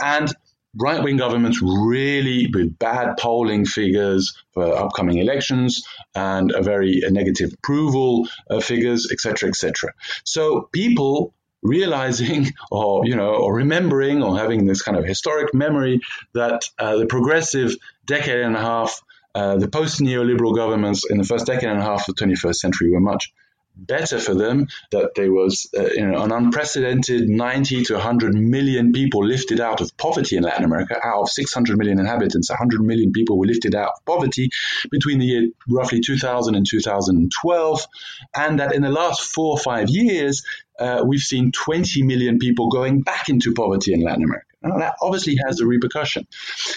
And 0.00 0.32
right 0.76 1.02
wing 1.02 1.16
governments 1.16 1.60
really, 1.62 2.48
with 2.52 2.78
bad 2.78 3.16
polling 3.18 3.64
figures 3.64 4.36
for 4.52 4.76
upcoming 4.76 5.18
elections 5.18 5.84
and 6.14 6.50
a 6.50 6.62
very 6.62 7.02
negative 7.08 7.52
approval 7.54 8.28
uh, 8.50 8.60
figures, 8.60 9.08
etc., 9.10 9.48
etc. 9.48 9.92
So 10.24 10.68
people 10.72 11.34
realizing 11.62 12.46
or 12.70 13.06
you 13.06 13.16
know 13.16 13.34
or 13.34 13.54
remembering 13.54 14.22
or 14.22 14.38
having 14.38 14.66
this 14.66 14.82
kind 14.82 14.96
of 14.96 15.04
historic 15.04 15.54
memory 15.54 16.00
that 16.34 16.62
uh, 16.78 16.96
the 16.96 17.06
progressive 17.06 17.74
decade 18.06 18.40
and 18.40 18.56
a 18.56 18.60
half 18.60 19.02
uh, 19.34 19.56
the 19.56 19.68
post 19.68 20.00
neoliberal 20.00 20.54
governments 20.54 21.04
in 21.08 21.18
the 21.18 21.24
first 21.24 21.46
decade 21.46 21.68
and 21.68 21.78
a 21.78 21.82
half 21.82 22.08
of 22.08 22.16
the 22.16 22.24
21st 22.24 22.54
century 22.56 22.90
were 22.90 23.00
much 23.00 23.32
better 23.78 24.18
for 24.18 24.34
them 24.34 24.66
that 24.90 25.12
there 25.14 25.32
was 25.32 25.70
uh, 25.76 25.84
you 25.94 26.06
know, 26.06 26.22
an 26.22 26.32
unprecedented 26.32 27.28
90 27.28 27.84
to 27.84 27.94
100 27.94 28.34
million 28.34 28.92
people 28.92 29.24
lifted 29.24 29.60
out 29.60 29.80
of 29.80 29.96
poverty 29.96 30.36
in 30.36 30.42
Latin 30.42 30.64
America. 30.64 30.96
Out 31.02 31.22
of 31.22 31.28
600 31.28 31.78
million 31.78 31.98
inhabitants, 31.98 32.50
100 32.50 32.80
million 32.80 33.12
people 33.12 33.38
were 33.38 33.46
lifted 33.46 33.74
out 33.74 33.92
of 33.96 34.04
poverty 34.04 34.50
between 34.90 35.18
the 35.18 35.26
year 35.26 35.48
roughly 35.68 36.00
2000 36.00 36.54
and 36.54 36.66
2012. 36.68 37.86
And 38.34 38.60
that 38.60 38.74
in 38.74 38.82
the 38.82 38.90
last 38.90 39.22
four 39.22 39.52
or 39.52 39.58
five 39.58 39.88
years, 39.88 40.44
uh, 40.78 41.04
we've 41.06 41.20
seen 41.20 41.52
20 41.52 42.02
million 42.02 42.38
people 42.38 42.68
going 42.68 43.02
back 43.02 43.28
into 43.28 43.52
poverty 43.54 43.92
in 43.92 44.02
Latin 44.02 44.24
America. 44.24 44.46
Now, 44.62 44.78
that 44.78 44.94
obviously 45.00 45.38
has 45.46 45.60
a 45.60 45.66
repercussion. 45.66 46.26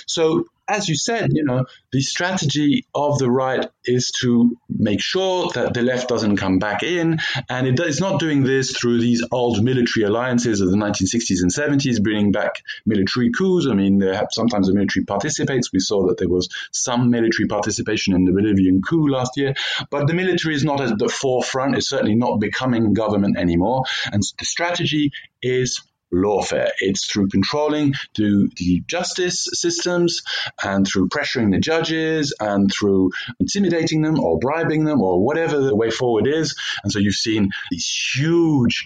So 0.06 0.46
as 0.72 0.88
you 0.88 0.96
said, 0.96 1.30
you 1.34 1.44
know, 1.44 1.66
the 1.92 2.02
strategy 2.02 2.86
of 2.96 3.20
the 3.20 3.30
right 3.30 3.70
is 3.86 4.12
to 4.22 4.58
make 4.70 5.02
sure 5.02 5.50
that 5.54 5.74
the 5.74 5.82
left 5.82 6.08
doesn't 6.08 6.38
come 6.38 6.60
back 6.60 6.82
in, 6.82 7.20
and 7.50 7.68
it 7.68 7.80
is 7.80 8.00
not 8.00 8.20
doing 8.20 8.44
this 8.44 8.72
through 8.72 9.00
these 9.00 9.22
old 9.32 9.64
military 9.64 10.06
alliances 10.06 10.62
of 10.62 10.72
the 10.72 10.78
1960s 10.78 11.42
and 11.42 11.52
70s, 11.52 12.02
bringing 12.02 12.32
back 12.32 12.54
military 12.86 13.32
coups. 13.32 13.68
I 13.70 13.74
mean, 13.74 14.02
sometimes 14.32 14.68
the 14.68 14.74
military 14.74 15.06
participates. 15.06 15.74
We 15.74 15.80
saw 15.80 16.08
that 16.08 16.18
there 16.18 16.30
was 16.30 16.48
some 16.72 17.10
military 17.10 17.48
participation 17.48 18.16
in 18.16 18.24
the 18.24 18.32
Bolivian 18.32 18.82
coup 18.82 19.10
last 19.10 19.36
year, 19.36 19.54
but 19.90 20.08
the 20.08 20.14
military 20.14 20.56
is 20.56 20.64
not 20.64 20.80
at 20.80 20.98
the 20.98 21.10
forefront. 21.10 21.76
It's 21.76 21.90
certainly 21.90 22.16
not 22.16 22.40
becoming 22.40 22.94
government 22.94 23.38
anymore, 23.38 23.84
and 24.12 24.24
the 24.40 24.46
strategy 24.46 25.12
is 25.42 25.82
lawfare. 26.14 26.70
It's 26.80 27.06
through 27.06 27.30
controlling 27.30 27.94
through 28.16 28.50
the 28.58 28.84
justice 28.88 29.48
systems 29.54 30.22
and 30.64 30.88
through 30.88 31.10
pressuring 31.10 31.52
the 31.52 31.60
judges 31.60 32.36
and 32.40 32.70
through 32.72 33.12
intimidating 33.40 34.02
them 34.02 34.20
or 34.20 34.40
bribing 34.40 34.86
them 34.86 35.02
or 35.02 35.24
whatever 35.24 35.60
the 35.60 35.76
way 35.76 35.90
forward 35.92 36.28
is. 36.28 36.56
And 36.84 36.92
so 36.92 37.00
you've 37.00 37.16
seen 37.16 37.50
these 37.70 37.88
huge 38.16 38.86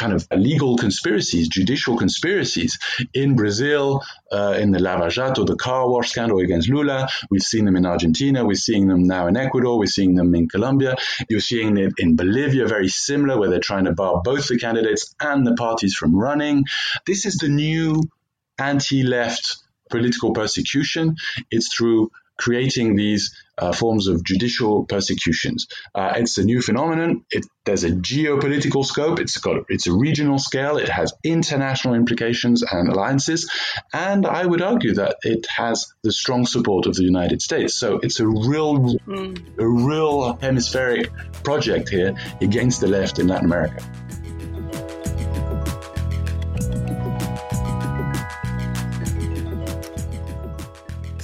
kind 0.00 0.14
of 0.14 0.26
legal 0.32 0.78
conspiracies, 0.78 1.46
judicial 1.46 1.94
conspiracies 1.98 2.78
in 3.12 3.36
Brazil, 3.36 4.02
uh, 4.32 4.56
in 4.58 4.70
the 4.70 4.78
Lava 4.78 5.10
Jato, 5.10 5.44
the 5.44 5.56
car 5.56 5.90
wash 5.90 6.10
scandal 6.10 6.38
against 6.38 6.70
Lula. 6.70 7.06
We've 7.30 7.42
seen 7.42 7.66
them 7.66 7.76
in 7.76 7.84
Argentina. 7.84 8.46
We're 8.46 8.54
seeing 8.54 8.88
them 8.88 9.02
now 9.02 9.26
in 9.26 9.36
Ecuador. 9.36 9.78
We're 9.78 9.94
seeing 9.98 10.14
them 10.14 10.34
in 10.34 10.48
Colombia. 10.48 10.96
You're 11.28 11.40
seeing 11.40 11.76
it 11.76 11.92
in 11.98 12.16
Bolivia, 12.16 12.66
very 12.66 12.88
similar, 12.88 13.38
where 13.38 13.50
they're 13.50 13.68
trying 13.72 13.84
to 13.84 13.92
bar 13.92 14.22
both 14.24 14.48
the 14.48 14.58
candidates 14.58 15.14
and 15.20 15.46
the 15.46 15.54
parties 15.54 15.94
from 15.94 16.16
running. 16.16 16.64
This 17.06 17.26
is 17.26 17.36
the 17.36 17.48
new 17.48 18.02
anti 18.58 19.02
left 19.02 19.58
political 19.90 20.32
persecution. 20.32 21.16
It's 21.50 21.74
through 21.74 22.10
creating 22.38 22.96
these 22.96 23.36
uh, 23.60 23.72
forms 23.72 24.08
of 24.08 24.24
judicial 24.24 24.84
persecutions. 24.84 25.66
Uh, 25.94 26.14
it's 26.16 26.38
a 26.38 26.44
new 26.44 26.60
phenomenon. 26.60 27.24
It, 27.30 27.46
there's 27.64 27.84
a 27.84 27.90
geopolitical 27.90 28.84
scope. 28.84 29.20
It's 29.20 29.36
got 29.36 29.64
it's 29.68 29.86
a 29.86 29.92
regional 29.92 30.38
scale. 30.38 30.78
It 30.78 30.88
has 30.88 31.12
international 31.22 31.94
implications 31.94 32.62
and 32.62 32.88
alliances, 32.88 33.50
and 33.92 34.26
I 34.26 34.44
would 34.44 34.62
argue 34.62 34.94
that 34.94 35.16
it 35.22 35.46
has 35.54 35.92
the 36.02 36.10
strong 36.10 36.46
support 36.46 36.86
of 36.86 36.94
the 36.94 37.04
United 37.04 37.42
States. 37.42 37.74
So 37.74 38.00
it's 38.02 38.18
a 38.20 38.26
real, 38.26 38.78
mm. 38.78 39.58
a 39.58 39.68
real 39.68 40.38
hemispheric 40.40 41.10
project 41.44 41.88
here 41.90 42.16
against 42.40 42.80
the 42.80 42.88
left 42.88 43.18
in 43.18 43.28
Latin 43.28 43.46
America. 43.46 43.84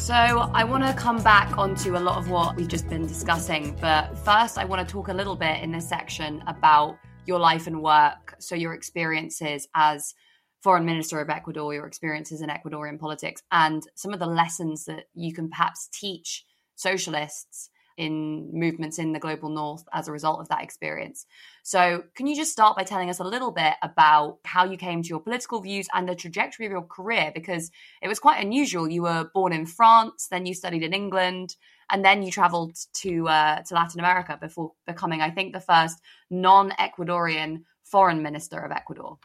So, 0.07 0.15
I 0.15 0.63
want 0.63 0.85
to 0.85 0.93
come 0.93 1.21
back 1.21 1.59
onto 1.59 1.97
a 1.97 1.99
lot 1.99 2.17
of 2.17 2.31
what 2.31 2.55
we've 2.55 2.69
just 2.69 2.89
been 2.89 3.09
discussing, 3.09 3.77
but 3.81 4.17
first, 4.19 4.57
I 4.57 4.65
want 4.65 4.87
to 4.87 4.93
talk 4.93 5.09
a 5.09 5.13
little 5.13 5.35
bit 5.35 5.61
in 5.65 5.73
this 5.73 5.89
section 5.89 6.45
about 6.47 6.97
your 7.25 7.41
life 7.41 7.67
and 7.67 7.83
work. 7.83 8.37
So, 8.39 8.55
your 8.55 8.73
experiences 8.73 9.67
as 9.75 10.15
foreign 10.63 10.85
minister 10.85 11.21
of 11.21 11.29
Ecuador, 11.29 11.75
your 11.75 11.89
experiences 11.89 12.41
in 12.41 12.51
Ecuadorian 12.51 13.01
politics, 13.01 13.43
and 13.51 13.83
some 13.97 14.13
of 14.13 14.21
the 14.21 14.29
lessons 14.29 14.85
that 14.85 15.07
you 15.15 15.35
can 15.35 15.51
perhaps 15.51 15.89
teach 15.93 16.45
socialists 16.77 17.71
in 17.97 18.51
movements 18.53 18.99
in 18.99 19.13
the 19.13 19.19
global 19.19 19.49
north 19.49 19.85
as 19.93 20.09
a 20.09 20.13
result 20.13 20.41
of 20.41 20.49
that 20.49 20.63
experience. 20.63 21.27
So, 21.63 22.05
can 22.15 22.27
you 22.27 22.37
just 22.37 22.53
start 22.53 22.77
by 22.77 22.85
telling 22.85 23.11
us 23.11 23.19
a 23.19 23.25
little 23.25 23.51
bit 23.51 23.75
about 23.83 24.39
how 24.45 24.65
you 24.65 24.77
came 24.77 25.03
to 25.03 25.09
your 25.09 25.21
political 25.21 25.61
views 25.61 25.89
and 25.95 26.09
the 26.09 26.15
trajectory 26.15 26.67
of 26.67 26.73
your 26.73 26.83
career? 26.83 27.33
Because 27.35 27.71
it 28.03 28.09
was 28.09 28.19
quite 28.19 28.43
unusual. 28.43 28.89
You 28.89 29.03
were 29.03 29.31
born 29.35 29.53
in 29.53 29.67
France, 29.67 30.29
then 30.31 30.47
you 30.47 30.55
studied 30.55 30.83
in 30.83 30.93
England, 30.93 31.57
and 31.91 32.05
then 32.05 32.23
you 32.23 32.31
traveled 32.31 32.77
to 32.95 33.29
uh, 33.29 33.63
to 33.63 33.75
Latin 33.75 34.01
America 34.01 34.39
before 34.41 34.73
becoming, 34.87 35.21
I 35.21 35.31
think, 35.31 35.53
the 35.53 35.61
first 35.61 36.01
non-Ecuadorian 36.31 37.63
foreign 37.85 38.23
minister 38.23 38.59
of 38.61 38.73
Ecuador. 38.73 39.19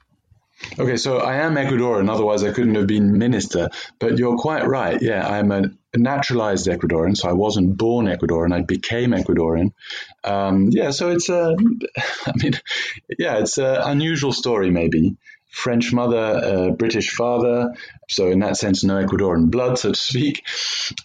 Okay, 0.80 0.97
so 0.97 1.17
I 1.17 1.38
am 1.38 1.56
Ecuadorian, 1.56 2.10
otherwise 2.10 2.43
I 2.43 2.52
couldn't 2.52 2.76
have 2.76 2.88
been 2.88 3.17
minister. 3.17 3.69
But 4.00 4.17
you're 4.17 4.38
quite 4.38 4.65
right. 4.65 5.02
Yeah, 5.02 5.28
I'm 5.28 5.52
a 5.52 5.63
naturalized 5.95 6.67
Ecuadorian, 6.67 7.17
so 7.17 7.30
I 7.30 7.34
wasn't 7.34 7.78
born 7.78 8.06
Ecuadorian. 8.06 8.54
I 8.54 8.62
became 8.62 9.12
Ecuadorian. 9.12 9.74
Um, 10.24 10.69
yeah, 10.71 10.91
so 10.91 11.10
it's 11.10 11.30
a, 11.30 11.56
I 12.26 12.32
mean, 12.41 12.54
yeah, 13.17 13.39
it's 13.39 13.58
an 13.58 13.76
unusual 13.84 14.32
story 14.34 14.71
maybe. 14.71 15.17
French 15.52 15.91
mother, 15.91 16.17
uh, 16.17 16.69
British 16.71 17.12
father, 17.12 17.74
so 18.08 18.28
in 18.32 18.39
that 18.39 18.56
sense, 18.56 18.86
no 18.86 19.06
Ecuadorian 19.06 19.52
blood, 19.52 19.78
so 19.78 19.91
to 19.91 19.97
speak. 19.97 20.47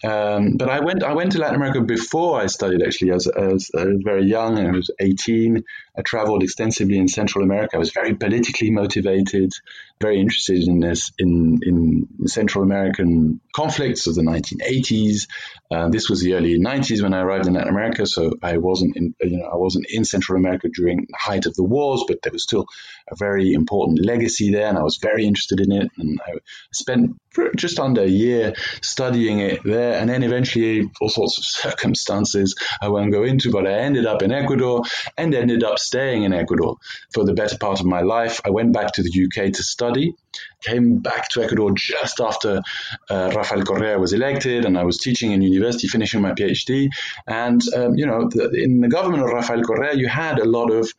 Um, 0.05 0.55
but 0.55 0.69
I 0.69 0.79
went, 0.79 1.03
I 1.03 1.13
went 1.13 1.33
to 1.33 1.39
Latin 1.39 1.57
America 1.57 1.81
before 1.81 2.39
I 2.39 2.45
studied. 2.45 2.81
Actually, 2.81 3.11
as, 3.11 3.27
as 3.27 3.69
was 3.73 4.01
very 4.05 4.23
young, 4.23 4.57
I 4.57 4.71
was 4.71 4.89
18. 4.99 5.65
I 5.97 6.03
traveled 6.03 6.43
extensively 6.43 6.97
in 6.97 7.07
Central 7.07 7.43
America. 7.43 7.75
I 7.75 7.79
was 7.79 7.91
very 7.91 8.13
politically 8.13 8.69
motivated, 8.69 9.51
very 9.99 10.19
interested 10.19 10.67
in 10.67 10.79
this 10.79 11.11
in 11.17 11.59
in 11.63 12.27
Central 12.27 12.63
American 12.63 13.41
conflicts 13.55 14.05
of 14.05 14.15
the 14.15 14.21
1980s. 14.21 15.27
Uh, 15.71 15.89
this 15.89 16.09
was 16.09 16.21
the 16.21 16.35
early 16.35 16.59
90s 16.59 17.01
when 17.01 17.13
I 17.13 17.21
arrived 17.21 17.47
in 17.47 17.53
Latin 17.53 17.69
America, 17.69 18.05
so 18.05 18.33
I 18.43 18.57
wasn't 18.57 18.95
in 18.95 19.15
you 19.21 19.37
know 19.37 19.49
I 19.51 19.55
wasn't 19.55 19.87
in 19.89 20.05
Central 20.05 20.37
America 20.37 20.69
during 20.69 21.07
the 21.09 21.17
height 21.17 21.47
of 21.47 21.55
the 21.55 21.63
wars, 21.63 22.03
but 22.07 22.21
there 22.21 22.33
was 22.33 22.43
still 22.43 22.65
a 23.11 23.15
very 23.15 23.53
important 23.53 24.05
legacy 24.05 24.51
there, 24.51 24.67
and 24.67 24.77
I 24.77 24.83
was 24.83 24.97
very 24.97 25.25
interested 25.25 25.59
in 25.59 25.71
it. 25.71 25.89
And 25.97 26.19
I 26.25 26.33
spent 26.71 27.15
just 27.55 27.79
under 27.79 28.01
a 28.01 28.07
year 28.07 28.53
studying 28.81 29.39
it 29.39 29.61
there, 29.63 29.99
and 29.99 30.09
then 30.09 30.23
eventually 30.23 30.89
all 31.01 31.09
sorts 31.09 31.37
of 31.37 31.43
circumstances 31.71 32.55
I 32.81 32.89
won't 32.89 33.11
go 33.11 33.23
into, 33.23 33.51
but 33.51 33.67
I 33.67 33.71
ended 33.71 34.05
up 34.05 34.21
in 34.21 34.31
Ecuador 34.31 34.83
and 35.17 35.33
ended 35.33 35.63
up 35.63 35.79
staying 35.79 36.23
in 36.23 36.33
Ecuador 36.33 36.77
for 37.13 37.25
the 37.25 37.33
better 37.33 37.57
part 37.57 37.79
of 37.79 37.85
my 37.85 38.01
life. 38.01 38.41
I 38.45 38.49
went 38.49 38.73
back 38.73 38.93
to 38.93 39.03
the 39.03 39.09
UK 39.09 39.53
to 39.53 39.63
study, 39.63 40.13
came 40.61 40.99
back 40.99 41.29
to 41.29 41.43
Ecuador 41.43 41.71
just 41.75 42.19
after 42.19 42.61
uh, 43.09 43.31
Rafael 43.35 43.63
Correa 43.63 43.99
was 43.99 44.13
elected, 44.13 44.65
and 44.65 44.77
I 44.77 44.83
was 44.83 44.97
teaching 44.97 45.31
in 45.31 45.41
university, 45.41 45.87
finishing 45.87 46.21
my 46.21 46.33
PhD. 46.33 46.89
And 47.27 47.61
um, 47.75 47.95
you 47.95 48.05
know, 48.05 48.29
the, 48.29 48.49
in 48.51 48.81
the 48.81 48.89
government 48.89 49.23
of 49.23 49.29
Rafael 49.29 49.61
Correa, 49.61 49.95
you 49.95 50.07
had 50.07 50.39
a 50.39 50.45
lot 50.45 50.71
of 50.71 50.91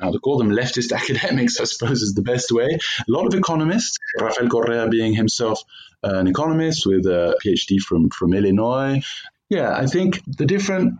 how 0.00 0.10
to 0.10 0.18
call 0.18 0.38
them 0.38 0.50
leftist 0.50 0.92
academics, 0.96 1.60
I 1.60 1.64
suppose 1.64 2.02
is 2.02 2.14
the 2.14 2.22
best 2.22 2.52
way. 2.52 2.66
A 2.66 3.12
lot 3.12 3.26
of 3.26 3.34
economists, 3.34 3.98
Rafael 4.20 4.48
Correa 4.48 4.88
being 4.88 5.14
himself 5.14 5.62
an 6.02 6.26
economist 6.26 6.86
with 6.86 7.06
a 7.06 7.36
PhD 7.44 7.78
from, 7.78 8.10
from 8.10 8.34
Illinois. 8.34 9.02
Yeah, 9.48 9.74
I 9.76 9.86
think 9.86 10.20
the 10.26 10.46
different 10.46 10.98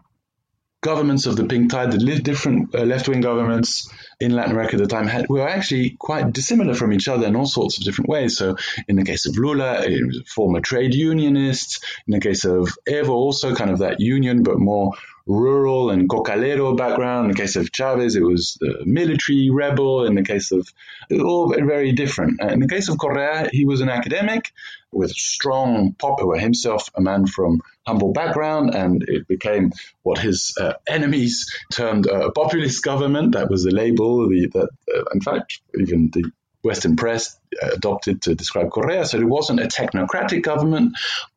governments 0.83 1.27
of 1.27 1.37
the 1.37 1.45
pink 1.45 1.71
tide, 1.71 1.93
the 1.93 2.21
different 2.21 2.75
uh, 2.75 2.83
left 2.83 3.09
wing 3.09 3.21
governments 3.21 3.89
in 4.21 4.33
Latin 4.33 4.53
America 4.53 4.75
at 4.75 4.81
the 4.81 4.89
time 4.89 5.07
had, 5.07 5.29
were 5.29 5.49
actually 5.49 5.91
quite 5.91 6.33
dissimilar 6.33 6.75
from 6.75 6.93
each 6.93 7.09
other 7.09 7.27
in 7.27 7.37
all 7.37 7.47
sorts 7.47 7.79
of 7.79 7.85
different 7.85 8.11
ways. 8.11 8.37
So, 8.37 8.57
in 8.89 8.97
the 8.97 9.05
case 9.05 9.27
of 9.27 9.39
Lula, 9.39 9.87
former 10.27 10.61
trade 10.61 10.93
unionists. 10.93 11.81
In 12.07 12.13
the 12.13 12.21
case 12.21 12.45
of 12.45 12.77
Evo, 12.89 13.11
also 13.11 13.55
kind 13.55 13.71
of 13.71 13.79
that 13.79 14.01
union, 14.01 14.43
but 14.43 14.59
more 14.59 14.93
rural 15.27 15.91
and 15.91 16.09
cocalero 16.09 16.77
background. 16.77 17.27
In 17.27 17.33
the 17.33 17.43
case 17.43 17.57
of 17.57 17.71
Chavez, 17.73 18.17
it 18.17 18.23
was 18.23 18.57
the 18.61 18.83
military 18.85 19.51
rebel. 19.51 20.05
In 20.05 20.15
the 20.15 20.25
case 20.25 20.53
of 20.53 20.69
all 21.11 21.49
very 21.49 21.93
different. 21.93 22.41
In 22.41 22.61
the 22.61 22.69
case 22.69 22.89
of 22.89 22.99
Correa, 22.99 23.49
he 23.53 23.65
was 23.65 23.81
an 23.81 23.89
academic 23.89 24.53
with 24.93 25.11
strong 25.11 25.95
popular 25.95 26.39
himself, 26.39 26.91
a 26.95 27.01
man 27.01 27.27
from 27.27 27.61
humble 27.87 28.13
background, 28.13 28.75
and 28.75 29.03
it 29.09 29.27
became 29.27 29.73
what 30.03 30.19
his 30.19 30.55
uh, 30.61 30.75
enemies 30.87 31.51
termed 31.73 32.07
a 32.07 32.31
populist 32.31 32.83
government. 32.85 33.33
That 33.33 33.51
was 33.51 33.65
the 33.65 33.71
label 33.71 34.29
the, 34.29 34.49
that, 34.53 34.69
uh, 34.95 35.05
in 35.15 35.21
fact, 35.21 35.61
even 35.79 36.11
the 36.13 36.31
Western 36.63 36.97
press 36.97 37.39
adopted 37.61 38.23
to 38.23 38.35
describe 38.35 38.71
Correa. 38.71 39.05
So 39.05 39.19
it 39.19 39.25
wasn't 39.25 39.61
a 39.61 39.67
technocratic 39.67 40.43
government, 40.43 40.97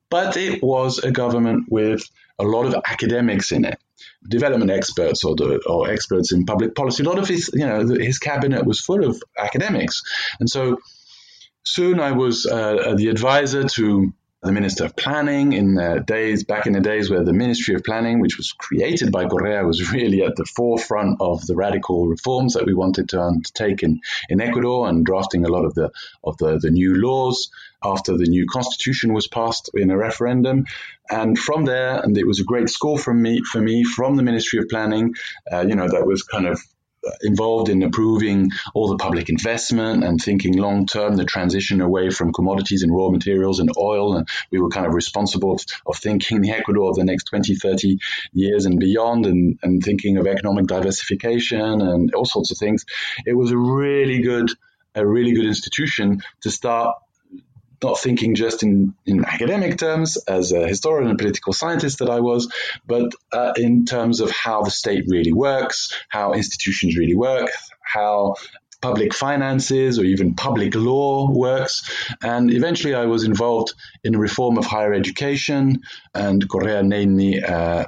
but 0.10 0.38
it 0.38 0.62
was 0.62 1.00
a 1.00 1.12
government 1.12 1.66
with 1.70 2.08
a 2.40 2.44
lot 2.44 2.66
of 2.66 2.76
academics 2.88 3.52
in 3.52 3.66
it, 3.66 3.80
development 4.28 4.72
experts 4.72 5.24
or, 5.24 5.36
the, 5.36 5.62
or 5.68 5.90
experts 5.90 6.32
in 6.34 6.46
public 6.46 6.76
policy. 6.76 7.04
A 7.04 7.10
lot 7.10 7.20
of 7.20 7.28
his, 7.28 7.50
you 7.54 7.66
know, 7.66 7.88
his 7.88 8.20
cabinet 8.20 8.66
was 8.66 8.80
full 8.80 9.06
of 9.06 9.22
academics, 9.38 10.02
and 10.40 10.50
so 10.50 10.78
soon 11.64 12.00
I 12.00 12.12
was 12.12 12.46
uh, 12.46 12.96
the 12.96 13.08
advisor 13.08 13.64
to 13.64 14.14
the 14.46 14.52
Minister 14.52 14.86
of 14.86 14.96
Planning 14.96 15.54
in 15.54 15.74
the 15.74 16.04
days 16.06 16.44
back 16.44 16.68
in 16.68 16.74
the 16.74 16.80
days 16.80 17.10
where 17.10 17.24
the 17.24 17.34
Ministry 17.34 17.74
of 17.76 17.84
Planning, 17.84 18.20
which 18.20 18.38
was 18.38 18.54
created 18.54 19.12
by 19.12 19.26
Correa, 19.26 19.66
was 19.66 19.92
really 19.92 20.22
at 20.22 20.36
the 20.36 20.46
forefront 20.46 21.18
of 21.20 21.46
the 21.48 21.56
radical 21.56 22.08
reforms 22.08 22.54
that 22.54 22.66
we 22.66 22.74
wanted 22.74 23.10
to 23.10 23.22
undertake 23.22 23.82
in, 23.82 24.02
in 24.30 24.40
Ecuador 24.40 24.88
and 24.88 25.06
drafting 25.06 25.46
a 25.46 25.50
lot 25.50 25.66
of 25.66 25.74
the 25.74 25.92
of 26.24 26.38
the, 26.38 26.60
the 26.60 26.70
new 26.70 26.96
laws 26.96 27.50
after 27.84 28.18
the 28.18 28.26
new 28.26 28.46
constitution 28.48 29.14
was 29.14 29.28
passed 29.28 29.70
in 29.74 29.90
a 29.90 29.98
referendum. 29.98 30.66
And 31.10 31.38
from 31.38 31.66
there, 31.66 32.00
and 32.00 32.18
it 32.18 32.26
was 32.26 32.40
a 32.40 32.44
great 32.44 32.70
school 32.70 32.98
from 32.98 33.22
me 33.22 33.42
for 33.42 33.60
me 33.60 33.84
from 33.84 34.16
the 34.16 34.24
Ministry 34.24 34.60
of 34.60 34.70
Planning. 34.70 35.16
Uh, 35.52 35.62
you 35.62 35.76
know, 35.76 35.88
that 35.88 36.06
was 36.06 36.24
kind 36.24 36.48
of 36.48 36.62
involved 37.22 37.70
in 37.70 37.84
approving 37.84 38.50
all 38.74 38.88
the 38.88 38.98
public 38.98 39.30
investment 39.30 40.04
and 40.04 40.22
thinking 40.22 40.58
long 40.58 40.86
term, 40.86 41.16
the 41.16 41.26
transition 41.26 41.82
away 41.82 42.10
from 42.10 42.34
commodities 42.34 42.84
and 42.84 42.96
raw 42.96 43.10
materials 43.10 43.60
and 43.60 43.70
oil. 43.78 44.16
And 44.16 44.28
we 44.52 44.60
were 44.60 44.70
kind 44.70 44.86
of 44.86 44.94
responsible 44.94 45.60
of, 45.86 45.96
thinking 45.98 46.42
the 46.42 46.52
Ecuador 46.52 46.90
of 46.90 46.96
the 46.96 47.04
next 47.04 47.26
20, 47.26 47.56
30 47.56 47.98
years 48.34 48.66
and 48.66 48.80
beyond 48.80 49.26
and, 49.26 49.58
and 49.64 49.84
thinking 49.84 50.18
of 50.18 50.28
economic 50.28 50.68
diversification 50.68 51.82
and 51.82 52.14
all 52.14 52.26
sorts 52.26 52.52
of 52.52 52.58
things. 52.58 52.86
It 53.26 53.34
was 53.34 53.52
a 53.52 53.58
really 53.58 54.22
good, 54.22 54.50
a 54.94 55.06
really 55.06 55.34
good 55.34 55.46
institution 55.46 56.22
to 56.42 56.52
start 56.52 56.98
not 57.86 58.00
thinking 58.00 58.36
just 58.36 58.64
in, 58.64 58.94
in 59.06 59.24
academic 59.26 59.78
terms 59.78 60.18
as 60.28 60.52
a 60.52 60.68
historian 60.68 61.10
and 61.10 61.18
political 61.18 61.54
scientist 61.54 62.00
that 62.00 62.10
I 62.10 62.20
was, 62.20 62.52
but 62.86 63.12
uh, 63.32 63.54
in 63.56 63.86
terms 63.86 64.20
of 64.20 64.32
how 64.32 64.64
the 64.64 64.72
state 64.72 65.06
really 65.08 65.34
works, 65.34 65.94
how 66.10 66.34
institutions 66.34 66.98
really 66.98 67.16
work, 67.16 67.50
how 67.82 68.36
public 68.86 69.16
finances 69.16 69.98
or 69.98 70.04
even 70.04 70.36
public 70.36 70.76
law 70.76 71.28
works. 71.32 71.76
And 72.22 72.52
eventually 72.52 72.94
I 72.94 73.06
was 73.06 73.24
involved 73.24 73.74
in 74.04 74.14
the 74.14 74.20
reform 74.20 74.60
of 74.60 74.66
higher 74.66 74.94
education 74.94 75.82
and 76.14 76.48
Correa 76.48 76.84
named 76.84 77.16
me 77.16 77.42
uh, 77.42 77.86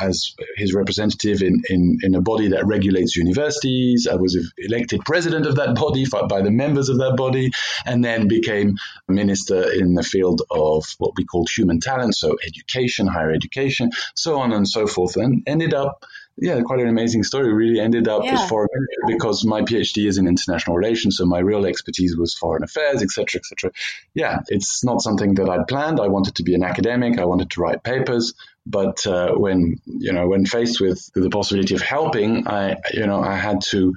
as 0.00 0.34
his 0.56 0.72
representative 0.72 1.42
in, 1.42 1.62
in, 1.68 1.98
in, 2.02 2.14
a 2.14 2.20
body 2.20 2.48
that 2.48 2.64
regulates 2.64 3.16
universities. 3.16 4.06
I 4.06 4.14
was 4.14 4.32
elected 4.56 5.00
president 5.04 5.46
of 5.46 5.56
that 5.56 5.74
body 5.74 6.04
by 6.28 6.42
the 6.42 6.52
members 6.52 6.88
of 6.88 6.98
that 6.98 7.16
body 7.16 7.50
and 7.84 8.04
then 8.04 8.28
became 8.28 8.76
minister 9.08 9.60
in 9.72 9.94
the 9.94 10.04
field 10.04 10.42
of 10.50 10.84
what 10.98 11.12
we 11.16 11.24
called 11.24 11.50
human 11.50 11.80
talent, 11.80 12.14
so 12.14 12.36
education, 12.46 13.08
higher 13.08 13.32
education, 13.32 13.90
so 14.14 14.38
on 14.38 14.52
and 14.52 14.68
so 14.68 14.86
forth, 14.86 15.16
and 15.16 15.42
ended 15.48 15.74
up 15.74 16.04
yeah, 16.36 16.60
quite 16.62 16.80
an 16.80 16.88
amazing 16.88 17.22
story. 17.22 17.52
Really 17.52 17.80
ended 17.80 18.08
up 18.08 18.24
yeah. 18.24 18.34
as 18.34 18.48
foreign 18.48 18.68
because 19.06 19.44
my 19.44 19.62
PhD 19.62 20.06
is 20.06 20.18
in 20.18 20.26
international 20.26 20.76
relations, 20.76 21.16
so 21.16 21.26
my 21.26 21.38
real 21.38 21.66
expertise 21.66 22.16
was 22.16 22.34
foreign 22.34 22.62
affairs, 22.62 23.02
etc., 23.02 23.40
etc. 23.40 23.72
Yeah, 24.14 24.38
it's 24.48 24.82
not 24.82 25.02
something 25.02 25.34
that 25.34 25.48
I'd 25.48 25.66
planned. 25.68 26.00
I 26.00 26.08
wanted 26.08 26.36
to 26.36 26.42
be 26.42 26.54
an 26.54 26.62
academic. 26.62 27.18
I 27.18 27.26
wanted 27.26 27.50
to 27.50 27.60
write 27.60 27.82
papers, 27.82 28.32
but 28.64 29.06
uh, 29.06 29.32
when 29.32 29.80
you 29.86 30.12
know, 30.12 30.28
when 30.28 30.46
faced 30.46 30.80
with 30.80 31.10
the 31.14 31.30
possibility 31.30 31.74
of 31.74 31.82
helping, 31.82 32.48
I 32.48 32.76
you 32.92 33.06
know, 33.06 33.20
I 33.20 33.36
had 33.36 33.60
to 33.70 33.94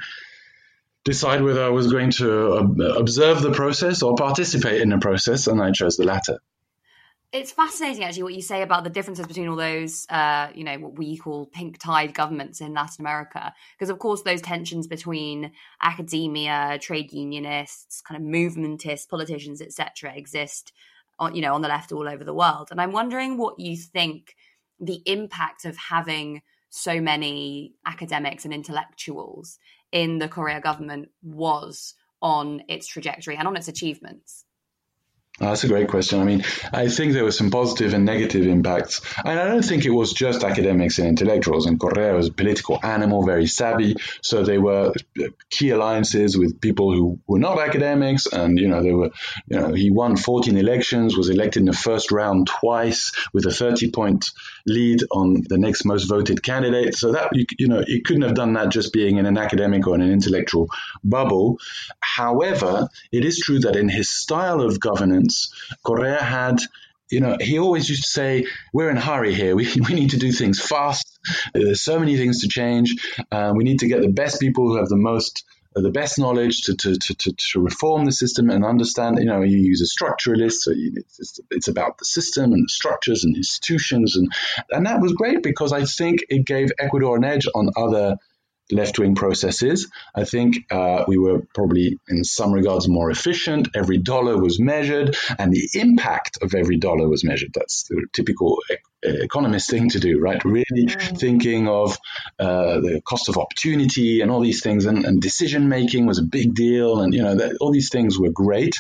decide 1.06 1.42
whether 1.44 1.64
I 1.64 1.70
was 1.70 1.92
going 1.92 2.12
to 2.12 2.54
observe 2.98 3.42
the 3.42 3.52
process 3.52 4.04
or 4.04 4.16
participate 4.16 4.82
in 4.82 4.90
the 4.90 4.98
process, 4.98 5.48
and 5.48 5.62
I 5.62 5.72
chose 5.72 5.98
the 5.98 6.06
latter 6.06 6.40
it's 7.34 7.52
fascinating 7.52 8.04
actually 8.04 8.22
what 8.22 8.36
you 8.36 8.44
say 8.44 8.62
about 8.62 8.84
the 8.84 8.92
differences 8.92 9.26
between 9.26 9.48
all 9.48 9.56
those 9.56 10.06
uh, 10.10 10.50
you 10.54 10.64
know 10.64 10.78
what 10.78 10.98
we 10.98 11.18
call 11.18 11.48
pink 11.48 11.80
tide 11.80 12.14
governments 12.14 12.62
in 12.62 12.74
latin 12.74 13.04
america. 13.04 13.54
Because 13.78 13.90
of 13.90 14.00
course 14.00 14.22
those 14.22 14.42
tensions 14.42 14.88
between 14.88 15.52
academia 15.82 16.78
trade 16.80 17.12
unionists 17.12 18.02
kind 18.02 18.22
of 18.22 18.26
movementist 18.26 19.10
politicians 19.10 19.62
etc 19.62 20.14
exist 20.16 20.72
on 21.20 21.36
you 21.36 21.42
know 21.42 21.54
on 21.54 21.62
the 21.62 21.68
left 21.68 21.92
all 21.92 22.08
over 22.08 22.24
the 22.24 22.34
world. 22.34 22.68
And 22.72 22.80
i'm 22.80 22.92
wondering 22.92 23.38
what 23.38 23.60
you 23.60 23.76
think 23.76 24.36
the 24.80 25.02
impact 25.06 25.66
of 25.66 25.76
having 25.76 26.44
so 26.70 27.02
many 27.02 27.74
academics 27.86 28.46
and 28.46 28.54
intellectuals 28.54 29.60
in 29.92 30.18
the 30.18 30.28
Correa 30.28 30.60
government 30.60 31.10
was 31.22 31.94
on 32.20 32.64
its 32.68 32.88
trajectory 32.88 33.38
and 33.38 33.48
on 33.48 33.56
its 33.56 33.68
achievements 33.68 34.46
Oh, 35.42 35.48
that's 35.48 35.64
a 35.64 35.68
great 35.68 35.88
question. 35.88 36.20
I 36.20 36.26
mean, 36.26 36.44
I 36.72 36.90
think 36.90 37.14
there 37.14 37.24
were 37.24 37.32
some 37.32 37.50
positive 37.50 37.96
and 37.96 38.06
negative 38.06 38.46
impacts. 38.46 39.02
And 39.26 39.40
I 39.40 39.46
don't 39.46 39.66
think 39.66 39.84
it 39.84 39.90
was 39.90 40.14
just 40.14 40.44
academics 40.44 41.00
and 41.00 41.08
intellectuals. 41.08 41.66
And 41.66 41.80
Correa 41.80 42.14
was 42.14 42.28
a 42.28 42.32
political 42.32 42.80
animal, 42.84 43.26
very 43.26 43.48
savvy. 43.48 43.96
So 44.22 44.44
they 44.44 44.60
were 44.60 44.94
uh, 45.20 45.24
key 45.50 45.72
alliances 45.72 46.38
with 46.38 46.62
people 46.62 46.94
who 46.94 47.20
were 47.26 47.40
not 47.40 47.58
academics. 47.58 48.28
And, 48.28 48.60
you 48.60 48.68
know, 48.68 48.84
they 48.84 48.92
were, 48.92 49.10
you 49.48 49.60
know, 49.60 49.74
he 49.74 49.90
won 49.90 50.18
14 50.18 50.56
elections, 50.56 51.18
was 51.18 51.30
elected 51.30 51.62
in 51.62 51.66
the 51.66 51.74
first 51.74 52.12
round 52.12 52.46
twice 52.46 53.12
with 53.34 53.48
a 53.48 53.52
30 53.52 53.90
point 53.90 54.30
lead 54.68 55.00
on 55.10 55.42
the 55.50 55.58
next 55.58 55.84
most 55.84 56.04
voted 56.04 56.44
candidate. 56.44 56.94
So 56.94 57.14
that, 57.14 57.36
you, 57.36 57.48
you 57.58 57.68
know, 57.68 57.84
he 57.86 58.02
couldn't 58.02 58.22
have 58.22 58.36
done 58.36 58.54
that 58.54 58.70
just 58.70 58.94
being 58.94 59.18
in 59.18 59.26
an 59.26 59.40
academic 59.40 59.88
or 59.88 59.96
in 59.96 60.02
an 60.02 60.12
intellectual 60.12 60.70
bubble. 61.04 61.58
However, 62.02 62.88
it 63.12 63.26
is 63.26 63.40
true 63.40 63.62
that 63.62 63.76
in 63.76 63.90
his 63.90 64.12
style 64.12 64.62
of 64.62 64.80
governance, 64.80 65.23
Correa 65.84 66.22
had 66.22 66.60
you 67.14 67.20
know, 67.20 67.38
he 67.40 67.60
always 67.60 67.88
used 67.90 68.04
to 68.04 68.10
say, 68.10 68.46
"We're 68.74 68.90
in 68.90 68.98
a 68.98 69.02
hurry 69.02 69.34
here. 69.34 69.56
We, 69.56 69.72
we 69.88 69.94
need 69.94 70.12
to 70.12 70.18
do 70.18 70.32
things 70.32 70.60
fast. 70.60 71.20
There's 71.54 71.82
so 71.82 72.00
many 72.00 72.18
things 72.18 72.42
to 72.42 72.48
change. 72.48 72.96
Uh, 73.32 73.54
we 73.56 73.64
need 73.64 73.80
to 73.80 73.88
get 73.88 74.02
the 74.02 74.10
best 74.10 74.40
people 74.40 74.68
who 74.68 74.78
have 74.78 74.90
the 74.90 74.98
most, 74.98 75.44
uh, 75.76 75.82
the 75.82 75.92
best 75.92 76.18
knowledge 76.18 76.64
to, 76.64 76.76
to, 76.76 76.96
to, 76.98 77.16
to, 77.16 77.34
to 77.52 77.60
reform 77.62 78.06
the 78.06 78.12
system 78.12 78.50
and 78.50 78.66
understand. 78.66 79.20
You 79.20 79.26
know, 79.26 79.42
you 79.42 79.58
use 79.58 79.82
a 79.82 80.04
structuralist, 80.04 80.64
so 80.64 80.72
you, 80.72 80.94
it's, 80.96 81.40
it's 81.52 81.68
about 81.68 82.00
the 82.00 82.06
system 82.06 82.52
and 82.52 82.64
the 82.64 82.70
structures 82.70 83.24
and 83.24 83.36
institutions, 83.36 84.16
and 84.16 84.32
and 84.72 84.86
that 84.88 85.00
was 85.00 85.14
great 85.14 85.44
because 85.44 85.72
I 85.72 85.86
think 85.86 86.22
it 86.30 86.46
gave 86.46 86.72
Ecuador 86.80 87.16
an 87.16 87.24
edge 87.24 87.46
on 87.54 87.70
other 87.78 88.18
left 88.72 89.00
wing 89.00 89.16
processes. 89.16 89.90
I 90.16 90.24
think 90.24 90.72
uh, 90.72 91.04
we 91.08 91.18
were 91.18 91.42
probably, 91.54 92.00
in 92.08 92.24
some 92.24 92.54
regards, 92.54 92.88
more 92.88 93.10
efficient. 93.12 93.70
Every 93.76 93.98
dollar 93.98 94.38
was 94.38 94.60
measured, 94.60 95.16
and 95.38 95.52
the 95.52 95.70
impact 95.74 96.40
of 96.42 96.54
every 96.56 96.78
dollar 96.78 97.08
was 97.08 97.24
measured. 97.24 97.52
That's 97.54 97.84
the 97.84 98.06
typical 98.14 98.60
economist 99.04 99.70
thing 99.70 99.90
to 99.90 100.00
do, 100.00 100.20
right? 100.20 100.44
Really 100.46 100.86
mm. 100.88 101.20
thinking 101.20 101.68
of 101.68 101.98
uh, 102.40 102.80
the 102.80 103.02
cost 103.06 103.30
of 103.30 103.38
opportunity 103.38 104.22
and 104.22 104.32
all 104.32 104.42
these 104.42 104.62
things, 104.62 104.86
and, 104.86 105.06
and 105.06 105.22
decision 105.22 105.70
making 105.70 106.06
was 106.06 106.20
a 106.20 106.24
big 106.24 106.56
deal, 106.56 107.02
and 107.02 107.14
you 107.14 107.22
know 107.22 107.36
that, 107.36 107.58
all 107.60 107.72
these 107.72 107.90
things 107.90 108.18
were 108.18 108.32
great. 108.32 108.76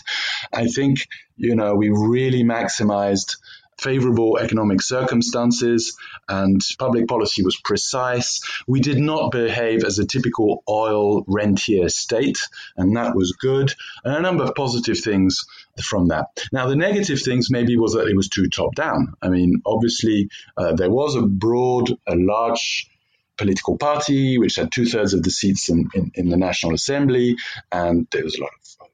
I 0.51 0.67
think 0.67 1.07
you 1.35 1.55
know 1.55 1.75
we 1.75 1.89
really 1.89 2.43
maximized 2.43 3.37
favorable 3.83 4.37
economic 4.39 4.81
circumstances 4.81 5.97
and 6.29 6.61
public 6.79 7.07
policy 7.07 7.43
was 7.43 7.59
precise. 7.63 8.41
We 8.67 8.79
did 8.79 8.97
not 8.97 9.31
behave 9.31 9.83
as 9.83 9.99
a 9.99 10.05
typical 10.05 10.63
oil 10.69 11.23
rentier 11.27 11.89
state, 11.89 12.39
and 12.77 12.95
that 12.95 13.15
was 13.15 13.33
good. 13.33 13.73
And 14.03 14.15
a 14.15 14.21
number 14.21 14.43
of 14.43 14.55
positive 14.55 14.99
things 14.99 15.45
from 15.83 16.07
that. 16.07 16.27
Now, 16.51 16.67
the 16.67 16.75
negative 16.75 17.21
things 17.21 17.49
maybe 17.49 17.77
was 17.77 17.93
that 17.93 18.07
it 18.07 18.15
was 18.15 18.29
too 18.29 18.49
top 18.49 18.75
down. 18.75 19.13
I 19.21 19.29
mean, 19.29 19.61
obviously, 19.65 20.29
uh, 20.57 20.73
there 20.73 20.89
was 20.89 21.15
a 21.15 21.23
broad, 21.23 21.89
a 22.07 22.15
large 22.15 22.89
political 23.37 23.77
party 23.77 24.37
which 24.37 24.55
had 24.55 24.71
two 24.71 24.85
thirds 24.85 25.13
of 25.13 25.23
the 25.23 25.31
seats 25.31 25.69
in, 25.69 25.89
in, 25.95 26.11
in 26.13 26.29
the 26.29 26.37
National 26.37 26.73
Assembly, 26.73 27.35
and 27.71 28.07
there 28.11 28.23
was 28.23 28.37
a 28.37 28.41
lot 28.41 28.51
of 28.59 28.92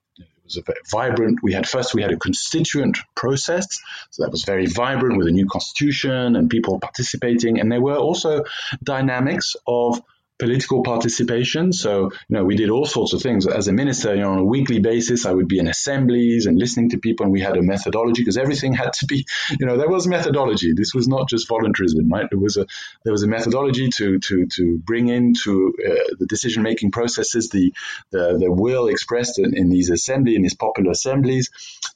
was 0.49 0.57
a 0.57 0.63
very 0.63 0.79
vibrant. 0.91 1.39
We 1.43 1.53
had 1.53 1.67
first 1.67 1.93
we 1.93 2.01
had 2.01 2.11
a 2.11 2.17
constituent 2.17 2.97
process, 3.15 3.67
so 4.09 4.23
that 4.23 4.31
was 4.31 4.43
very 4.43 4.65
vibrant 4.65 5.17
with 5.17 5.27
a 5.27 5.31
new 5.31 5.47
constitution 5.47 6.35
and 6.35 6.49
people 6.49 6.79
participating, 6.79 7.59
and 7.59 7.71
there 7.71 7.81
were 7.81 7.97
also 7.97 8.43
dynamics 8.83 9.55
of 9.67 10.01
political 10.39 10.83
participation. 10.83 11.73
So, 11.73 12.11
you 12.27 12.37
know, 12.37 12.45
we 12.45 12.55
did 12.55 12.69
all 12.69 12.85
sorts 12.85 13.13
of 13.13 13.21
things. 13.21 13.45
As 13.45 13.67
a 13.67 13.73
minister, 13.73 14.15
you 14.15 14.21
know, 14.21 14.31
on 14.31 14.39
a 14.39 14.43
weekly 14.43 14.79
basis, 14.79 15.25
I 15.25 15.33
would 15.33 15.49
be 15.49 15.59
in 15.59 15.67
assemblies 15.67 16.45
and 16.45 16.57
listening 16.57 16.91
to 16.91 16.97
people, 16.97 17.25
and 17.25 17.33
we 17.33 17.41
had 17.41 17.57
a 17.57 17.61
methodology 17.61 18.21
because 18.21 18.37
everything 18.37 18.73
had 18.83 18.93
to 18.93 19.05
be, 19.05 19.25
you 19.59 19.65
know, 19.65 19.77
there 19.77 19.89
was 19.89 20.07
methodology. 20.07 20.73
This 20.73 20.93
was 20.93 21.07
not 21.07 21.29
just 21.29 21.47
voluntarism, 21.47 22.09
right? 22.09 22.27
There 22.29 22.39
was 22.39 22.57
a 22.57 22.65
there 23.03 23.13
was 23.13 23.23
a 23.23 23.27
methodology 23.27 23.89
to 23.97 24.19
to 24.19 24.47
to 24.55 24.79
bring 24.79 25.09
into 25.09 25.73
uh, 25.85 26.15
the 26.17 26.25
decision 26.25 26.63
making 26.63 26.91
processes 26.91 27.49
the, 27.49 27.73
the 28.11 28.37
the 28.39 28.51
will 28.51 28.87
expressed 28.87 29.39
in, 29.39 29.55
in 29.55 29.69
these 29.69 29.89
assembly 29.89 30.35
in 30.35 30.41
these 30.41 30.55
popular 30.55 30.91
assemblies, 30.91 31.49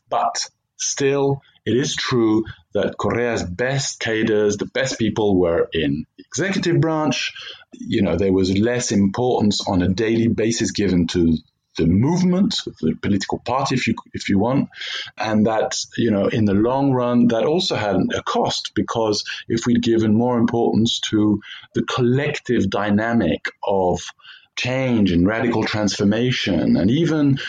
but 0.09 0.49
still 0.77 1.41
it 1.65 1.77
is 1.77 1.95
true 1.95 2.43
that 2.73 2.97
Correa's 2.97 3.43
best 3.43 3.99
cadres, 3.99 4.57
the 4.57 4.65
best 4.65 4.99
people 4.99 5.39
were 5.39 5.69
in 5.71 6.05
the 6.17 6.25
executive 6.25 6.81
branch. 6.81 7.31
You 7.79 8.01
know, 8.01 8.15
there 8.15 8.33
was 8.33 8.57
less 8.57 8.91
importance 8.91 9.67
on 9.67 9.81
a 9.81 9.89
daily 9.89 10.27
basis 10.27 10.71
given 10.71 11.07
to 11.07 11.37
the 11.77 11.87
movement, 11.87 12.55
the 12.81 12.95
political 13.01 13.39
party, 13.39 13.75
if 13.75 13.87
you 13.87 13.95
if 14.13 14.29
you 14.29 14.37
want, 14.37 14.69
and 15.17 15.47
that 15.47 15.75
you 15.97 16.11
know 16.11 16.27
in 16.27 16.45
the 16.45 16.53
long 16.53 16.91
run 16.91 17.27
that 17.29 17.45
also 17.45 17.75
had 17.75 17.95
a 18.15 18.21
cost 18.21 18.73
because 18.75 19.23
if 19.47 19.65
we'd 19.65 19.81
given 19.81 20.13
more 20.13 20.37
importance 20.37 20.99
to 21.09 21.41
the 21.73 21.83
collective 21.83 22.69
dynamic 22.69 23.45
of 23.63 24.01
change 24.55 25.11
and 25.11 25.25
radical 25.25 25.63
transformation 25.63 26.77
and 26.77 26.91
even 26.91 27.39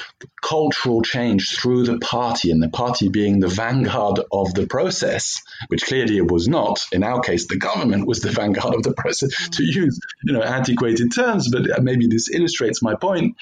cultural 0.42 1.02
change 1.02 1.56
through 1.56 1.84
the 1.84 1.98
party 1.98 2.50
and 2.50 2.62
the 2.62 2.68
party 2.68 3.08
being 3.08 3.40
the 3.40 3.48
vanguard 3.48 4.20
of 4.32 4.54
the 4.54 4.66
process, 4.66 5.42
which 5.68 5.84
clearly 5.84 6.16
it 6.16 6.30
was 6.30 6.48
not. 6.48 6.84
In 6.92 7.02
our 7.02 7.20
case, 7.20 7.46
the 7.46 7.58
government 7.58 8.06
was 8.06 8.20
the 8.20 8.30
vanguard 8.40 8.74
of 8.74 8.82
the 8.82 8.94
process 8.94 9.48
to 9.50 9.64
use, 9.64 9.98
you 10.22 10.32
know, 10.32 10.42
antiquated 10.42 11.14
terms, 11.14 11.50
but 11.50 11.82
maybe 11.82 12.06
this 12.06 12.30
illustrates 12.30 12.82
my 12.82 12.94
point. 12.94 13.36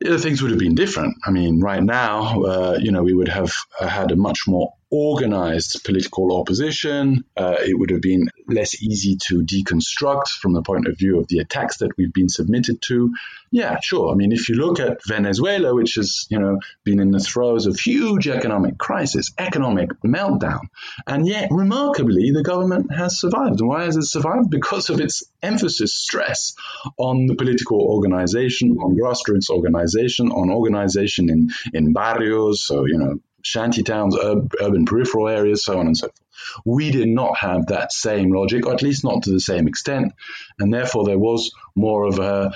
Things 0.00 0.40
would 0.40 0.52
have 0.52 0.60
been 0.60 0.76
different. 0.76 1.16
I 1.26 1.32
mean, 1.32 1.60
right 1.60 1.82
now, 1.82 2.44
uh, 2.44 2.78
you 2.80 2.92
know, 2.92 3.02
we 3.02 3.14
would 3.14 3.28
have 3.28 3.52
uh, 3.80 3.88
had 3.88 4.12
a 4.12 4.16
much 4.16 4.46
more 4.46 4.72
organized 4.90 5.84
political 5.84 6.38
opposition. 6.40 7.24
Uh, 7.36 7.56
it 7.60 7.78
would 7.78 7.90
have 7.90 8.00
been 8.00 8.28
less 8.46 8.82
easy 8.82 9.16
to 9.16 9.42
deconstruct 9.42 10.28
from 10.40 10.54
the 10.54 10.62
point 10.62 10.86
of 10.88 10.96
view 10.96 11.18
of 11.20 11.28
the 11.28 11.38
attacks 11.38 11.78
that 11.78 11.96
we've 11.98 12.12
been 12.12 12.28
submitted 12.28 12.80
to. 12.80 13.14
Yeah, 13.50 13.78
sure. 13.80 14.12
I 14.12 14.14
mean, 14.14 14.32
if 14.32 14.48
you 14.48 14.56
look 14.56 14.80
at 14.80 15.04
Venezuela, 15.06 15.74
which 15.74 15.94
has, 15.96 16.26
you 16.30 16.38
know, 16.38 16.58
been 16.84 17.00
in 17.00 17.10
the 17.10 17.20
throes 17.20 17.66
of 17.66 17.78
huge 17.78 18.28
economic 18.28 18.78
crisis, 18.78 19.32
economic 19.38 19.90
meltdown, 20.04 20.60
and 21.06 21.26
yet 21.26 21.48
remarkably, 21.50 22.30
the 22.30 22.42
government 22.42 22.92
has 22.92 23.20
survived. 23.20 23.60
Why 23.60 23.84
has 23.84 23.96
it 23.96 24.04
survived? 24.04 24.50
Because 24.50 24.90
of 24.90 25.00
its 25.00 25.24
emphasis, 25.42 25.94
stress 25.94 26.54
on 26.96 27.26
the 27.26 27.34
political 27.34 27.80
organization, 27.80 28.76
on 28.78 28.96
grassroots 28.96 29.50
organization, 29.50 30.30
on 30.30 30.50
organization 30.50 31.30
in, 31.30 31.50
in 31.72 31.92
barrios, 31.92 32.64
so, 32.64 32.86
you 32.86 32.98
know, 32.98 33.18
shanty 33.48 33.82
towns, 33.82 34.16
ur- 34.16 34.46
urban 34.60 34.84
peripheral 34.84 35.28
areas, 35.28 35.64
so 35.64 35.78
on 35.78 35.86
and 35.86 35.96
so 35.96 36.08
forth. 36.08 36.64
We 36.64 36.90
did 36.90 37.08
not 37.08 37.36
have 37.38 37.66
that 37.66 37.92
same 37.92 38.32
logic, 38.32 38.66
or 38.66 38.74
at 38.74 38.82
least 38.82 39.04
not 39.04 39.24
to 39.24 39.30
the 39.30 39.40
same 39.40 39.66
extent, 39.66 40.12
and 40.58 40.72
therefore 40.72 41.04
there 41.04 41.18
was 41.18 41.50
more 41.74 42.04
of 42.04 42.18
a 42.18 42.52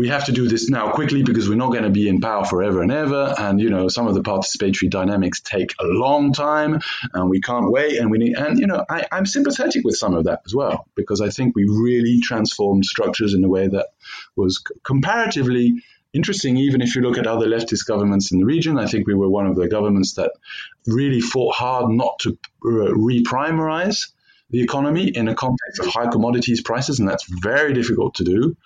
we 0.00 0.08
have 0.08 0.24
to 0.24 0.32
do 0.32 0.48
this 0.48 0.70
now 0.70 0.92
quickly 0.92 1.22
because 1.22 1.46
we're 1.46 1.56
not 1.56 1.72
going 1.72 1.84
to 1.84 1.90
be 1.90 2.08
in 2.08 2.22
power 2.22 2.44
forever 2.44 2.80
and 2.80 2.90
ever. 2.90 3.34
And 3.36 3.60
you 3.60 3.68
know, 3.68 3.88
some 3.88 4.06
of 4.06 4.14
the 4.14 4.22
participatory 4.22 4.88
dynamics 4.88 5.42
take 5.42 5.74
a 5.78 5.84
long 5.84 6.32
time, 6.32 6.80
and 7.12 7.28
we 7.28 7.40
can't 7.40 7.70
wait. 7.70 7.98
And 7.98 8.10
we 8.10 8.16
need, 8.16 8.36
and 8.36 8.58
you 8.58 8.66
know, 8.66 8.82
I, 8.88 9.04
I'm 9.12 9.26
sympathetic 9.26 9.84
with 9.84 9.96
some 9.96 10.14
of 10.14 10.24
that 10.24 10.40
as 10.46 10.54
well 10.54 10.86
because 10.94 11.20
I 11.20 11.28
think 11.28 11.54
we 11.54 11.64
really 11.68 12.20
transformed 12.22 12.86
structures 12.86 13.34
in 13.34 13.44
a 13.44 13.48
way 13.48 13.68
that 13.68 13.88
was 14.36 14.62
comparatively 14.84 15.74
interesting, 16.12 16.56
even 16.56 16.80
if 16.80 16.94
you 16.94 17.02
look 17.02 17.18
at 17.18 17.26
other 17.26 17.46
leftist 17.46 17.86
governments 17.86 18.32
in 18.32 18.40
the 18.40 18.46
region. 18.46 18.78
I 18.78 18.86
think 18.86 19.06
we 19.06 19.14
were 19.14 19.28
one 19.28 19.46
of 19.46 19.56
the 19.56 19.68
governments 19.68 20.14
that 20.14 20.32
really 20.86 21.20
fought 21.20 21.54
hard 21.54 21.90
not 21.90 22.18
to 22.20 22.38
uh, 22.64 22.92
reprimarize 22.94 24.10
the 24.50 24.62
economy 24.62 25.08
in 25.08 25.28
a 25.28 25.34
context 25.34 25.80
of 25.80 25.86
high 25.86 26.08
commodities 26.10 26.60
prices, 26.60 26.98
and 26.98 27.08
that's 27.08 27.24
very 27.24 27.72
difficult 27.72 28.14
to 28.16 28.24
do. 28.24 28.56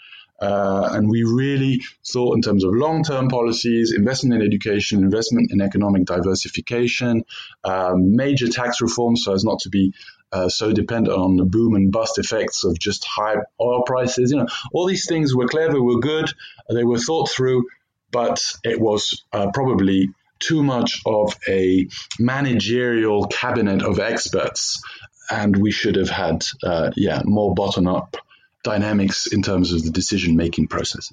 Uh, 0.40 0.88
and 0.92 1.08
we 1.08 1.22
really 1.22 1.80
thought 2.04 2.34
in 2.34 2.42
terms 2.42 2.64
of 2.64 2.74
long 2.74 3.04
term 3.04 3.28
policies, 3.28 3.92
investment 3.92 4.34
in 4.34 4.46
education, 4.46 5.02
investment 5.02 5.52
in 5.52 5.60
economic 5.60 6.04
diversification, 6.04 7.24
um, 7.62 8.16
major 8.16 8.48
tax 8.48 8.80
reforms 8.80 9.22
so 9.24 9.32
as 9.32 9.44
not 9.44 9.60
to 9.60 9.68
be 9.68 9.94
uh, 10.34 10.48
so 10.48 10.72
dependent 10.72 11.16
on 11.16 11.36
the 11.36 11.44
boom 11.44 11.74
and 11.74 11.92
bust 11.92 12.18
effects 12.18 12.64
of 12.64 12.76
just 12.78 13.06
high 13.06 13.36
oil 13.60 13.82
prices. 13.84 14.32
You 14.32 14.38
know, 14.38 14.46
all 14.72 14.86
these 14.86 15.06
things 15.06 15.34
were 15.34 15.46
clever, 15.46 15.80
were 15.80 16.00
good, 16.00 16.30
they 16.68 16.84
were 16.84 16.98
thought 16.98 17.30
through, 17.30 17.66
but 18.10 18.40
it 18.64 18.80
was 18.80 19.24
uh, 19.32 19.50
probably 19.54 20.08
too 20.40 20.64
much 20.64 21.00
of 21.06 21.36
a 21.48 21.86
managerial 22.18 23.26
cabinet 23.28 23.82
of 23.82 24.00
experts, 24.00 24.82
and 25.30 25.56
we 25.56 25.70
should 25.70 25.94
have 25.94 26.10
had, 26.10 26.44
uh, 26.64 26.90
yeah, 26.96 27.22
more 27.24 27.54
bottom 27.54 27.86
up 27.86 28.16
dynamics 28.64 29.26
in 29.26 29.42
terms 29.42 29.72
of 29.72 29.84
the 29.84 29.90
decision 29.90 30.36
making 30.36 30.66
process. 30.66 31.12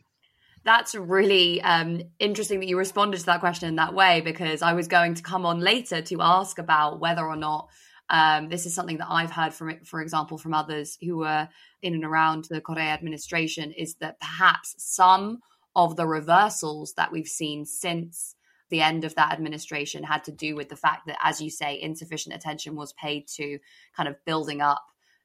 That's 0.64 0.96
really 0.96 1.62
um, 1.62 2.02
interesting 2.20 2.60
that 2.60 2.68
you 2.68 2.78
responded 2.78 3.20
to 3.20 3.26
that 3.28 3.40
question 3.40 3.68
in 3.70 3.76
that 3.76 3.94
way 3.94 4.22
because 4.22 4.62
I 4.62 4.74
was 4.74 4.88
going 4.88 5.16
to 5.16 5.24
come 5.24 5.46
on 5.46 5.60
later 5.60 6.02
to 6.02 6.22
ask 6.22 6.60
about 6.60 7.00
whether 7.00 7.26
or 7.26 7.36
not 7.36 7.70
um, 8.12 8.50
this 8.50 8.66
is 8.66 8.76
something 8.76 8.98
that 8.98 9.10
I've 9.10 9.32
heard 9.32 9.54
from, 9.54 9.80
for 9.86 10.02
example, 10.02 10.38
from 10.38 10.54
others 10.54 10.98
who 11.02 11.18
were 11.18 11.48
in 11.82 11.94
and 11.96 12.06
around 12.06 12.46
the 12.50 12.62
Correa 12.62 12.94
administration, 12.94 13.72
is 13.72 13.96
that 13.96 14.20
perhaps 14.20 14.76
some 14.78 15.40
of 15.76 15.96
the 15.96 16.06
reversals 16.06 16.94
that 16.98 17.12
we've 17.12 17.26
seen 17.28 17.66
since 17.66 18.36
the 18.70 18.82
end 18.82 19.06
of 19.06 19.16
that 19.16 19.32
administration 19.34 20.04
had 20.04 20.24
to 20.26 20.32
do 20.32 20.56
with 20.56 20.70
the 20.70 20.76
fact 20.76 21.08
that, 21.08 21.18
as 21.24 21.42
you 21.42 21.50
say, 21.50 21.80
insufficient 21.82 22.36
attention 22.36 22.76
was 22.76 22.94
paid 22.94 23.28
to 23.28 23.60
kind 23.96 24.10
of 24.10 24.24
building 24.26 24.62
up 24.62 24.84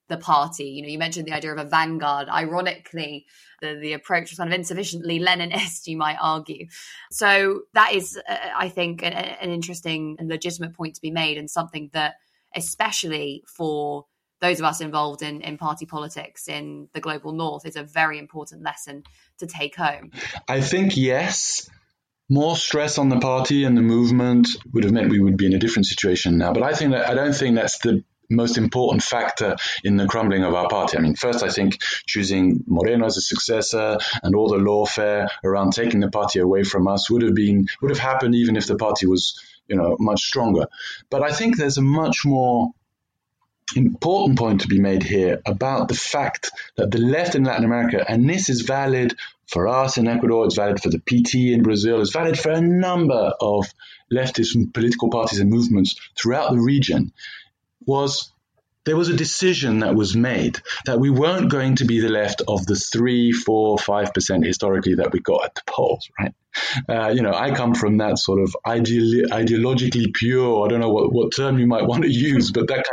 the 0.09 0.17
party. 0.17 0.67
You 0.67 0.83
know, 0.83 0.89
you 0.89 0.99
mentioned 0.99 1.27
the 1.27 1.33
idea 1.33 1.53
of 1.53 1.59
a 1.59 1.69
vanguard. 1.69 2.29
Ironically, 2.29 3.27
the, 3.61 3.75
the 3.81 3.93
approach 3.93 4.31
was 4.31 4.39
kind 4.39 4.53
of 4.53 4.59
insufficiently 4.59 5.19
Leninist, 5.19 5.89
you 5.89 5.97
might 5.97 6.19
argue. 6.21 6.67
So 7.11 7.63
that 7.75 7.93
is, 7.93 8.17
uh, 8.29 8.37
I 8.57 8.69
think, 8.69 9.03
an, 9.03 9.13
an 9.13 9.51
interesting 9.51 10.17
and 10.19 10.29
legitimate 10.29 10.75
point 10.75 10.95
to 10.95 11.01
be 11.01 11.11
made, 11.11 11.39
and 11.39 11.51
something 11.51 11.91
that 11.93 12.15
especially 12.57 13.45
for 13.47 14.07
those 14.41 14.59
of 14.59 14.67
us 14.67 14.81
involved 14.81 15.23
in, 15.23 15.41
in 15.41 15.57
party 15.57 15.87
politics 15.87 16.49
in 16.49 16.89
the 16.93 17.01
global 17.01 17.33
north 17.33 17.67
is 17.67 17.77
a 17.77 17.83
very 17.83 18.19
important 18.19 18.63
lesson 18.63 19.03
to 19.39 19.47
take 19.47 19.77
home. 19.77 20.11
I 20.49 20.61
think 20.61 20.97
yes. 20.97 21.69
More 22.29 22.57
stress 22.57 22.99
on 22.99 23.09
the 23.09 23.21
party 23.21 23.63
and 23.63 23.77
the 23.77 23.83
movement 23.83 24.49
would 24.73 24.83
have 24.83 24.93
meant 24.93 25.11
we 25.11 25.21
would 25.21 25.37
be 25.37 25.47
in 25.47 25.55
a 25.55 25.61
different 25.61 25.87
situation 25.87 26.39
now. 26.39 26.53
But 26.53 26.65
I 26.65 26.73
think 26.73 26.91
that 26.91 27.09
I 27.09 27.15
don't 27.15 27.33
think 27.33 27.55
that's 27.55 27.79
the 27.79 28.03
most 28.29 28.59
important 28.59 29.05
factor 29.05 29.55
in 29.85 29.97
the 29.97 30.07
crumbling 30.07 30.43
of 30.43 30.53
our 30.53 30.69
party. 30.69 30.99
I 30.99 31.01
mean, 31.01 31.15
first, 31.15 31.45
I 31.45 31.51
think 31.51 31.79
choosing 32.07 32.65
Moreno 32.67 33.07
as 33.07 33.17
a 33.17 33.21
successor 33.21 33.99
and 34.25 34.35
all 34.35 34.49
the 34.49 34.57
lawfare 34.57 35.29
around 35.45 35.73
taking 35.73 36.01
the 36.01 36.11
party 36.11 36.41
away 36.41 36.65
from 36.65 36.89
us 36.89 37.09
would 37.09 37.23
have 37.23 37.35
been 37.35 37.67
would 37.81 37.91
have 37.91 38.01
happened 38.01 38.35
even 38.35 38.57
if 38.57 38.67
the 38.67 38.77
party 38.77 39.07
was 39.07 39.41
you 39.69 39.77
know, 39.77 39.97
much 39.99 40.23
stronger. 40.23 40.67
But 41.11 41.23
I 41.23 41.33
think 41.33 41.57
there's 41.57 41.79
a 41.79 41.83
much 41.83 42.25
more 42.25 42.71
important 43.75 44.39
point 44.39 44.61
to 44.61 44.69
be 44.69 44.79
made 44.79 45.03
here 45.03 45.41
about 45.45 45.89
the 45.89 45.95
fact 45.95 46.51
that 46.77 46.91
the 46.91 46.99
left 46.99 47.35
in 47.35 47.45
Latin 47.45 47.65
America, 47.65 48.05
and 48.09 48.29
this 48.29 48.49
is 48.49 48.63
valid 48.63 49.17
for 49.49 49.67
us 49.67 49.97
in 49.97 50.07
Ecuador, 50.07 50.45
it's 50.45 50.57
valid 50.57 50.81
for 50.81 50.89
the 50.89 51.01
PT 51.01 51.53
in 51.53 51.63
Brazil, 51.63 52.01
it's 52.01 52.13
valid 52.13 52.39
for 52.39 52.51
a 52.51 52.61
number 52.61 53.33
of 53.41 53.67
leftist 54.13 54.73
political 54.73 55.11
parties 55.11 55.41
and 55.41 55.51
movements 55.51 55.97
throughout 56.17 56.53
the 56.53 56.61
region, 56.61 57.13
was 57.87 58.31
there 58.87 58.97
was 58.97 59.09
a 59.09 59.17
decision 59.17 59.81
that 59.81 59.95
was 59.95 60.17
made 60.17 60.61
that 60.87 60.99
we 60.99 61.11
weren't 61.11 61.51
going 61.51 61.77
to 61.77 61.85
be 61.85 62.01
the 62.01 62.09
left 62.09 62.43
of 62.49 62.65
the 62.67 62.77
three, 62.77 63.33
four, 63.33 63.79
five 63.79 64.15
percent 64.15 64.47
historically 64.47 64.95
that 64.95 65.13
we 65.13 65.21
got 65.21 65.45
at 65.45 65.55
the 65.55 65.63
polls, 65.67 66.09
right? 66.19 66.35
Uh, 66.89 67.09
you 67.09 67.23
know, 67.23 67.33
I 67.33 67.51
come 67.51 67.75
from 67.75 67.99
that 67.99 68.19
sort 68.19 68.41
of 68.41 68.57
ideolo- 68.67 69.29
ideologically 69.29 70.13
pure. 70.15 70.65
I 70.65 70.69
don't 70.69 70.81
know 70.81 70.91
what, 70.91 71.13
what 71.13 71.35
term 71.35 71.59
you 71.59 71.67
might 71.67 71.85
want 71.87 72.05
to 72.05 72.11
use, 72.11 72.51
but 72.51 72.69
that 72.69 72.77
kind 72.77 72.87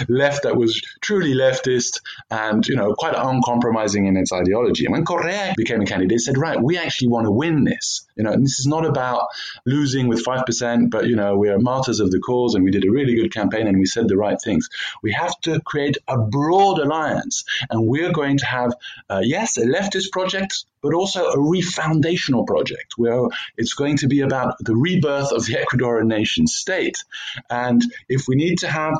of 0.00 0.08
left 0.08 0.42
that 0.44 0.56
was 0.56 0.80
truly 1.00 1.34
leftist 1.34 2.00
and, 2.30 2.66
you 2.66 2.76
know, 2.76 2.94
quite 2.94 3.14
uncompromising 3.14 4.06
in 4.06 4.16
its 4.16 4.32
ideology. 4.32 4.84
And 4.84 4.92
when 4.92 5.04
Correa 5.04 5.54
became 5.56 5.80
a 5.80 5.84
candidate, 5.84 6.10
they 6.10 6.18
said, 6.18 6.38
right, 6.38 6.62
we 6.62 6.78
actually 6.78 7.08
want 7.08 7.26
to 7.26 7.30
win 7.30 7.64
this. 7.64 8.06
You 8.16 8.24
know, 8.24 8.32
and 8.32 8.44
this 8.44 8.58
is 8.58 8.66
not 8.66 8.84
about 8.84 9.28
losing 9.64 10.08
with 10.08 10.24
5%, 10.24 10.90
but, 10.90 11.06
you 11.06 11.16
know, 11.16 11.36
we 11.36 11.48
are 11.48 11.58
martyrs 11.58 12.00
of 12.00 12.10
the 12.10 12.20
cause 12.20 12.54
and 12.54 12.64
we 12.64 12.70
did 12.70 12.84
a 12.84 12.90
really 12.90 13.14
good 13.14 13.32
campaign 13.32 13.66
and 13.66 13.78
we 13.78 13.86
said 13.86 14.08
the 14.08 14.16
right 14.16 14.38
things. 14.42 14.68
We 15.02 15.12
have 15.12 15.38
to 15.42 15.60
create 15.60 15.96
a 16.08 16.18
broad 16.18 16.78
alliance 16.78 17.44
and 17.70 17.86
we're 17.86 18.12
going 18.12 18.38
to 18.38 18.46
have, 18.46 18.72
uh, 19.08 19.20
yes, 19.22 19.56
a 19.56 19.66
leftist 19.66 20.10
project, 20.12 20.64
but 20.82 20.94
also 20.94 21.26
a 21.26 21.38
refoundational 21.38 22.46
project 22.46 22.94
where 22.96 23.28
it's 23.56 23.74
going 23.74 23.96
to 23.98 24.08
be 24.08 24.20
about 24.20 24.56
the 24.60 24.74
rebirth 24.74 25.32
of 25.32 25.46
the 25.46 25.54
Ecuadorian 25.64 26.06
nation 26.06 26.46
state. 26.46 26.96
And 27.48 27.82
if 28.08 28.26
we 28.26 28.34
need 28.34 28.58
to 28.58 28.68
have 28.68 28.94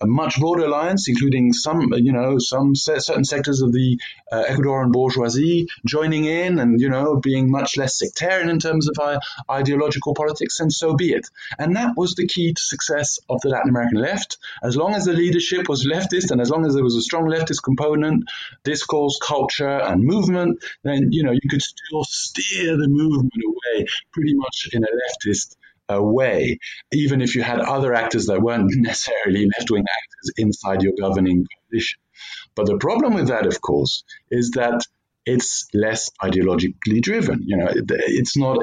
a 0.00 0.06
much 0.06 0.38
broader 0.38 0.64
alliance, 0.64 1.08
including 1.08 1.52
some, 1.52 1.92
you 1.94 2.12
know, 2.12 2.38
some 2.38 2.74
certain 2.74 3.24
sectors 3.24 3.62
of 3.62 3.72
the 3.72 3.98
uh, 4.30 4.44
Ecuadorian 4.48 4.92
bourgeoisie 4.92 5.68
joining 5.86 6.24
in 6.24 6.58
and, 6.58 6.80
you 6.80 6.88
know, 6.88 7.16
being 7.16 7.50
much 7.50 7.76
less 7.76 7.98
sectarian 7.98 8.48
in 8.58 8.70
terms 8.70 8.88
of 8.88 8.98
our 9.00 9.20
ideological 9.50 10.14
politics, 10.14 10.58
and 10.58 10.72
so 10.72 10.94
be 10.96 11.12
it. 11.12 11.28
And 11.58 11.76
that 11.76 11.96
was 11.96 12.14
the 12.14 12.26
key 12.26 12.52
to 12.52 12.62
success 12.62 13.18
of 13.28 13.40
the 13.40 13.50
Latin 13.50 13.70
American 13.70 14.00
left. 14.00 14.38
As 14.62 14.76
long 14.76 14.94
as 14.94 15.04
the 15.04 15.12
leadership 15.12 15.68
was 15.68 15.86
leftist 15.86 16.32
and 16.32 16.40
as 16.40 16.50
long 16.50 16.66
as 16.66 16.74
there 16.74 16.82
was 16.82 16.96
a 16.96 17.02
strong 17.02 17.26
leftist 17.26 17.62
component, 17.62 18.24
discourse, 18.64 19.18
culture, 19.22 19.78
and 19.78 20.02
movement, 20.02 20.58
then, 20.82 21.08
you 21.12 21.22
know, 21.22 21.32
you 21.32 21.48
could 21.48 21.62
still 21.62 22.04
steer 22.04 22.76
the 22.76 22.88
movement 22.88 23.32
away 23.46 23.86
pretty 24.12 24.34
much 24.34 24.68
in 24.72 24.82
a 24.82 24.86
leftist 24.86 25.54
uh, 25.92 26.02
way, 26.02 26.58
even 26.92 27.22
if 27.22 27.34
you 27.34 27.42
had 27.42 27.60
other 27.60 27.94
actors 27.94 28.26
that 28.26 28.42
weren't 28.42 28.70
necessarily 28.76 29.48
left 29.56 29.70
wing 29.70 29.84
actors 29.84 30.32
inside 30.36 30.82
your 30.82 30.92
governing 31.00 31.46
coalition. 31.70 32.00
But 32.54 32.66
the 32.66 32.78
problem 32.78 33.14
with 33.14 33.28
that, 33.28 33.46
of 33.46 33.60
course, 33.60 34.02
is 34.30 34.50
that 34.52 34.82
it's 35.28 35.68
less 35.74 36.10
ideologically 36.22 37.02
driven. 37.02 37.42
You 37.44 37.58
know, 37.58 37.68
it's 37.70 38.36
not 38.36 38.58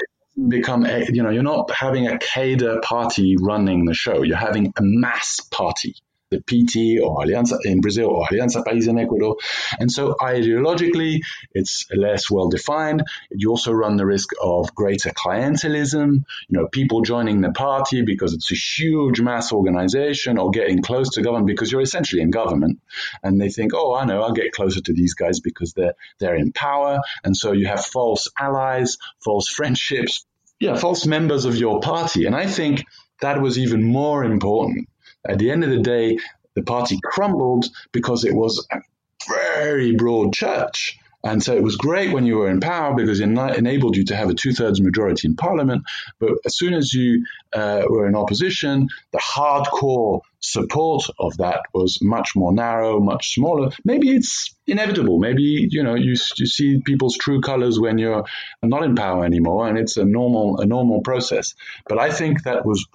become 0.49 0.85
a, 0.85 1.05
you 1.09 1.23
know 1.23 1.29
you're 1.29 1.43
not 1.43 1.71
having 1.71 2.07
a 2.07 2.17
cadre 2.17 2.79
party 2.81 3.35
running 3.39 3.85
the 3.85 3.93
show. 3.93 4.23
You're 4.23 4.37
having 4.37 4.73
a 4.75 4.81
mass 4.81 5.39
party 5.51 5.95
the 6.35 6.41
PT 6.41 7.01
or 7.03 7.17
Alianza 7.17 7.57
in 7.63 7.81
Brazil 7.81 8.07
or 8.07 8.25
Alianza 8.27 8.63
País 8.63 8.87
in 8.87 8.97
Ecuador. 8.97 9.37
And 9.79 9.91
so 9.91 10.15
ideologically, 10.19 11.19
it's 11.53 11.85
less 11.95 12.29
well 12.29 12.49
defined. 12.49 13.03
You 13.31 13.49
also 13.49 13.71
run 13.71 13.97
the 13.97 14.05
risk 14.05 14.29
of 14.41 14.73
greater 14.75 15.11
clientelism, 15.11 16.23
you 16.47 16.57
know, 16.57 16.67
people 16.67 17.01
joining 17.01 17.41
the 17.41 17.51
party 17.51 18.01
because 18.01 18.33
it's 18.33 18.51
a 18.51 18.55
huge 18.55 19.21
mass 19.21 19.51
organization 19.51 20.37
or 20.37 20.51
getting 20.51 20.81
close 20.81 21.09
to 21.11 21.21
government 21.21 21.47
because 21.47 21.71
you're 21.71 21.81
essentially 21.81 22.21
in 22.21 22.31
government. 22.31 22.79
And 23.23 23.39
they 23.39 23.49
think, 23.49 23.73
oh, 23.73 23.93
I 23.95 24.05
know, 24.05 24.21
I'll 24.21 24.33
get 24.33 24.51
closer 24.51 24.81
to 24.81 24.93
these 24.93 25.13
guys 25.13 25.39
because 25.39 25.73
they're, 25.73 25.95
they're 26.19 26.35
in 26.35 26.51
power. 26.51 26.99
And 27.23 27.35
so 27.35 27.51
you 27.51 27.67
have 27.67 27.85
false 27.85 28.29
allies, 28.39 28.97
false 29.23 29.47
friendships, 29.47 30.25
yeah, 30.59 30.75
false 30.75 31.05
members 31.05 31.45
of 31.45 31.55
your 31.55 31.81
party. 31.81 32.25
And 32.25 32.35
I 32.35 32.47
think 32.47 32.83
that 33.21 33.41
was 33.41 33.57
even 33.57 33.83
more 33.83 34.23
important 34.23 34.87
at 35.27 35.39
the 35.39 35.51
end 35.51 35.63
of 35.63 35.69
the 35.69 35.79
day, 35.79 36.17
the 36.55 36.63
party 36.63 36.99
crumbled 37.03 37.65
because 37.91 38.25
it 38.25 38.33
was 38.33 38.65
a 38.71 38.79
very 39.27 39.95
broad 39.95 40.33
church. 40.33 40.97
And 41.25 41.41
so 41.41 41.55
it 41.55 41.63
was 41.63 41.75
great 41.75 42.13
when 42.13 42.27
you 42.27 42.37
were 42.37 42.49
in 42.51 42.59
power 42.59 42.93
because 42.93 43.19
it 43.19 43.23
enabled 43.23 43.97
you 43.97 44.05
to 44.05 44.15
have 44.15 44.29
a 44.29 44.35
two 44.35 44.53
thirds 44.53 44.79
majority 44.79 45.27
in 45.27 45.35
parliament. 45.35 45.83
But 46.19 46.33
as 46.45 46.55
soon 46.55 46.75
as 46.75 46.93
you 46.93 47.25
uh, 47.51 47.81
were 47.89 48.05
in 48.05 48.15
opposition, 48.15 48.89
the 49.11 49.17
hardcore 49.17 50.21
support 50.39 51.03
of 51.17 51.35
that 51.37 51.61
was 51.73 51.97
much 51.99 52.35
more 52.35 52.53
narrow, 52.53 52.99
much 52.99 53.33
smaller. 53.33 53.71
Maybe 53.83 54.15
it's 54.15 54.53
inevitable. 54.67 55.17
Maybe 55.17 55.67
you 55.71 55.81
know 55.81 55.95
you, 55.95 56.15
you 56.37 56.45
see 56.45 56.79
people's 56.85 57.17
true 57.17 57.41
colors 57.41 57.79
when 57.79 57.97
you're 57.97 58.25
not 58.61 58.83
in 58.83 58.93
power 58.93 59.25
anymore, 59.25 59.67
and 59.67 59.79
it's 59.79 59.97
a 59.97 60.05
normal 60.05 60.59
a 60.59 60.67
normal 60.67 61.01
process. 61.01 61.55
But 61.89 61.97
I 61.97 62.11
think 62.11 62.43
that 62.43 62.67
was 62.67 62.85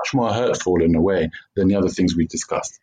much 0.00 0.14
more 0.14 0.32
hurtful 0.32 0.82
in 0.82 0.94
a 0.94 1.00
way 1.00 1.30
than 1.56 1.68
the 1.68 1.76
other 1.76 1.88
things 1.88 2.16
we 2.16 2.26
discussed. 2.26 2.78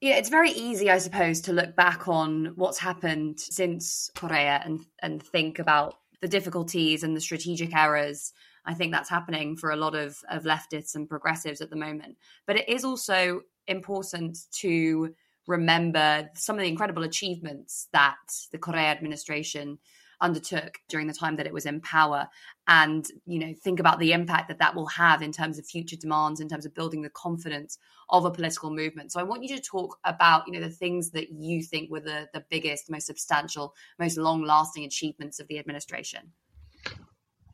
Yeah, 0.00 0.16
it's 0.16 0.28
very 0.28 0.50
easy, 0.50 0.90
I 0.90 0.98
suppose, 0.98 1.40
to 1.42 1.52
look 1.52 1.76
back 1.76 2.08
on 2.08 2.54
what's 2.56 2.78
happened 2.78 3.38
since 3.38 4.10
Correa 4.16 4.60
and 4.64 4.80
and 5.00 5.22
think 5.22 5.58
about 5.58 5.94
the 6.20 6.28
difficulties 6.28 7.02
and 7.02 7.16
the 7.16 7.20
strategic 7.20 7.74
errors. 7.74 8.32
I 8.64 8.74
think 8.74 8.92
that's 8.92 9.10
happening 9.10 9.56
for 9.56 9.70
a 9.70 9.76
lot 9.76 9.94
of, 9.94 10.16
of 10.30 10.44
leftists 10.44 10.94
and 10.94 11.08
progressives 11.08 11.60
at 11.60 11.70
the 11.70 11.76
moment. 11.76 12.16
But 12.46 12.56
it 12.56 12.68
is 12.68 12.84
also 12.84 13.42
important 13.66 14.38
to 14.60 15.14
remember 15.48 16.30
some 16.34 16.56
of 16.56 16.62
the 16.62 16.68
incredible 16.68 17.02
achievements 17.02 17.88
that 17.92 18.16
the 18.52 18.58
Correa 18.58 18.92
administration 18.92 19.78
undertook 20.22 20.78
during 20.88 21.06
the 21.06 21.12
time 21.12 21.36
that 21.36 21.46
it 21.46 21.52
was 21.52 21.66
in 21.66 21.80
power. 21.80 22.28
And 22.66 23.04
you 23.26 23.40
know 23.40 23.52
think 23.62 23.80
about 23.80 23.98
the 23.98 24.12
impact 24.12 24.48
that 24.48 24.60
that 24.60 24.74
will 24.74 24.86
have 24.86 25.20
in 25.20 25.32
terms 25.32 25.58
of 25.58 25.66
future 25.66 25.96
demands 25.96 26.40
in 26.40 26.48
terms 26.48 26.64
of 26.64 26.74
building 26.74 27.02
the 27.02 27.10
confidence 27.10 27.76
of 28.08 28.24
a 28.24 28.30
political 28.30 28.70
movement. 28.70 29.12
So 29.12 29.20
i 29.20 29.24
want 29.24 29.42
you 29.42 29.56
to 29.56 29.62
talk 29.62 29.98
about 30.04 30.46
you 30.46 30.52
know 30.52 30.60
the 30.60 30.70
things 30.70 31.10
that 31.10 31.30
you 31.32 31.62
think 31.62 31.90
were 31.90 32.00
the 32.00 32.28
the 32.32 32.44
biggest 32.50 32.88
most 32.88 33.06
substantial 33.06 33.74
most 33.98 34.16
long 34.16 34.42
lasting 34.44 34.84
achievements 34.84 35.40
of 35.40 35.48
the 35.48 35.58
administration. 35.58 36.32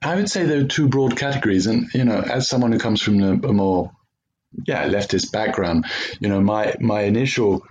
I 0.02 0.14
would 0.14 0.31
say 0.31 0.44
there 0.44 0.61
are 0.61 0.64
two 0.64 0.88
broad 0.88 1.16
categories. 1.16 1.66
And 1.66 1.88
you 1.94 2.04
know 2.04 2.20
as 2.20 2.48
someone 2.48 2.72
who 2.72 2.78
comes 2.78 3.00
from 3.00 3.22
a, 3.22 3.33
a 3.33 3.52
more 3.52 3.90
yeah 4.66 4.88
leftist 4.88 5.31
background 5.31 5.85
you 6.20 6.28
know 6.28 6.40
my 6.40 6.74
my 6.81 7.02
initial 7.02 7.62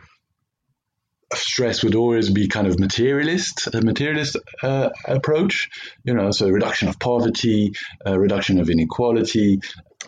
stress 1.33 1.83
would 1.83 1.95
always 1.95 2.29
be 2.29 2.47
kind 2.47 2.67
of 2.67 2.79
materialist, 2.79 3.67
a 3.73 3.81
materialist 3.81 4.37
uh, 4.63 4.89
approach, 5.05 5.69
you 6.03 6.13
know, 6.13 6.31
so 6.31 6.47
reduction 6.49 6.87
of 6.87 6.99
poverty, 6.99 7.73
uh, 8.05 8.17
reduction 8.17 8.59
of 8.59 8.69
inequality, 8.69 9.59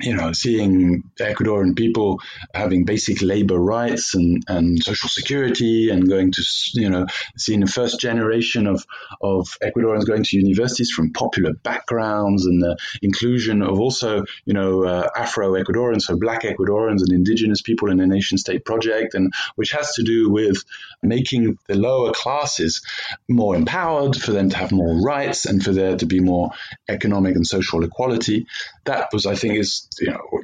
you 0.01 0.15
know, 0.15 0.31
seeing 0.31 1.03
Ecuadorian 1.19 1.75
people 1.75 2.19
having 2.53 2.85
basic 2.85 3.21
labor 3.21 3.57
rights 3.57 4.15
and, 4.15 4.43
and 4.47 4.81
social 4.83 5.09
security 5.09 5.89
and 5.89 6.07
going 6.07 6.31
to, 6.31 6.43
you 6.73 6.89
know, 6.89 7.05
seeing 7.37 7.59
the 7.59 7.67
first 7.67 7.99
generation 7.99 8.67
of, 8.67 8.85
of 9.21 9.47
Ecuadorians 9.63 10.05
going 10.05 10.23
to 10.23 10.37
universities 10.37 10.91
from 10.91 11.11
popular 11.11 11.53
backgrounds 11.53 12.45
and 12.45 12.61
the 12.61 12.77
inclusion 13.01 13.61
of 13.61 13.79
also, 13.79 14.23
you 14.45 14.53
know, 14.53 14.85
uh, 14.85 15.07
Afro 15.17 15.53
Ecuadorians, 15.53 16.03
so 16.03 16.15
black 16.15 16.43
Ecuadorians 16.43 17.01
and 17.01 17.11
indigenous 17.11 17.61
people 17.61 17.89
in 17.89 17.97
the 17.97 18.07
nation 18.07 18.37
state 18.37 18.63
project, 18.63 19.15
and 19.15 19.33
which 19.55 19.71
has 19.71 19.93
to 19.93 20.03
do 20.03 20.29
with 20.29 20.63
making 21.01 21.57
the 21.67 21.75
lower 21.75 22.11
classes 22.13 22.81
more 23.27 23.55
empowered, 23.55 24.15
for 24.15 24.31
them 24.31 24.49
to 24.49 24.57
have 24.57 24.71
more 24.71 25.01
rights 25.01 25.45
and 25.45 25.63
for 25.63 25.71
there 25.71 25.97
to 25.97 26.05
be 26.05 26.19
more 26.19 26.51
economic 26.87 27.35
and 27.35 27.45
social 27.45 27.83
equality. 27.83 28.45
That 28.85 29.09
was, 29.11 29.25
I 29.25 29.35
think, 29.35 29.57
is 29.57 29.78
you 29.99 30.11
know, 30.11 30.41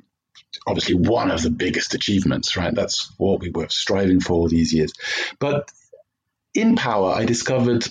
obviously 0.68 0.96
one 0.96 1.32
of 1.32 1.42
the 1.42 1.50
biggest 1.50 1.94
achievements, 1.94 2.58
right? 2.58 2.74
That's 2.74 3.12
what 3.18 3.42
we 3.42 3.50
were 3.50 3.70
striving 3.70 4.20
for 4.20 4.34
all 4.34 4.48
these 4.48 4.74
years. 4.74 4.94
But 5.40 5.72
in 6.54 6.76
power, 6.76 7.12
I 7.12 7.26
discovered, 7.26 7.88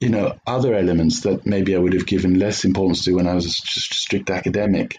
you 0.00 0.10
know, 0.10 0.36
other 0.46 0.74
elements 0.74 1.20
that 1.20 1.46
maybe 1.46 1.74
I 1.74 1.78
would 1.78 1.94
have 1.94 2.06
given 2.06 2.38
less 2.38 2.64
importance 2.64 3.04
to 3.04 3.12
when 3.12 3.26
I 3.26 3.34
was 3.34 3.46
a 3.46 3.50
strict 3.50 4.30
academic. 4.30 4.96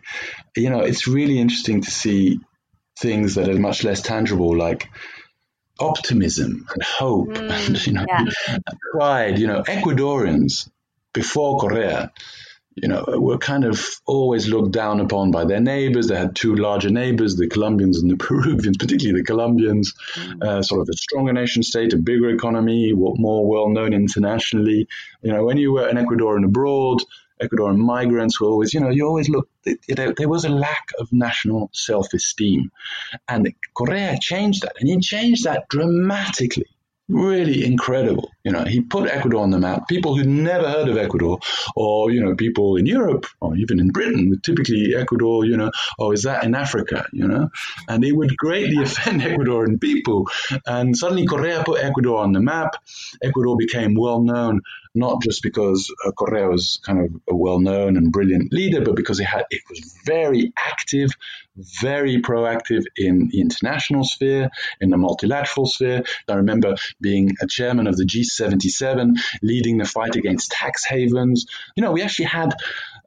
You 0.55 0.69
know, 0.69 0.79
it's 0.79 1.07
really 1.07 1.39
interesting 1.39 1.81
to 1.81 1.91
see 1.91 2.39
things 2.99 3.35
that 3.35 3.49
are 3.49 3.59
much 3.59 3.83
less 3.83 4.01
tangible, 4.01 4.57
like 4.57 4.89
optimism 5.79 6.65
and 6.73 6.83
hope 6.83 7.29
mm, 7.29 7.51
and 7.51 7.85
you 7.85 7.93
know 7.93 8.05
yeah. 8.07 8.57
pride. 8.93 9.37
You 9.37 9.47
know, 9.47 9.61
Ecuadorians 9.63 10.69
before 11.13 11.59
Correa 11.59 12.11
you 12.81 12.87
know, 12.87 13.03
were 13.07 13.39
kind 13.39 13.65
of 13.65 13.83
always 14.05 14.47
looked 14.47 14.71
down 14.71 14.99
upon 14.99 15.31
by 15.31 15.45
their 15.45 15.59
neighbors. 15.59 16.07
They 16.07 16.15
had 16.15 16.35
two 16.35 16.55
larger 16.55 16.89
neighbors, 16.89 17.35
the 17.35 17.47
Colombians 17.47 18.01
and 18.01 18.11
the 18.11 18.17
Peruvians, 18.25 18.77
particularly 18.77 19.21
the 19.21 19.25
Colombians, 19.25 19.93
mm. 20.13 20.43
uh, 20.43 20.61
sort 20.61 20.81
of 20.81 20.89
a 20.89 20.97
stronger 20.97 21.33
nation 21.33 21.63
state, 21.63 21.93
a 21.93 21.97
bigger 21.97 22.29
economy, 22.29 22.93
more 22.93 23.47
well 23.47 23.69
known 23.69 23.93
internationally. 23.93 24.87
You 25.23 25.33
know, 25.33 25.43
when 25.43 25.57
you 25.57 25.73
were 25.73 25.87
an 25.87 25.97
Ecuadorian 25.97 26.45
abroad, 26.45 26.99
Ecuadorian 27.41 27.77
migrants 27.77 28.39
were 28.39 28.47
always, 28.47 28.73
you 28.73 28.79
know, 28.79 28.89
you 28.89 29.05
always 29.05 29.29
look, 29.29 29.49
there, 29.87 30.13
there 30.13 30.29
was 30.29 30.45
a 30.45 30.49
lack 30.49 30.89
of 30.99 31.11
national 31.11 31.69
self 31.73 32.13
esteem. 32.13 32.71
And 33.27 33.53
Correa 33.73 34.17
changed 34.19 34.63
that, 34.63 34.73
and 34.79 34.87
he 34.87 34.99
changed 34.99 35.45
that 35.45 35.67
dramatically 35.69 36.65
really 37.09 37.65
incredible. 37.65 38.31
You 38.43 38.51
know, 38.51 38.63
he 38.63 38.81
put 38.81 39.09
Ecuador 39.09 39.41
on 39.41 39.51
the 39.51 39.59
map. 39.59 39.87
People 39.87 40.15
who'd 40.15 40.27
never 40.27 40.69
heard 40.69 40.89
of 40.89 40.97
Ecuador, 40.97 41.39
or 41.75 42.11
you 42.11 42.21
know, 42.21 42.35
people 42.35 42.75
in 42.75 42.85
Europe 42.85 43.25
or 43.41 43.55
even 43.55 43.79
in 43.79 43.89
Britain, 43.89 44.29
would 44.29 44.43
typically 44.43 44.95
Ecuador, 44.95 45.45
you 45.45 45.57
know, 45.57 45.71
oh, 45.99 46.11
is 46.11 46.23
that 46.23 46.43
in 46.43 46.55
Africa? 46.55 47.05
You 47.11 47.27
know, 47.27 47.49
and 47.87 48.03
it 48.03 48.13
would 48.13 48.35
greatly 48.37 48.81
offend 48.83 49.21
Ecuadorian 49.21 49.79
people. 49.79 50.27
And 50.65 50.95
suddenly 50.95 51.25
Correa 51.25 51.63
put 51.63 51.83
Ecuador 51.83 52.19
on 52.23 52.33
the 52.33 52.41
map. 52.41 52.75
Ecuador 53.21 53.57
became 53.57 53.95
well 53.95 54.21
known 54.21 54.61
not 54.97 55.21
just 55.21 55.43
because 55.43 55.93
uh, 56.05 56.11
Correa 56.11 56.47
was 56.49 56.79
kind 56.85 56.99
of 56.99 57.21
a 57.29 57.35
well-known 57.35 57.97
and 57.97 58.11
brilliant 58.11 58.51
leader, 58.51 58.81
but 58.81 58.95
because 58.95 59.19
it 59.19 59.25
had 59.25 59.45
it 59.49 59.61
was 59.69 59.95
very 60.05 60.51
active, 60.57 61.11
very 61.81 62.21
proactive 62.21 62.83
in 62.95 63.29
the 63.31 63.41
international 63.41 64.03
sphere, 64.03 64.49
in 64.81 64.89
the 64.89 64.97
multilateral 64.97 65.65
sphere. 65.65 66.03
I 66.27 66.33
remember 66.33 66.75
being 67.01 67.31
a 67.41 67.47
chairman 67.47 67.87
of 67.87 67.95
the 67.97 68.05
G77, 68.05 69.17
leading 69.41 69.77
the 69.77 69.85
fight 69.85 70.15
against 70.15 70.51
tax 70.51 70.85
havens. 70.85 71.45
You 71.75 71.83
know, 71.83 71.91
we 71.91 72.01
actually 72.01 72.25
had 72.25 72.53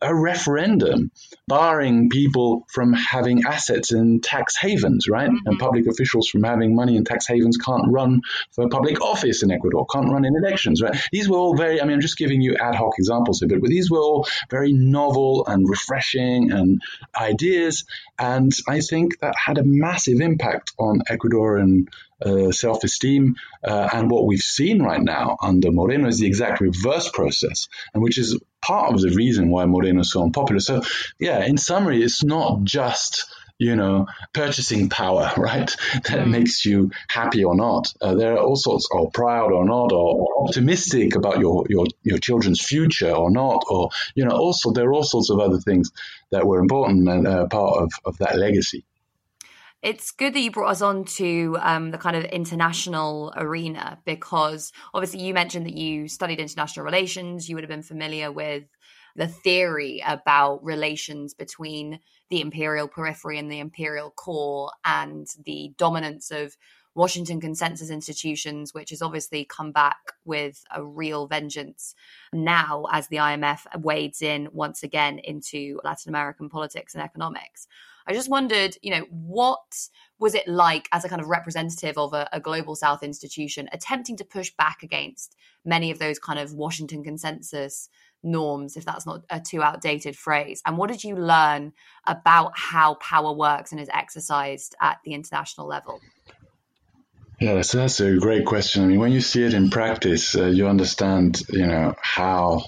a 0.02 0.14
referendum 0.14 1.10
barring 1.46 2.10
people 2.10 2.66
from 2.72 2.92
having 2.92 3.44
assets 3.44 3.92
in 3.92 4.20
tax 4.20 4.56
havens, 4.56 5.08
right? 5.08 5.28
Mm-hmm. 5.28 5.46
And 5.46 5.58
public 5.58 5.86
officials 5.86 6.28
from 6.28 6.44
having 6.44 6.74
money 6.74 6.96
in 6.96 7.04
tax 7.04 7.26
havens 7.26 7.56
can't 7.56 7.90
run 7.90 8.22
for 8.52 8.68
public 8.68 9.00
office 9.00 9.42
in 9.42 9.50
Ecuador, 9.50 9.86
can't 9.92 10.10
run 10.10 10.24
in 10.24 10.34
elections, 10.36 10.80
right? 10.82 10.96
These 11.12 11.28
were 11.28 11.38
all 11.38 11.56
very, 11.56 11.80
I 11.80 11.84
mean, 11.84 11.94
I'm 11.94 12.00
just 12.00 12.18
giving 12.18 12.40
you 12.40 12.56
ad 12.56 12.74
hoc 12.74 12.92
examples 12.98 13.40
here, 13.40 13.60
but 13.60 13.68
these 13.68 13.90
were 13.90 13.98
all 13.98 14.28
very 14.50 14.72
novel 14.72 15.44
and 15.46 15.68
refreshing 15.68 16.52
and 16.52 16.80
ideas. 17.18 17.84
And 18.18 18.52
I 18.68 18.80
think 18.80 19.18
that 19.20 19.34
had 19.36 19.58
a 19.58 19.64
massive 19.64 20.20
impact 20.20 20.72
on 20.78 21.02
Ecuadorian 21.10 21.86
uh, 22.24 22.52
self 22.52 22.84
esteem. 22.84 23.36
Uh, 23.66 23.88
and 23.92 24.10
what 24.10 24.26
we've 24.26 24.40
seen 24.40 24.82
right 24.82 25.00
now 25.02 25.36
under 25.42 25.70
Moreno 25.70 26.08
is 26.08 26.18
the 26.18 26.26
exact 26.26 26.60
reverse 26.60 27.10
process, 27.10 27.68
and 27.94 28.02
which 28.02 28.18
is 28.18 28.38
part 28.62 28.94
of 28.94 29.00
the 29.00 29.10
reason 29.10 29.50
why 29.50 29.64
Moreno 29.66 30.00
is 30.00 30.12
so 30.12 30.22
unpopular. 30.22 30.60
So, 30.60 30.82
yeah, 31.18 31.44
in 31.44 31.56
summary, 31.56 32.02
it's 32.02 32.22
not 32.22 32.64
just 32.64 33.26
you 33.60 33.76
know, 33.76 34.06
purchasing 34.32 34.88
power, 34.88 35.30
right? 35.36 35.70
That 36.08 36.26
mm. 36.26 36.30
makes 36.30 36.64
you 36.64 36.90
happy 37.08 37.44
or 37.44 37.54
not. 37.54 37.92
Uh, 38.00 38.14
there 38.14 38.32
are 38.32 38.38
all 38.38 38.56
sorts, 38.56 38.88
or 38.90 39.10
proud 39.10 39.52
or 39.52 39.66
not, 39.66 39.92
or 39.92 40.44
optimistic 40.44 41.14
about 41.14 41.38
your, 41.38 41.66
your, 41.68 41.84
your 42.02 42.18
children's 42.18 42.64
future 42.64 43.12
or 43.12 43.30
not, 43.30 43.62
or, 43.68 43.90
you 44.14 44.24
know, 44.24 44.34
also 44.34 44.72
there 44.72 44.88
are 44.88 44.94
all 44.94 45.04
sorts 45.04 45.28
of 45.28 45.38
other 45.38 45.58
things 45.58 45.90
that 46.32 46.46
were 46.46 46.58
important 46.58 47.06
and 47.06 47.28
uh, 47.28 47.46
part 47.48 47.82
of, 47.82 47.92
of 48.06 48.16
that 48.18 48.38
legacy. 48.38 48.82
It's 49.82 50.10
good 50.10 50.34
that 50.34 50.40
you 50.40 50.50
brought 50.50 50.72
us 50.72 50.82
on 50.82 51.04
to 51.16 51.56
um, 51.58 51.90
the 51.90 51.96
kind 51.96 52.14
of 52.14 52.24
international 52.24 53.32
arena 53.34 53.98
because 54.04 54.72
obviously 54.92 55.20
you 55.20 55.32
mentioned 55.32 55.64
that 55.64 55.76
you 55.76 56.06
studied 56.06 56.38
international 56.38 56.84
relations. 56.84 57.48
You 57.48 57.54
would 57.54 57.64
have 57.64 57.70
been 57.70 57.82
familiar 57.82 58.30
with 58.30 58.64
the 59.16 59.26
theory 59.26 60.02
about 60.06 60.62
relations 60.62 61.32
between 61.32 62.00
the 62.28 62.42
imperial 62.42 62.88
periphery 62.88 63.38
and 63.38 63.50
the 63.50 63.58
imperial 63.58 64.10
core 64.10 64.70
and 64.84 65.26
the 65.46 65.72
dominance 65.78 66.30
of 66.30 66.56
Washington 66.94 67.40
consensus 67.40 67.88
institutions, 67.88 68.74
which 68.74 68.90
has 68.90 69.00
obviously 69.00 69.44
come 69.44 69.72
back 69.72 70.12
with 70.24 70.62
a 70.74 70.84
real 70.84 71.26
vengeance 71.26 71.94
now 72.32 72.84
as 72.92 73.08
the 73.08 73.16
IMF 73.16 73.60
wades 73.80 74.20
in 74.20 74.48
once 74.52 74.82
again 74.82 75.18
into 75.18 75.80
Latin 75.84 76.10
American 76.10 76.48
politics 76.50 76.94
and 76.94 77.02
economics. 77.02 77.66
I 78.10 78.12
just 78.12 78.28
wondered, 78.28 78.76
you 78.82 78.90
know, 78.90 79.06
what 79.10 79.88
was 80.18 80.34
it 80.34 80.48
like 80.48 80.88
as 80.90 81.04
a 81.04 81.08
kind 81.08 81.22
of 81.22 81.28
representative 81.28 81.96
of 81.96 82.12
a, 82.12 82.28
a, 82.32 82.40
global 82.40 82.74
South 82.74 83.04
institution 83.04 83.68
attempting 83.70 84.16
to 84.16 84.24
push 84.24 84.50
back 84.58 84.82
against 84.82 85.36
many 85.64 85.92
of 85.92 86.00
those 86.00 86.18
kind 86.18 86.40
of 86.40 86.52
Washington 86.52 87.04
consensus 87.04 87.88
norms, 88.24 88.76
if 88.76 88.84
that's 88.84 89.06
not 89.06 89.22
a 89.30 89.38
too 89.38 89.62
outdated 89.62 90.16
phrase? 90.16 90.60
And 90.66 90.76
what 90.76 90.90
did 90.90 91.04
you 91.04 91.14
learn 91.14 91.72
about 92.04 92.50
how 92.56 92.94
power 92.94 93.32
works 93.32 93.70
and 93.70 93.80
is 93.80 93.88
exercised 93.94 94.74
at 94.82 94.98
the 95.04 95.14
international 95.14 95.68
level? 95.68 96.00
Yeah, 97.40 97.62
so 97.62 97.78
that's 97.78 98.00
a 98.00 98.16
great 98.16 98.44
question. 98.44 98.82
I 98.82 98.86
mean, 98.88 98.98
when 98.98 99.12
you 99.12 99.20
see 99.20 99.44
it 99.44 99.54
in 99.54 99.70
practice, 99.70 100.34
uh, 100.34 100.46
you 100.46 100.66
understand, 100.66 101.42
you 101.48 101.68
know, 101.68 101.94
how 102.02 102.64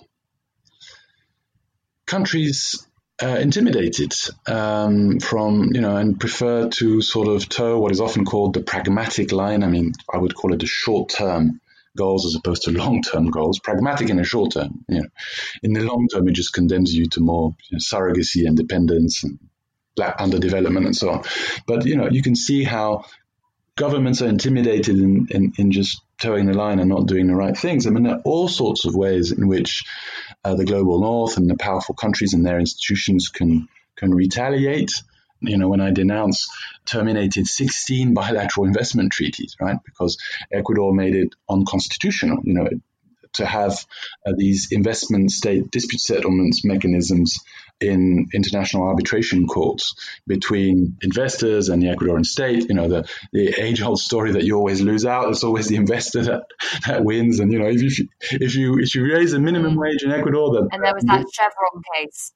countries 2.07 2.87
uh, 3.23 3.39
intimidated 3.39 4.13
um, 4.47 5.21
from, 5.21 5.71
you 5.75 5.81
know, 5.81 5.97
and 5.97 6.19
prefer 6.19 6.69
to 6.69 7.01
sort 7.01 7.29
of 7.29 7.49
toe 7.49 7.79
what 7.79 7.93
is 7.93 8.01
often 8.01 8.25
called 8.25 8.55
the 8.55 8.63
pragmatic 8.63 9.33
line. 9.33 9.63
I 9.63 9.69
mean, 9.69 9.93
I 10.13 10.19
would 10.19 10.35
call 10.35 10.53
it 10.53 10.61
the 10.61 10.67
short 10.67 11.11
term 11.11 11.61
goals 11.97 12.27
as 12.27 12.35
opposed 12.35 12.63
to 12.63 12.73
long 12.73 13.03
term 13.03 13.31
goals. 13.31 13.59
Pragmatic 13.61 14.11
in 14.11 14.17
the 14.17 14.25
short 14.25 14.53
term, 14.53 14.85
you 14.89 15.03
know. 15.03 15.09
In 15.63 15.73
the 15.73 15.83
long 15.83 16.09
term, 16.09 16.29
it 16.29 16.35
just 16.35 16.53
condemns 16.53 16.93
you 16.95 17.07
to 17.11 17.21
more 17.21 17.55
you 17.71 17.77
know, 17.77 17.79
surrogacy 17.79 18.47
and 18.47 18.57
dependence 18.57 19.25
and 19.25 19.39
black 19.95 20.19
underdevelopment 20.19 20.87
and 20.87 20.97
so 20.97 21.11
on. 21.11 21.25
But, 21.67 21.85
you 21.85 21.97
know, 21.97 22.09
you 22.11 22.23
can 22.23 22.35
see 22.35 22.65
how 22.65 23.05
governments 23.77 24.23
are 24.23 24.29
intimidated 24.29 24.97
in, 24.97 25.29
in, 25.31 25.53
in, 25.59 25.71
just 25.71 26.03
toeing 26.21 26.47
the 26.47 26.55
line 26.55 26.79
and 26.79 26.89
not 26.89 27.07
doing 27.07 27.27
the 27.27 27.35
right 27.35 27.57
things. 27.57 27.87
I 27.87 27.91
mean, 27.91 28.05
there 28.05 28.15
are 28.15 28.23
all 28.25 28.49
sorts 28.49 28.85
of 28.85 28.95
ways 28.95 29.33
in 29.33 29.49
which 29.49 29.85
uh, 30.45 30.55
the 30.55 30.65
global 30.65 31.01
north 31.01 31.37
and 31.37 31.49
the 31.49 31.57
powerful 31.57 31.95
countries 31.95 32.35
and 32.35 32.45
their 32.45 32.59
institutions 32.59 33.29
can 33.29 33.69
can 33.97 34.15
retaliate. 34.15 35.03
You 35.41 35.59
know, 35.59 35.69
when 35.69 35.81
I 35.81 35.91
denounce 35.91 36.49
terminated 36.85 37.47
16 37.49 38.15
bilateral 38.15 38.67
investment 38.67 39.11
treaties, 39.11 39.57
right? 39.61 39.77
Because 39.85 40.17
Ecuador 40.53 40.95
made 40.95 41.17
it 41.17 41.35
unconstitutional. 41.49 42.39
You 42.45 42.55
know, 42.55 42.69
to 43.35 43.47
have 43.47 43.85
uh, 44.27 44.33
these 44.37 44.69
investment 44.71 45.31
state 45.31 45.71
dispute 45.71 46.01
settlements 46.01 46.65
mechanisms 46.65 47.41
in 47.81 48.29
international 48.33 48.85
arbitration 48.85 49.47
courts 49.47 49.95
between 50.27 50.97
investors 51.03 51.69
and 51.69 51.83
the 51.83 51.89
Ecuadorian 51.89 52.25
state. 52.25 52.69
You 52.69 52.75
know, 52.75 52.89
the, 52.89 53.09
the 53.33 53.49
age 53.61 53.83
old 53.83 53.99
story 53.99 54.33
that 54.33 54.45
you 54.45 54.57
always 54.57 54.81
lose 54.81 55.05
out. 55.05 55.29
It's 55.31 55.45
always 55.45 55.69
the 55.69 55.77
investor 55.77 56.23
that, 56.25 56.43
that 56.87 57.05
wins. 57.05 57.41
And, 57.41 57.53
you 57.53 57.59
know, 57.59 57.69
if 57.69 57.83
you, 57.83 58.09
if 58.31 58.55
you, 58.55 58.79
if 58.79 58.95
you 58.95 59.05
raise 59.05 59.33
the 59.33 59.41
minimum 59.41 59.75
mm. 59.75 59.81
wage 59.81 60.03
in 60.03 60.13
Ecuador, 60.13 60.53
that. 60.53 60.69
And 60.73 60.85
there 60.85 60.95
was 60.95 61.05
that 61.05 61.27
Chevron 61.33 61.83
case. 61.97 62.33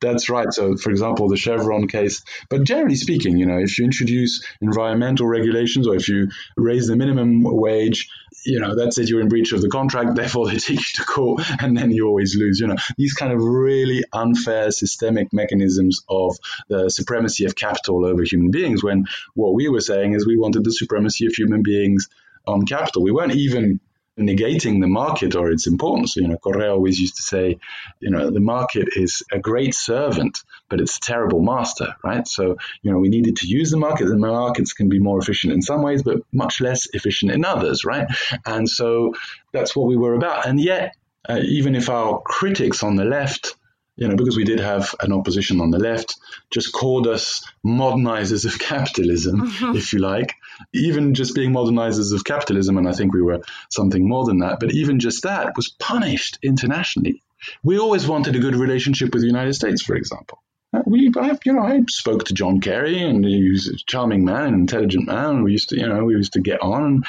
That's 0.00 0.30
right. 0.30 0.52
So, 0.52 0.76
for 0.76 0.90
example, 0.90 1.28
the 1.28 1.36
Chevron 1.36 1.88
case. 1.88 2.22
But 2.48 2.62
generally 2.62 2.94
speaking, 2.94 3.36
you 3.36 3.46
know, 3.46 3.58
if 3.58 3.78
you 3.78 3.84
introduce 3.84 4.44
environmental 4.60 5.26
regulations 5.26 5.88
or 5.88 5.96
if 5.96 6.08
you 6.08 6.28
raise 6.56 6.86
the 6.86 6.96
minimum 6.96 7.42
wage, 7.42 8.08
you 8.48 8.60
know, 8.60 8.74
that's 8.74 8.98
it. 8.98 9.08
You're 9.08 9.20
in 9.20 9.28
breach 9.28 9.52
of 9.52 9.60
the 9.60 9.68
contract. 9.68 10.16
Therefore, 10.16 10.48
they 10.48 10.56
take 10.56 10.78
you 10.78 10.94
to 10.96 11.04
court, 11.04 11.42
and 11.60 11.76
then 11.76 11.90
you 11.90 12.06
always 12.06 12.34
lose. 12.34 12.58
You 12.60 12.68
know, 12.68 12.76
these 12.96 13.12
kind 13.12 13.32
of 13.32 13.40
really 13.42 14.04
unfair 14.12 14.70
systemic 14.70 15.32
mechanisms 15.32 16.02
of 16.08 16.36
the 16.68 16.88
supremacy 16.90 17.44
of 17.44 17.54
capital 17.54 18.04
over 18.04 18.22
human 18.22 18.50
beings. 18.50 18.82
When 18.82 19.06
what 19.34 19.54
we 19.54 19.68
were 19.68 19.80
saying 19.80 20.14
is 20.14 20.26
we 20.26 20.38
wanted 20.38 20.64
the 20.64 20.72
supremacy 20.72 21.26
of 21.26 21.34
human 21.34 21.62
beings 21.62 22.08
on 22.46 22.64
capital. 22.64 23.02
We 23.02 23.12
weren't 23.12 23.34
even 23.34 23.80
negating 24.18 24.80
the 24.80 24.88
market 24.88 25.34
or 25.34 25.50
its 25.50 25.66
importance. 25.66 26.16
You 26.16 26.28
know, 26.28 26.36
Correa 26.36 26.72
always 26.72 27.00
used 27.00 27.16
to 27.16 27.22
say, 27.22 27.58
you 28.00 28.10
know, 28.10 28.30
the 28.30 28.40
market 28.40 28.88
is 28.96 29.22
a 29.32 29.38
great 29.38 29.74
servant, 29.74 30.38
but 30.68 30.80
it's 30.80 30.96
a 30.96 31.00
terrible 31.00 31.40
master, 31.40 31.94
right? 32.04 32.26
So, 32.26 32.56
you 32.82 32.90
know, 32.90 32.98
we 32.98 33.08
needed 33.08 33.36
to 33.36 33.46
use 33.46 33.70
the 33.70 33.76
market, 33.76 34.08
and 34.08 34.20
markets 34.20 34.72
can 34.72 34.88
be 34.88 34.98
more 34.98 35.18
efficient 35.18 35.52
in 35.52 35.62
some 35.62 35.82
ways, 35.82 36.02
but 36.02 36.18
much 36.32 36.60
less 36.60 36.88
efficient 36.92 37.32
in 37.32 37.44
others, 37.44 37.84
right? 37.84 38.06
And 38.44 38.68
so 38.68 39.14
that's 39.52 39.74
what 39.74 39.86
we 39.86 39.96
were 39.96 40.14
about. 40.14 40.46
And 40.46 40.60
yet, 40.60 40.94
uh, 41.28 41.40
even 41.42 41.74
if 41.74 41.88
our 41.88 42.20
critics 42.24 42.82
on 42.82 42.96
the 42.96 43.04
left 43.04 43.54
you 43.98 44.06
know, 44.06 44.14
because 44.14 44.36
we 44.36 44.44
did 44.44 44.60
have 44.60 44.94
an 45.00 45.12
opposition 45.12 45.60
on 45.60 45.72
the 45.72 45.78
left, 45.78 46.16
just 46.50 46.72
called 46.72 47.08
us 47.08 47.44
modernizers 47.66 48.44
of 48.44 48.58
capitalism, 48.58 49.40
mm-hmm. 49.40 49.76
if 49.76 49.92
you 49.92 49.98
like. 49.98 50.34
Even 50.72 51.14
just 51.14 51.34
being 51.34 51.50
modernizers 51.50 52.14
of 52.14 52.24
capitalism, 52.24 52.78
and 52.78 52.88
I 52.88 52.92
think 52.92 53.12
we 53.12 53.22
were 53.22 53.40
something 53.70 54.08
more 54.08 54.24
than 54.24 54.38
that, 54.38 54.60
but 54.60 54.72
even 54.72 55.00
just 55.00 55.24
that 55.24 55.56
was 55.56 55.68
punished 55.80 56.38
internationally. 56.42 57.22
We 57.64 57.78
always 57.78 58.06
wanted 58.06 58.36
a 58.36 58.40
good 58.40 58.54
relationship 58.54 59.12
with 59.12 59.22
the 59.22 59.28
United 59.28 59.54
States, 59.54 59.82
for 59.82 59.96
example. 59.96 60.42
Uh, 60.72 60.82
we, 60.86 61.10
I, 61.18 61.36
you 61.44 61.52
know, 61.52 61.62
I 61.62 61.80
spoke 61.88 62.24
to 62.24 62.34
John 62.34 62.60
Kerry, 62.60 63.02
and 63.02 63.24
he 63.24 63.50
was 63.50 63.68
a 63.68 63.76
charming 63.86 64.24
man, 64.24 64.48
an 64.48 64.54
intelligent 64.54 65.06
man. 65.06 65.42
We 65.42 65.52
used 65.52 65.70
to, 65.70 65.76
you 65.76 65.88
know, 65.88 66.04
we 66.04 66.14
used 66.14 66.34
to 66.34 66.40
get 66.40 66.62
on. 66.62 67.02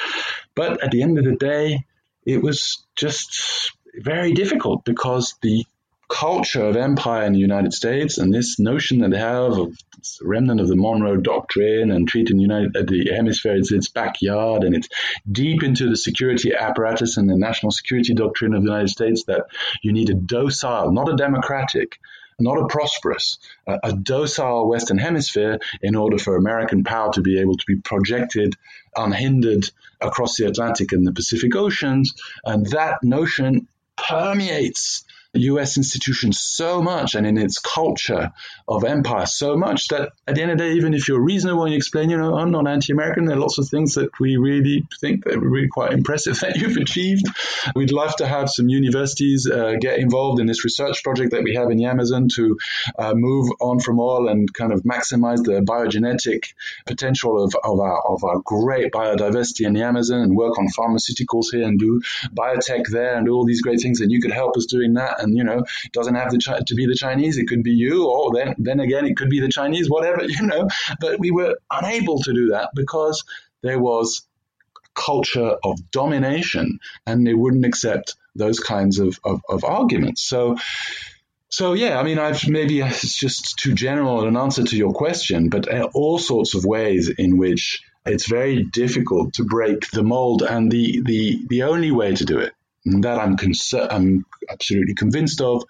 But 0.56 0.82
at 0.82 0.90
the 0.90 1.02
end 1.02 1.18
of 1.18 1.24
the 1.24 1.36
day, 1.36 1.84
it 2.26 2.42
was 2.42 2.84
just 2.96 3.72
very 3.94 4.32
difficult 4.32 4.84
because 4.84 5.34
the 5.42 5.64
culture 6.10 6.64
of 6.64 6.76
empire 6.76 7.24
in 7.24 7.32
the 7.32 7.38
United 7.38 7.72
States 7.72 8.18
and 8.18 8.34
this 8.34 8.58
notion 8.58 8.98
that 8.98 9.10
they 9.12 9.18
have 9.18 9.58
of 9.58 9.76
remnant 10.20 10.60
of 10.60 10.66
the 10.66 10.76
Monroe 10.76 11.16
Doctrine 11.16 11.90
and 11.90 12.08
treating 12.08 12.38
United, 12.38 12.76
uh, 12.76 12.82
the 12.82 13.12
hemisphere 13.14 13.54
as 13.54 13.70
its 13.70 13.88
backyard 13.88 14.64
and 14.64 14.74
it's 14.74 14.88
deep 15.30 15.62
into 15.62 15.88
the 15.88 15.96
security 15.96 16.52
apparatus 16.54 17.16
and 17.16 17.30
the 17.30 17.36
national 17.36 17.70
security 17.70 18.12
doctrine 18.12 18.54
of 18.54 18.62
the 18.62 18.68
United 18.68 18.88
States 18.88 19.24
that 19.24 19.44
you 19.82 19.92
need 19.92 20.10
a 20.10 20.14
docile, 20.14 20.90
not 20.90 21.08
a 21.08 21.16
democratic, 21.16 21.98
not 22.40 22.58
a 22.58 22.66
prosperous, 22.66 23.38
uh, 23.68 23.78
a 23.84 23.92
docile 23.92 24.68
Western 24.68 24.98
Hemisphere 24.98 25.60
in 25.80 25.94
order 25.94 26.18
for 26.18 26.36
American 26.36 26.82
power 26.82 27.12
to 27.12 27.20
be 27.20 27.40
able 27.40 27.56
to 27.56 27.64
be 27.66 27.76
projected 27.76 28.56
unhindered 28.96 29.70
across 30.00 30.36
the 30.36 30.46
Atlantic 30.46 30.92
and 30.92 31.06
the 31.06 31.12
Pacific 31.12 31.54
Oceans. 31.54 32.14
And 32.44 32.66
that 32.70 33.04
notion 33.04 33.68
permeates 33.96 35.04
US 35.34 35.76
institutions 35.76 36.40
so 36.40 36.82
much 36.82 37.14
and 37.14 37.26
in 37.26 37.38
its 37.38 37.58
culture 37.58 38.32
of 38.66 38.84
empire 38.84 39.26
so 39.26 39.56
much 39.56 39.88
that 39.88 40.10
at 40.26 40.34
the 40.34 40.42
end 40.42 40.50
of 40.50 40.58
the 40.58 40.64
day, 40.64 40.72
even 40.72 40.92
if 40.92 41.08
you're 41.08 41.22
reasonable 41.22 41.64
and 41.64 41.72
you 41.72 41.76
explain, 41.76 42.10
you 42.10 42.16
know, 42.16 42.36
I'm 42.36 42.50
not 42.50 42.66
anti-American, 42.66 43.26
there 43.26 43.36
are 43.36 43.40
lots 43.40 43.58
of 43.58 43.68
things 43.68 43.94
that 43.94 44.10
we 44.18 44.36
really 44.36 44.86
think 45.00 45.24
that 45.24 45.34
are 45.34 45.40
really 45.40 45.68
quite 45.68 45.92
impressive 45.92 46.38
that 46.40 46.56
you've 46.56 46.76
achieved. 46.76 47.26
We'd 47.74 47.92
love 47.92 48.16
to 48.16 48.26
have 48.26 48.50
some 48.50 48.68
universities 48.68 49.48
uh, 49.48 49.74
get 49.80 49.98
involved 49.98 50.40
in 50.40 50.46
this 50.46 50.64
research 50.64 51.02
project 51.04 51.30
that 51.30 51.42
we 51.42 51.54
have 51.54 51.70
in 51.70 51.76
the 51.76 51.84
Amazon 51.84 52.28
to 52.34 52.58
uh, 52.98 53.14
move 53.14 53.50
on 53.60 53.80
from 53.80 54.00
oil 54.00 54.28
and 54.28 54.52
kind 54.52 54.72
of 54.72 54.82
maximize 54.82 55.44
the 55.44 55.60
biogenetic 55.60 56.54
potential 56.86 57.42
of, 57.42 57.54
of, 57.62 57.78
our, 57.78 58.00
of 58.06 58.24
our 58.24 58.40
great 58.44 58.92
biodiversity 58.92 59.66
in 59.66 59.74
the 59.74 59.82
Amazon 59.82 60.20
and 60.20 60.36
work 60.36 60.58
on 60.58 60.66
pharmaceuticals 60.68 61.46
here 61.52 61.66
and 61.66 61.78
do 61.78 62.00
biotech 62.34 62.88
there 62.88 63.14
and 63.14 63.26
do 63.26 63.32
all 63.32 63.44
these 63.44 63.62
great 63.62 63.80
things. 63.80 64.00
And 64.00 64.10
you 64.10 64.20
could 64.20 64.32
help 64.32 64.56
us 64.56 64.66
doing 64.66 64.94
that 64.94 65.19
and 65.20 65.36
you 65.36 65.44
know 65.44 65.58
it 65.84 65.92
doesn't 65.92 66.14
have 66.14 66.30
the, 66.30 66.64
to 66.66 66.74
be 66.74 66.86
the 66.86 66.94
Chinese. 66.94 67.38
It 67.38 67.46
could 67.46 67.62
be 67.62 67.72
you, 67.72 68.08
or 68.08 68.32
then 68.34 68.54
then 68.58 68.80
again 68.80 69.06
it 69.06 69.16
could 69.16 69.30
be 69.30 69.40
the 69.40 69.48
Chinese, 69.48 69.88
whatever 69.88 70.24
you 70.28 70.46
know. 70.46 70.68
But 71.00 71.18
we 71.18 71.30
were 71.30 71.56
unable 71.70 72.20
to 72.22 72.32
do 72.32 72.48
that 72.50 72.70
because 72.74 73.24
there 73.62 73.78
was 73.78 74.22
culture 74.94 75.56
of 75.62 75.90
domination, 75.90 76.80
and 77.06 77.26
they 77.26 77.34
wouldn't 77.34 77.64
accept 77.64 78.16
those 78.34 78.60
kinds 78.60 78.98
of, 78.98 79.18
of, 79.24 79.42
of 79.48 79.64
arguments. 79.64 80.22
So. 80.22 80.56
So 81.52 81.72
yeah, 81.72 81.98
I 81.98 82.04
mean, 82.04 82.20
I've 82.20 82.46
maybe 82.48 82.78
it's 82.78 83.18
just 83.18 83.58
too 83.58 83.74
general 83.74 84.24
an 84.24 84.36
answer 84.36 84.62
to 84.62 84.76
your 84.76 84.92
question, 84.92 85.48
but 85.48 85.68
uh, 85.68 85.88
all 85.94 86.20
sorts 86.20 86.54
of 86.54 86.64
ways 86.64 87.08
in 87.08 87.38
which 87.38 87.82
it's 88.06 88.28
very 88.28 88.62
difficult 88.62 89.34
to 89.34 89.42
break 89.42 89.90
the 89.90 90.04
mold, 90.04 90.42
and 90.42 90.70
the 90.70 91.02
the 91.04 91.44
the 91.48 91.64
only 91.64 91.90
way 91.90 92.14
to 92.14 92.24
do 92.24 92.38
it 92.38 92.54
that 92.84 93.18
I'm, 93.18 93.36
I'm 93.90 94.24
absolutely 94.48 94.94
convinced 94.94 95.40
of 95.40 95.64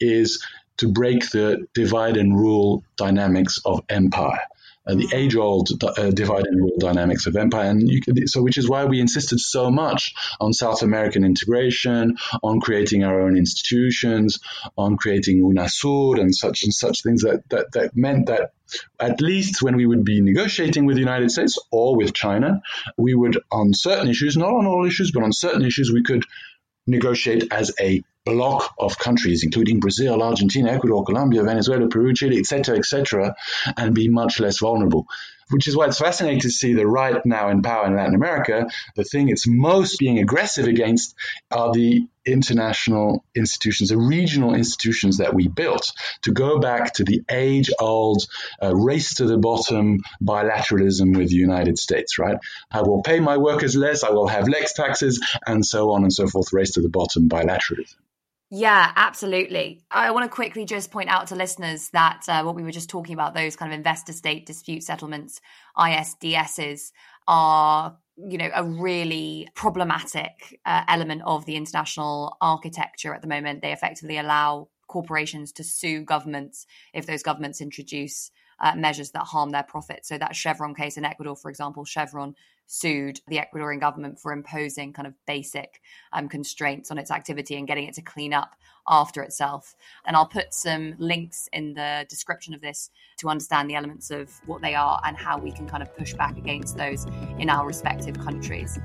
is 0.00 0.44
to 0.78 0.88
break 0.88 1.30
the 1.30 1.66
divide 1.74 2.16
and 2.16 2.36
rule 2.38 2.84
dynamics 2.96 3.60
of 3.64 3.80
empire. 3.88 4.40
Uh, 4.88 4.94
the 4.94 5.02
mm-hmm. 5.02 5.16
age-old 5.16 5.68
uh, 5.82 6.10
divide 6.10 6.46
and 6.46 6.60
rule 6.60 6.76
dynamics 6.78 7.26
of 7.26 7.34
empire, 7.34 7.70
and 7.70 7.90
could, 8.04 8.28
so 8.28 8.40
which 8.40 8.56
is 8.56 8.68
why 8.68 8.84
we 8.84 9.00
insisted 9.00 9.40
so 9.40 9.68
much 9.68 10.14
on 10.38 10.52
South 10.52 10.82
American 10.82 11.24
integration, 11.24 12.16
on 12.40 12.60
creating 12.60 13.02
our 13.02 13.20
own 13.22 13.36
institutions, 13.36 14.38
on 14.78 14.96
creating 14.96 15.42
UNASUR 15.42 16.20
and 16.20 16.32
such 16.32 16.62
and 16.62 16.72
such 16.72 17.02
things 17.02 17.22
that 17.22 17.42
that, 17.48 17.72
that 17.72 17.96
meant 17.96 18.26
that 18.26 18.52
at 19.00 19.20
least 19.20 19.60
when 19.60 19.74
we 19.74 19.86
would 19.86 20.04
be 20.04 20.20
negotiating 20.20 20.86
with 20.86 20.94
the 20.94 21.02
United 21.02 21.32
States 21.32 21.58
or 21.72 21.96
with 21.96 22.14
China, 22.14 22.60
we 22.96 23.12
would 23.12 23.38
on 23.50 23.74
certain 23.74 24.08
issues, 24.08 24.36
not 24.36 24.50
on 24.50 24.66
all 24.66 24.86
issues, 24.86 25.10
but 25.10 25.24
on 25.24 25.32
certain 25.32 25.64
issues, 25.64 25.90
we 25.90 26.04
could 26.04 26.24
negotiate 26.86 27.44
as 27.50 27.72
a 27.80 28.02
block 28.24 28.74
of 28.78 28.98
countries, 28.98 29.44
including 29.44 29.80
Brazil, 29.80 30.22
Argentina, 30.22 30.72
Ecuador, 30.72 31.04
Colombia, 31.04 31.42
Venezuela, 31.42 31.88
Peru, 31.88 32.12
Chile, 32.12 32.38
etc., 32.38 32.76
etc., 32.76 33.34
and 33.76 33.94
be 33.94 34.08
much 34.08 34.40
less 34.40 34.58
vulnerable 34.58 35.06
which 35.50 35.68
is 35.68 35.76
why 35.76 35.86
it's 35.86 35.98
fascinating 35.98 36.40
to 36.40 36.50
see 36.50 36.74
the 36.74 36.86
right 36.86 37.24
now 37.24 37.48
in 37.48 37.62
power 37.62 37.86
in 37.86 37.96
Latin 37.96 38.14
America. 38.14 38.66
The 38.96 39.04
thing 39.04 39.28
it's 39.28 39.46
most 39.46 39.98
being 39.98 40.18
aggressive 40.18 40.66
against 40.66 41.14
are 41.50 41.72
the 41.72 42.06
international 42.26 43.24
institutions, 43.34 43.90
the 43.90 43.98
regional 43.98 44.54
institutions 44.54 45.18
that 45.18 45.32
we 45.32 45.46
built 45.46 45.92
to 46.22 46.32
go 46.32 46.58
back 46.58 46.94
to 46.94 47.04
the 47.04 47.22
age 47.30 47.70
old 47.78 48.26
uh, 48.60 48.74
race 48.74 49.14
to 49.14 49.26
the 49.26 49.38
bottom 49.38 50.00
bilateralism 50.22 51.16
with 51.16 51.28
the 51.28 51.36
United 51.36 51.78
States, 51.78 52.18
right? 52.18 52.38
I 52.70 52.82
will 52.82 53.02
pay 53.02 53.20
my 53.20 53.36
workers 53.36 53.76
less, 53.76 54.02
I 54.02 54.10
will 54.10 54.26
have 54.26 54.48
less 54.48 54.72
taxes, 54.72 55.24
and 55.46 55.64
so 55.64 55.92
on 55.92 56.02
and 56.02 56.12
so 56.12 56.26
forth, 56.26 56.52
race 56.52 56.72
to 56.72 56.80
the 56.80 56.88
bottom 56.88 57.28
bilateralism. 57.28 57.94
Yeah, 58.50 58.92
absolutely. 58.94 59.82
I 59.90 60.12
want 60.12 60.24
to 60.24 60.34
quickly 60.34 60.64
just 60.64 60.92
point 60.92 61.08
out 61.08 61.26
to 61.28 61.34
listeners 61.34 61.90
that 61.90 62.22
uh, 62.28 62.44
what 62.44 62.54
we 62.54 62.62
were 62.62 62.70
just 62.70 62.88
talking 62.88 63.12
about, 63.14 63.34
those 63.34 63.56
kind 63.56 63.72
of 63.72 63.76
investor 63.76 64.12
state 64.12 64.46
dispute 64.46 64.84
settlements, 64.84 65.40
ISDSs, 65.76 66.92
are 67.26 67.96
you 68.16 68.38
know 68.38 68.48
a 68.54 68.62
really 68.64 69.48
problematic 69.54 70.58
uh, 70.64 70.84
element 70.88 71.22
of 71.26 71.44
the 71.44 71.56
international 71.56 72.36
architecture 72.40 73.12
at 73.12 73.20
the 73.20 73.28
moment 73.28 73.60
they 73.60 73.72
effectively 73.72 74.16
allow 74.16 74.68
corporations 74.88 75.52
to 75.52 75.62
sue 75.64 76.00
governments 76.02 76.66
if 76.94 77.04
those 77.04 77.22
governments 77.22 77.60
introduce 77.60 78.30
uh, 78.60 78.74
measures 78.74 79.10
that 79.10 79.24
harm 79.24 79.50
their 79.50 79.62
profits. 79.62 80.08
So 80.08 80.18
that 80.18 80.36
Chevron 80.36 80.74
case 80.74 80.96
in 80.96 81.04
Ecuador, 81.04 81.36
for 81.36 81.50
example, 81.50 81.84
Chevron 81.84 82.34
sued 82.66 83.20
the 83.28 83.38
Ecuadorian 83.38 83.80
government 83.80 84.18
for 84.18 84.32
imposing 84.32 84.92
kind 84.92 85.06
of 85.06 85.14
basic 85.26 85.80
um, 86.12 86.28
constraints 86.28 86.90
on 86.90 86.98
its 86.98 87.10
activity 87.10 87.56
and 87.56 87.66
getting 87.66 87.86
it 87.86 87.94
to 87.94 88.02
clean 88.02 88.32
up 88.32 88.56
after 88.88 89.22
itself. 89.22 89.74
And 90.04 90.16
I'll 90.16 90.26
put 90.26 90.54
some 90.54 90.94
links 90.98 91.48
in 91.52 91.74
the 91.74 92.06
description 92.08 92.54
of 92.54 92.60
this 92.60 92.90
to 93.18 93.28
understand 93.28 93.68
the 93.68 93.74
elements 93.74 94.10
of 94.10 94.30
what 94.46 94.62
they 94.62 94.74
are 94.74 95.00
and 95.04 95.16
how 95.16 95.38
we 95.38 95.50
can 95.50 95.66
kind 95.66 95.82
of 95.82 95.96
push 95.96 96.14
back 96.14 96.36
against 96.36 96.76
those 96.76 97.06
in 97.38 97.50
our 97.50 97.66
respective 97.66 98.18
countries. 98.18 98.78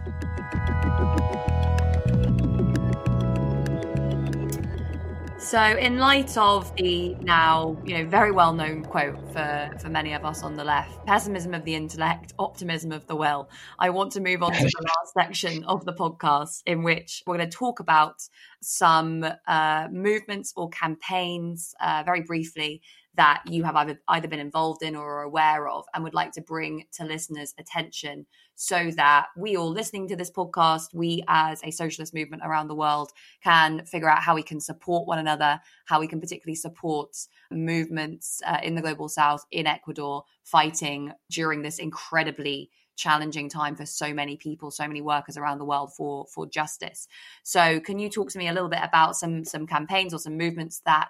So, 5.42 5.60
in 5.60 5.98
light 5.98 6.38
of 6.38 6.74
the 6.76 7.16
now, 7.16 7.76
you 7.84 7.98
know, 7.98 8.06
very 8.06 8.32
well 8.32 8.54
known 8.54 8.84
quote 8.84 9.18
for, 9.34 9.72
for 9.82 9.89
many 9.89 10.14
of 10.14 10.24
us 10.24 10.44
on 10.44 10.56
the 10.56 10.64
left 10.64 11.04
pessimism 11.08 11.56
of 11.56 11.66
the 11.66 11.74
intellect, 11.74 12.34
optimism 12.38 12.92
of 12.92 13.08
the 13.08 13.16
will, 13.16 13.50
I 13.80 13.89
want 13.89 14.12
to 14.14 14.22
move 14.22 14.44
on 14.44 14.54
to 14.54 14.64
the 14.64 14.89
last 15.00 15.14
section 15.14 15.64
of 15.64 15.84
the 15.84 15.94
podcast 15.94 16.62
in 16.68 16.84
which 16.84 17.24
we're 17.26 17.38
going 17.38 17.50
to 17.50 17.58
talk 17.58 17.80
about 17.80 18.22
some 18.62 19.26
uh, 19.47 19.88
movements 19.91 20.53
or 20.55 20.70
campaigns 20.70 21.74
uh, 21.82 22.03
very 22.05 22.22
briefly 22.22 22.82
that 23.16 23.43
you 23.45 23.64
have 23.64 23.76
either, 23.76 23.99
either 24.07 24.28
been 24.28 24.39
involved 24.39 24.84
in 24.84 24.95
or 24.95 25.20
are 25.20 25.24
aware 25.24 25.68
of 25.68 25.86
and 25.93 26.03
would 26.03 26.14
like 26.14 26.32
to 26.32 26.41
bring 26.41 26.86
to 26.93 27.03
listeners' 27.03 27.53
attention 27.57 28.26
so 28.55 28.91
that 28.91 29.28
we 29.36 29.57
all 29.57 29.70
listening 29.70 30.07
to 30.07 30.16
this 30.16 30.32
podcast, 30.32 30.93
we 30.93 31.24
as 31.28 31.62
a 31.64 31.72
socialist 31.72 32.14
movement 32.14 32.43
around 32.45 32.68
the 32.68 32.76
world 32.76 33.12
can 33.43 33.84
figure 33.86 34.09
out 34.09 34.22
how 34.22 34.36
we 34.36 34.43
can 34.43 34.62
support 34.62 35.07
one 35.07 35.20
another, 35.20 35.59
how 35.86 35.99
we 35.99 36.07
can 36.07 36.22
particularly 36.22 36.55
support 36.55 37.09
movements 37.49 38.41
uh, 38.45 38.59
in 38.64 38.76
the 38.76 38.82
global 38.82 39.09
south, 39.09 39.45
in 39.51 39.68
Ecuador, 39.68 40.24
fighting 40.43 41.12
during 41.30 41.64
this 41.64 41.80
incredibly 41.80 42.70
challenging 43.02 43.49
time 43.49 43.76
for 43.76 43.86
so 43.86 44.14
many 44.14 44.38
people, 44.38 44.70
so 44.72 44.88
many 44.88 45.02
workers 45.02 45.36
around 45.38 45.58
the 45.58 45.66
world 45.66 45.93
for 45.93 46.26
for 46.28 46.45
justice. 46.45 47.08
So, 47.43 47.80
can 47.80 47.99
you 47.99 48.10
talk 48.10 48.30
to 48.32 48.38
me 48.38 48.47
a 48.47 48.54
little 48.54 48.70
bit 48.70 48.82
about 48.84 49.16
some 49.16 49.43
some 49.43 49.66
campaigns 49.68 50.14
or 50.14 50.20
some 50.20 50.38
movements 50.38 50.82
that 50.86 51.10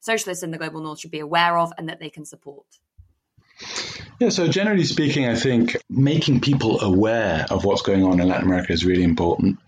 socialists 0.00 0.42
in 0.42 0.50
the 0.50 0.58
global 0.58 0.80
north 0.80 1.00
should 1.00 1.10
be 1.10 1.20
aware 1.20 1.58
of 1.58 1.72
and 1.78 1.88
that 1.88 1.98
they 2.00 2.10
can 2.10 2.24
support? 2.24 2.66
Yeah, 4.18 4.28
so 4.28 4.48
generally 4.48 4.84
speaking, 4.84 5.26
I 5.26 5.34
think 5.34 5.76
making 5.88 6.40
people 6.40 6.80
aware 6.80 7.46
of 7.50 7.64
what's 7.64 7.82
going 7.82 8.04
on 8.04 8.20
in 8.20 8.28
Latin 8.28 8.46
America 8.46 8.72
is 8.72 8.84
really 8.84 9.02
important. 9.02 9.58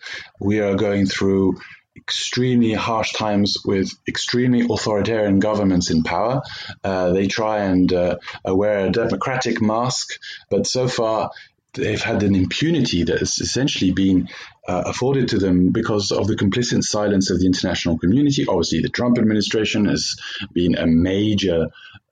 We 0.40 0.60
are 0.60 0.74
going 0.74 1.06
through 1.06 1.58
extremely 1.96 2.72
harsh 2.72 3.12
times 3.12 3.56
with 3.64 3.90
extremely 4.08 4.60
authoritarian 4.60 5.38
governments 5.38 5.90
in 5.90 6.02
power. 6.02 6.42
Uh, 6.82 7.12
they 7.12 7.26
try 7.26 7.64
and 7.64 7.92
uh, 7.92 8.16
wear 8.44 8.86
a 8.86 8.90
democratic 8.90 9.60
mask, 9.60 10.18
but 10.50 10.66
so 10.66 10.88
far 10.88 11.30
they've 11.74 12.02
had 12.02 12.22
an 12.22 12.34
impunity 12.34 13.04
that 13.04 13.18
has 13.18 13.38
essentially 13.38 13.92
been 13.92 14.28
uh, 14.68 14.82
afforded 14.86 15.28
to 15.28 15.38
them 15.38 15.70
because 15.72 16.10
of 16.10 16.26
the 16.26 16.36
complicit 16.36 16.82
silence 16.82 17.30
of 17.30 17.40
the 17.40 17.46
international 17.46 17.98
community. 17.98 18.46
Obviously, 18.46 18.80
the 18.80 18.88
Trump 18.88 19.18
administration 19.18 19.86
has 19.86 20.16
been 20.52 20.76
a 20.76 20.86
major 20.86 21.68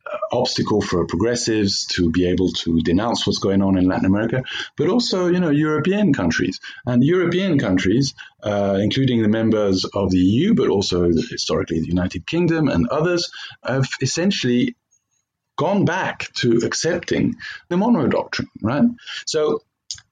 uh, 0.07 0.19
obstacle 0.33 0.81
for 0.81 1.07
progressives 1.07 1.87
to 1.87 2.11
be 2.11 2.27
able 2.27 2.51
to 2.51 2.81
denounce 2.81 3.27
what's 3.27 3.39
going 3.39 3.63
on 3.63 3.77
in 3.77 3.87
Latin 3.87 4.07
America, 4.07 4.43
but 4.77 4.89
also, 4.89 5.29
you 5.29 5.39
know, 5.39 5.51
European 5.51 6.13
countries. 6.13 6.59
And 6.87 7.05
European 7.05 7.59
countries, 7.59 8.15
uh, 8.43 8.79
including 8.81 9.23
the 9.23 9.29
members 9.29 9.85
of 9.85 10.11
the 10.11 10.19
EU, 10.19 10.55
but 10.55 10.69
also 10.69 11.05
historically 11.05 11.81
the 11.81 11.87
United 11.87 12.27
Kingdom 12.27 12.69
and 12.69 12.89
others, 12.89 13.31
have 13.63 13.89
essentially 14.01 14.75
gone 15.61 15.85
back 15.85 16.33
to 16.33 16.63
accepting 16.65 17.35
the 17.69 17.77
Monroe 17.77 18.09
Doctrine, 18.09 18.49
right? 18.63 18.85
So, 19.27 19.63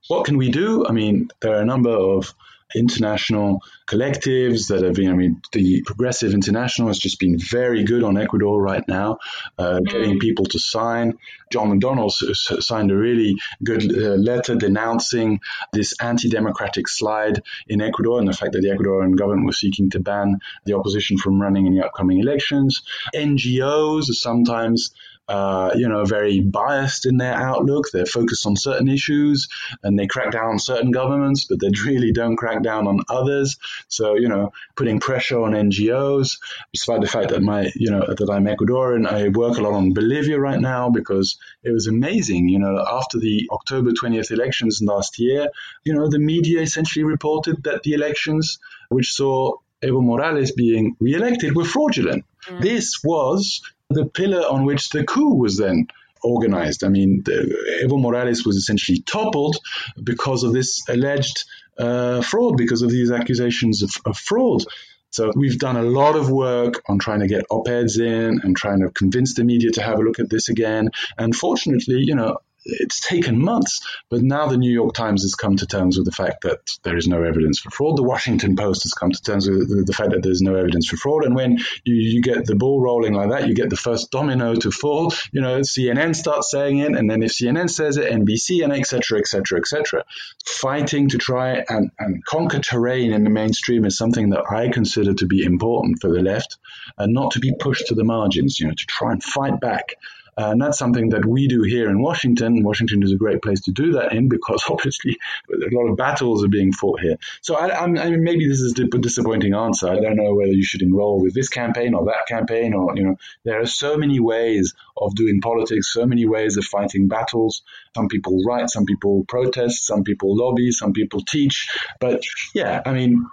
what 0.08 0.26
can 0.26 0.36
we 0.36 0.50
do? 0.50 0.86
I 0.86 0.92
mean, 0.92 1.30
there 1.40 1.54
are 1.56 1.62
a 1.62 1.64
number 1.64 1.90
of 1.90 2.34
international 2.74 3.62
collectives 3.86 4.68
that 4.68 4.82
have 4.82 4.94
been, 4.94 5.10
I 5.10 5.14
mean, 5.14 5.40
the 5.52 5.82
Progressive 5.86 6.34
International 6.34 6.88
has 6.88 6.98
just 6.98 7.18
been 7.18 7.38
very 7.38 7.84
good 7.84 8.04
on 8.04 8.18
Ecuador 8.18 8.60
right 8.60 8.86
now, 8.86 9.18
uh, 9.56 9.80
getting 9.80 10.16
mm. 10.16 10.20
people 10.20 10.44
to 10.46 10.58
sign. 10.58 11.18
John 11.50 11.68
McDonnell 11.70 12.10
signed 12.10 12.90
a 12.90 12.96
really 12.96 13.36
good 13.64 13.84
uh, 13.90 14.16
letter 14.16 14.54
denouncing 14.54 15.40
this 15.72 15.94
anti 15.98 16.28
democratic 16.28 16.88
slide 16.88 17.40
in 17.68 17.80
Ecuador 17.80 18.18
and 18.18 18.28
the 18.28 18.34
fact 18.34 18.52
that 18.52 18.60
the 18.60 18.68
Ecuadorian 18.68 19.16
government 19.16 19.46
was 19.46 19.58
seeking 19.58 19.88
to 19.90 20.00
ban 20.00 20.38
the 20.66 20.74
opposition 20.74 21.16
from 21.16 21.40
running 21.40 21.66
in 21.66 21.74
the 21.74 21.86
upcoming 21.86 22.20
elections. 22.20 22.82
NGOs 23.14 24.10
are 24.10 24.20
sometimes 24.28 24.90
uh, 25.28 25.72
you 25.76 25.88
know, 25.88 26.04
very 26.04 26.40
biased 26.40 27.04
in 27.04 27.18
their 27.18 27.34
outlook. 27.34 27.86
They're 27.92 28.06
focused 28.06 28.46
on 28.46 28.56
certain 28.56 28.88
issues 28.88 29.48
and 29.82 29.98
they 29.98 30.06
crack 30.06 30.32
down 30.32 30.50
on 30.50 30.58
certain 30.58 30.90
governments, 30.90 31.44
but 31.44 31.60
they 31.60 31.70
really 31.84 32.12
don't 32.12 32.36
crack 32.36 32.62
down 32.62 32.86
on 32.86 33.00
others. 33.08 33.58
So, 33.88 34.14
you 34.16 34.28
know, 34.28 34.52
putting 34.76 35.00
pressure 35.00 35.40
on 35.40 35.52
NGOs, 35.52 36.38
despite 36.72 37.02
the 37.02 37.08
fact 37.08 37.30
that 37.30 37.42
my, 37.42 37.70
you 37.74 37.90
know, 37.90 38.06
that 38.06 38.30
I'm 38.30 38.44
Ecuadorian, 38.44 39.06
I 39.06 39.28
work 39.28 39.58
a 39.58 39.62
lot 39.62 39.74
on 39.74 39.92
Bolivia 39.92 40.38
right 40.38 40.60
now 40.60 40.88
because 40.90 41.38
it 41.62 41.72
was 41.72 41.86
amazing. 41.86 42.48
You 42.48 42.60
know, 42.60 42.84
after 42.90 43.18
the 43.18 43.48
October 43.52 43.90
20th 43.90 44.30
elections 44.30 44.80
last 44.82 45.18
year, 45.18 45.48
you 45.84 45.94
know, 45.94 46.08
the 46.08 46.18
media 46.18 46.60
essentially 46.62 47.04
reported 47.04 47.64
that 47.64 47.82
the 47.82 47.92
elections, 47.92 48.58
which 48.88 49.12
saw 49.12 49.52
Evo 49.82 50.02
Morales 50.02 50.52
being 50.52 50.96
re-elected 51.00 51.54
were 51.54 51.64
fraudulent. 51.64 52.24
Mm. 52.48 52.62
This 52.62 53.04
was 53.04 53.60
the 53.90 54.04
pillar 54.04 54.42
on 54.42 54.64
which 54.64 54.90
the 54.90 55.04
coup 55.04 55.34
was 55.34 55.56
then 55.56 55.86
organized. 56.22 56.84
I 56.84 56.88
mean, 56.88 57.22
the, 57.24 57.82
Evo 57.84 58.00
Morales 58.00 58.44
was 58.44 58.56
essentially 58.56 59.00
toppled 59.00 59.56
because 60.02 60.42
of 60.42 60.52
this 60.52 60.86
alleged 60.88 61.44
uh, 61.78 62.20
fraud, 62.22 62.56
because 62.56 62.82
of 62.82 62.90
these 62.90 63.10
accusations 63.10 63.82
of, 63.82 63.90
of 64.04 64.18
fraud. 64.18 64.64
So 65.10 65.32
we've 65.34 65.58
done 65.58 65.76
a 65.76 65.82
lot 65.82 66.16
of 66.16 66.30
work 66.30 66.82
on 66.86 66.98
trying 66.98 67.20
to 67.20 67.28
get 67.28 67.46
op-eds 67.48 67.98
in 67.98 68.40
and 68.42 68.54
trying 68.54 68.80
to 68.80 68.90
convince 68.90 69.34
the 69.34 69.44
media 69.44 69.70
to 69.72 69.82
have 69.82 69.98
a 69.98 70.02
look 70.02 70.18
at 70.18 70.28
this 70.28 70.50
again. 70.50 70.90
And 71.16 71.34
fortunately, 71.34 72.00
you 72.00 72.14
know, 72.14 72.38
it's 72.64 73.00
taken 73.00 73.40
months, 73.40 73.80
but 74.10 74.22
now 74.22 74.46
the 74.46 74.56
New 74.56 74.70
York 74.70 74.94
Times 74.94 75.22
has 75.22 75.34
come 75.34 75.56
to 75.56 75.66
terms 75.66 75.96
with 75.96 76.06
the 76.06 76.12
fact 76.12 76.42
that 76.42 76.58
there 76.82 76.96
is 76.96 77.06
no 77.06 77.22
evidence 77.22 77.58
for 77.58 77.70
fraud. 77.70 77.96
The 77.96 78.02
Washington 78.02 78.56
Post 78.56 78.82
has 78.82 78.92
come 78.92 79.10
to 79.10 79.22
terms 79.22 79.48
with 79.48 79.86
the 79.86 79.92
fact 79.92 80.10
that 80.10 80.22
there's 80.22 80.42
no 80.42 80.54
evidence 80.54 80.88
for 80.88 80.96
fraud. 80.96 81.24
And 81.24 81.34
when 81.34 81.58
you, 81.84 81.94
you 81.94 82.22
get 82.22 82.46
the 82.46 82.56
ball 82.56 82.80
rolling 82.80 83.14
like 83.14 83.30
that, 83.30 83.48
you 83.48 83.54
get 83.54 83.70
the 83.70 83.76
first 83.76 84.10
domino 84.10 84.54
to 84.56 84.70
fall. 84.70 85.12
You 85.32 85.40
know, 85.40 85.60
CNN 85.60 86.14
starts 86.14 86.50
saying 86.50 86.78
it, 86.78 86.96
and 86.96 87.10
then 87.10 87.22
if 87.22 87.32
CNN 87.32 87.70
says 87.70 87.96
it, 87.96 88.12
NBC, 88.12 88.62
and 88.64 88.72
etc., 88.72 89.18
etc., 89.18 89.60
etc. 89.60 90.04
Fighting 90.44 91.08
to 91.10 91.18
try 91.18 91.64
and, 91.68 91.90
and 91.98 92.24
conquer 92.24 92.58
terrain 92.58 93.12
in 93.12 93.24
the 93.24 93.30
mainstream 93.30 93.84
is 93.84 93.96
something 93.96 94.30
that 94.30 94.50
I 94.50 94.68
consider 94.68 95.14
to 95.14 95.26
be 95.26 95.44
important 95.44 96.00
for 96.00 96.10
the 96.10 96.20
left, 96.20 96.58
and 96.96 97.12
not 97.12 97.32
to 97.32 97.40
be 97.40 97.54
pushed 97.58 97.88
to 97.88 97.94
the 97.94 98.04
margins. 98.04 98.58
You 98.60 98.68
know, 98.68 98.74
to 98.74 98.86
try 98.86 99.12
and 99.12 99.22
fight 99.22 99.60
back 99.60 99.94
uh, 100.38 100.52
and 100.52 100.62
that's 100.62 100.78
something 100.78 101.08
that 101.10 101.24
we 101.24 101.48
do 101.48 101.62
here 101.62 101.90
in 101.90 102.00
Washington. 102.00 102.62
Washington 102.62 103.02
is 103.02 103.10
a 103.10 103.16
great 103.16 103.42
place 103.42 103.62
to 103.62 103.72
do 103.72 103.92
that 103.92 104.12
in 104.12 104.28
because 104.28 104.62
obviously 104.70 105.18
a 105.50 105.74
lot 105.74 105.88
of 105.88 105.96
battles 105.96 106.44
are 106.44 106.48
being 106.48 106.72
fought 106.72 107.00
here. 107.00 107.16
So 107.40 107.56
I, 107.56 107.82
I 107.82 107.86
mean, 107.86 108.22
maybe 108.22 108.46
this 108.46 108.60
is 108.60 108.78
a 108.78 108.84
disappointing 108.84 109.54
answer. 109.54 109.88
I 109.88 109.98
don't 109.98 110.16
know 110.16 110.34
whether 110.34 110.52
you 110.52 110.64
should 110.64 110.82
enroll 110.82 111.20
with 111.20 111.34
this 111.34 111.48
campaign 111.48 111.94
or 111.94 112.04
that 112.06 112.26
campaign, 112.28 112.72
or 112.72 112.96
you 112.96 113.04
know, 113.04 113.16
there 113.44 113.60
are 113.60 113.66
so 113.66 113.96
many 113.96 114.20
ways 114.20 114.74
of 114.96 115.14
doing 115.16 115.40
politics, 115.40 115.92
so 115.92 116.06
many 116.06 116.26
ways 116.26 116.56
of 116.56 116.64
fighting 116.64 117.08
battles. 117.08 117.62
Some 117.96 118.08
people 118.08 118.44
write, 118.44 118.70
some 118.70 118.84
people 118.84 119.24
protest, 119.26 119.86
some 119.86 120.04
people 120.04 120.36
lobby, 120.36 120.70
some 120.70 120.92
people 120.92 121.20
teach. 121.20 121.68
But 122.00 122.22
yeah, 122.54 122.80
I 122.86 122.92
mean, 122.92 123.26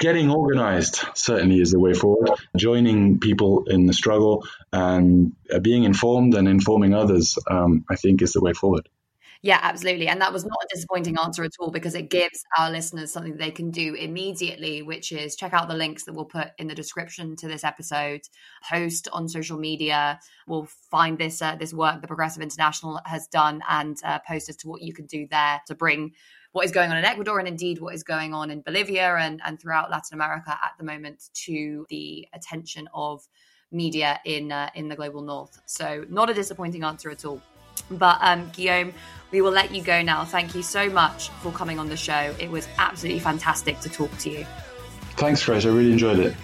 getting 0.00 0.30
organized 0.30 1.00
certainly 1.14 1.60
is 1.60 1.72
the 1.72 1.80
way 1.80 1.94
forward. 1.94 2.30
Joining 2.56 3.18
people 3.18 3.64
in 3.66 3.86
the 3.86 3.92
struggle 3.92 4.46
and 4.72 5.32
uh, 5.52 5.58
being 5.58 5.84
informed 5.84 6.34
and 6.34 6.48
informing 6.48 6.94
others, 6.94 7.38
um, 7.50 7.84
I 7.90 7.96
think, 7.96 8.22
is 8.22 8.32
the 8.32 8.40
way 8.40 8.52
forward. 8.52 8.88
Yeah, 9.40 9.60
absolutely. 9.62 10.08
And 10.08 10.20
that 10.20 10.32
was 10.32 10.44
not 10.44 10.58
a 10.64 10.74
disappointing 10.74 11.16
answer 11.16 11.44
at 11.44 11.52
all 11.60 11.70
because 11.70 11.94
it 11.94 12.10
gives 12.10 12.44
our 12.58 12.70
listeners 12.70 13.12
something 13.12 13.36
they 13.36 13.52
can 13.52 13.70
do 13.70 13.94
immediately, 13.94 14.82
which 14.82 15.12
is 15.12 15.36
check 15.36 15.52
out 15.52 15.68
the 15.68 15.76
links 15.76 16.04
that 16.04 16.14
we'll 16.14 16.24
put 16.24 16.48
in 16.58 16.66
the 16.66 16.74
description 16.74 17.36
to 17.36 17.46
this 17.46 17.62
episode, 17.62 18.22
post 18.68 19.06
on 19.12 19.28
social 19.28 19.56
media. 19.56 20.18
We'll 20.48 20.68
find 20.90 21.18
this 21.18 21.40
uh, 21.40 21.54
this 21.54 21.72
work 21.72 22.00
the 22.00 22.08
Progressive 22.08 22.42
International 22.42 23.00
has 23.04 23.28
done 23.28 23.62
and 23.68 23.96
uh, 24.02 24.18
post 24.26 24.48
as 24.48 24.56
to 24.56 24.68
what 24.68 24.82
you 24.82 24.92
can 24.92 25.06
do 25.06 25.28
there 25.30 25.60
to 25.68 25.74
bring 25.76 26.14
what 26.52 26.64
is 26.64 26.72
going 26.72 26.90
on 26.90 26.96
in 26.96 27.04
Ecuador 27.04 27.38
and 27.38 27.46
indeed 27.46 27.80
what 27.80 27.94
is 27.94 28.02
going 28.02 28.34
on 28.34 28.50
in 28.50 28.60
Bolivia 28.62 29.16
and, 29.16 29.40
and 29.44 29.60
throughout 29.60 29.90
Latin 29.90 30.14
America 30.14 30.50
at 30.50 30.72
the 30.78 30.84
moment 30.84 31.24
to 31.46 31.86
the 31.88 32.26
attention 32.32 32.88
of 32.94 33.26
media 33.70 34.18
in 34.24 34.50
uh, 34.50 34.70
in 34.74 34.88
the 34.88 34.96
global 34.96 35.22
north. 35.22 35.60
So 35.66 36.04
not 36.08 36.30
a 36.30 36.34
disappointing 36.34 36.84
answer 36.84 37.10
at 37.10 37.24
all. 37.24 37.42
But 37.90 38.18
um, 38.20 38.50
Guillaume, 38.52 38.92
we 39.30 39.40
will 39.40 39.52
let 39.52 39.74
you 39.74 39.82
go 39.82 40.02
now. 40.02 40.24
Thank 40.24 40.54
you 40.54 40.62
so 40.62 40.90
much 40.90 41.28
for 41.42 41.52
coming 41.52 41.78
on 41.78 41.88
the 41.88 41.96
show. 41.96 42.34
It 42.38 42.50
was 42.50 42.66
absolutely 42.78 43.20
fantastic 43.20 43.78
to 43.80 43.88
talk 43.88 44.16
to 44.18 44.30
you. 44.30 44.46
Thanks, 45.16 45.44
Grace. 45.44 45.64
I 45.64 45.68
really 45.68 45.92
enjoyed 45.92 46.18
it. 46.18 46.34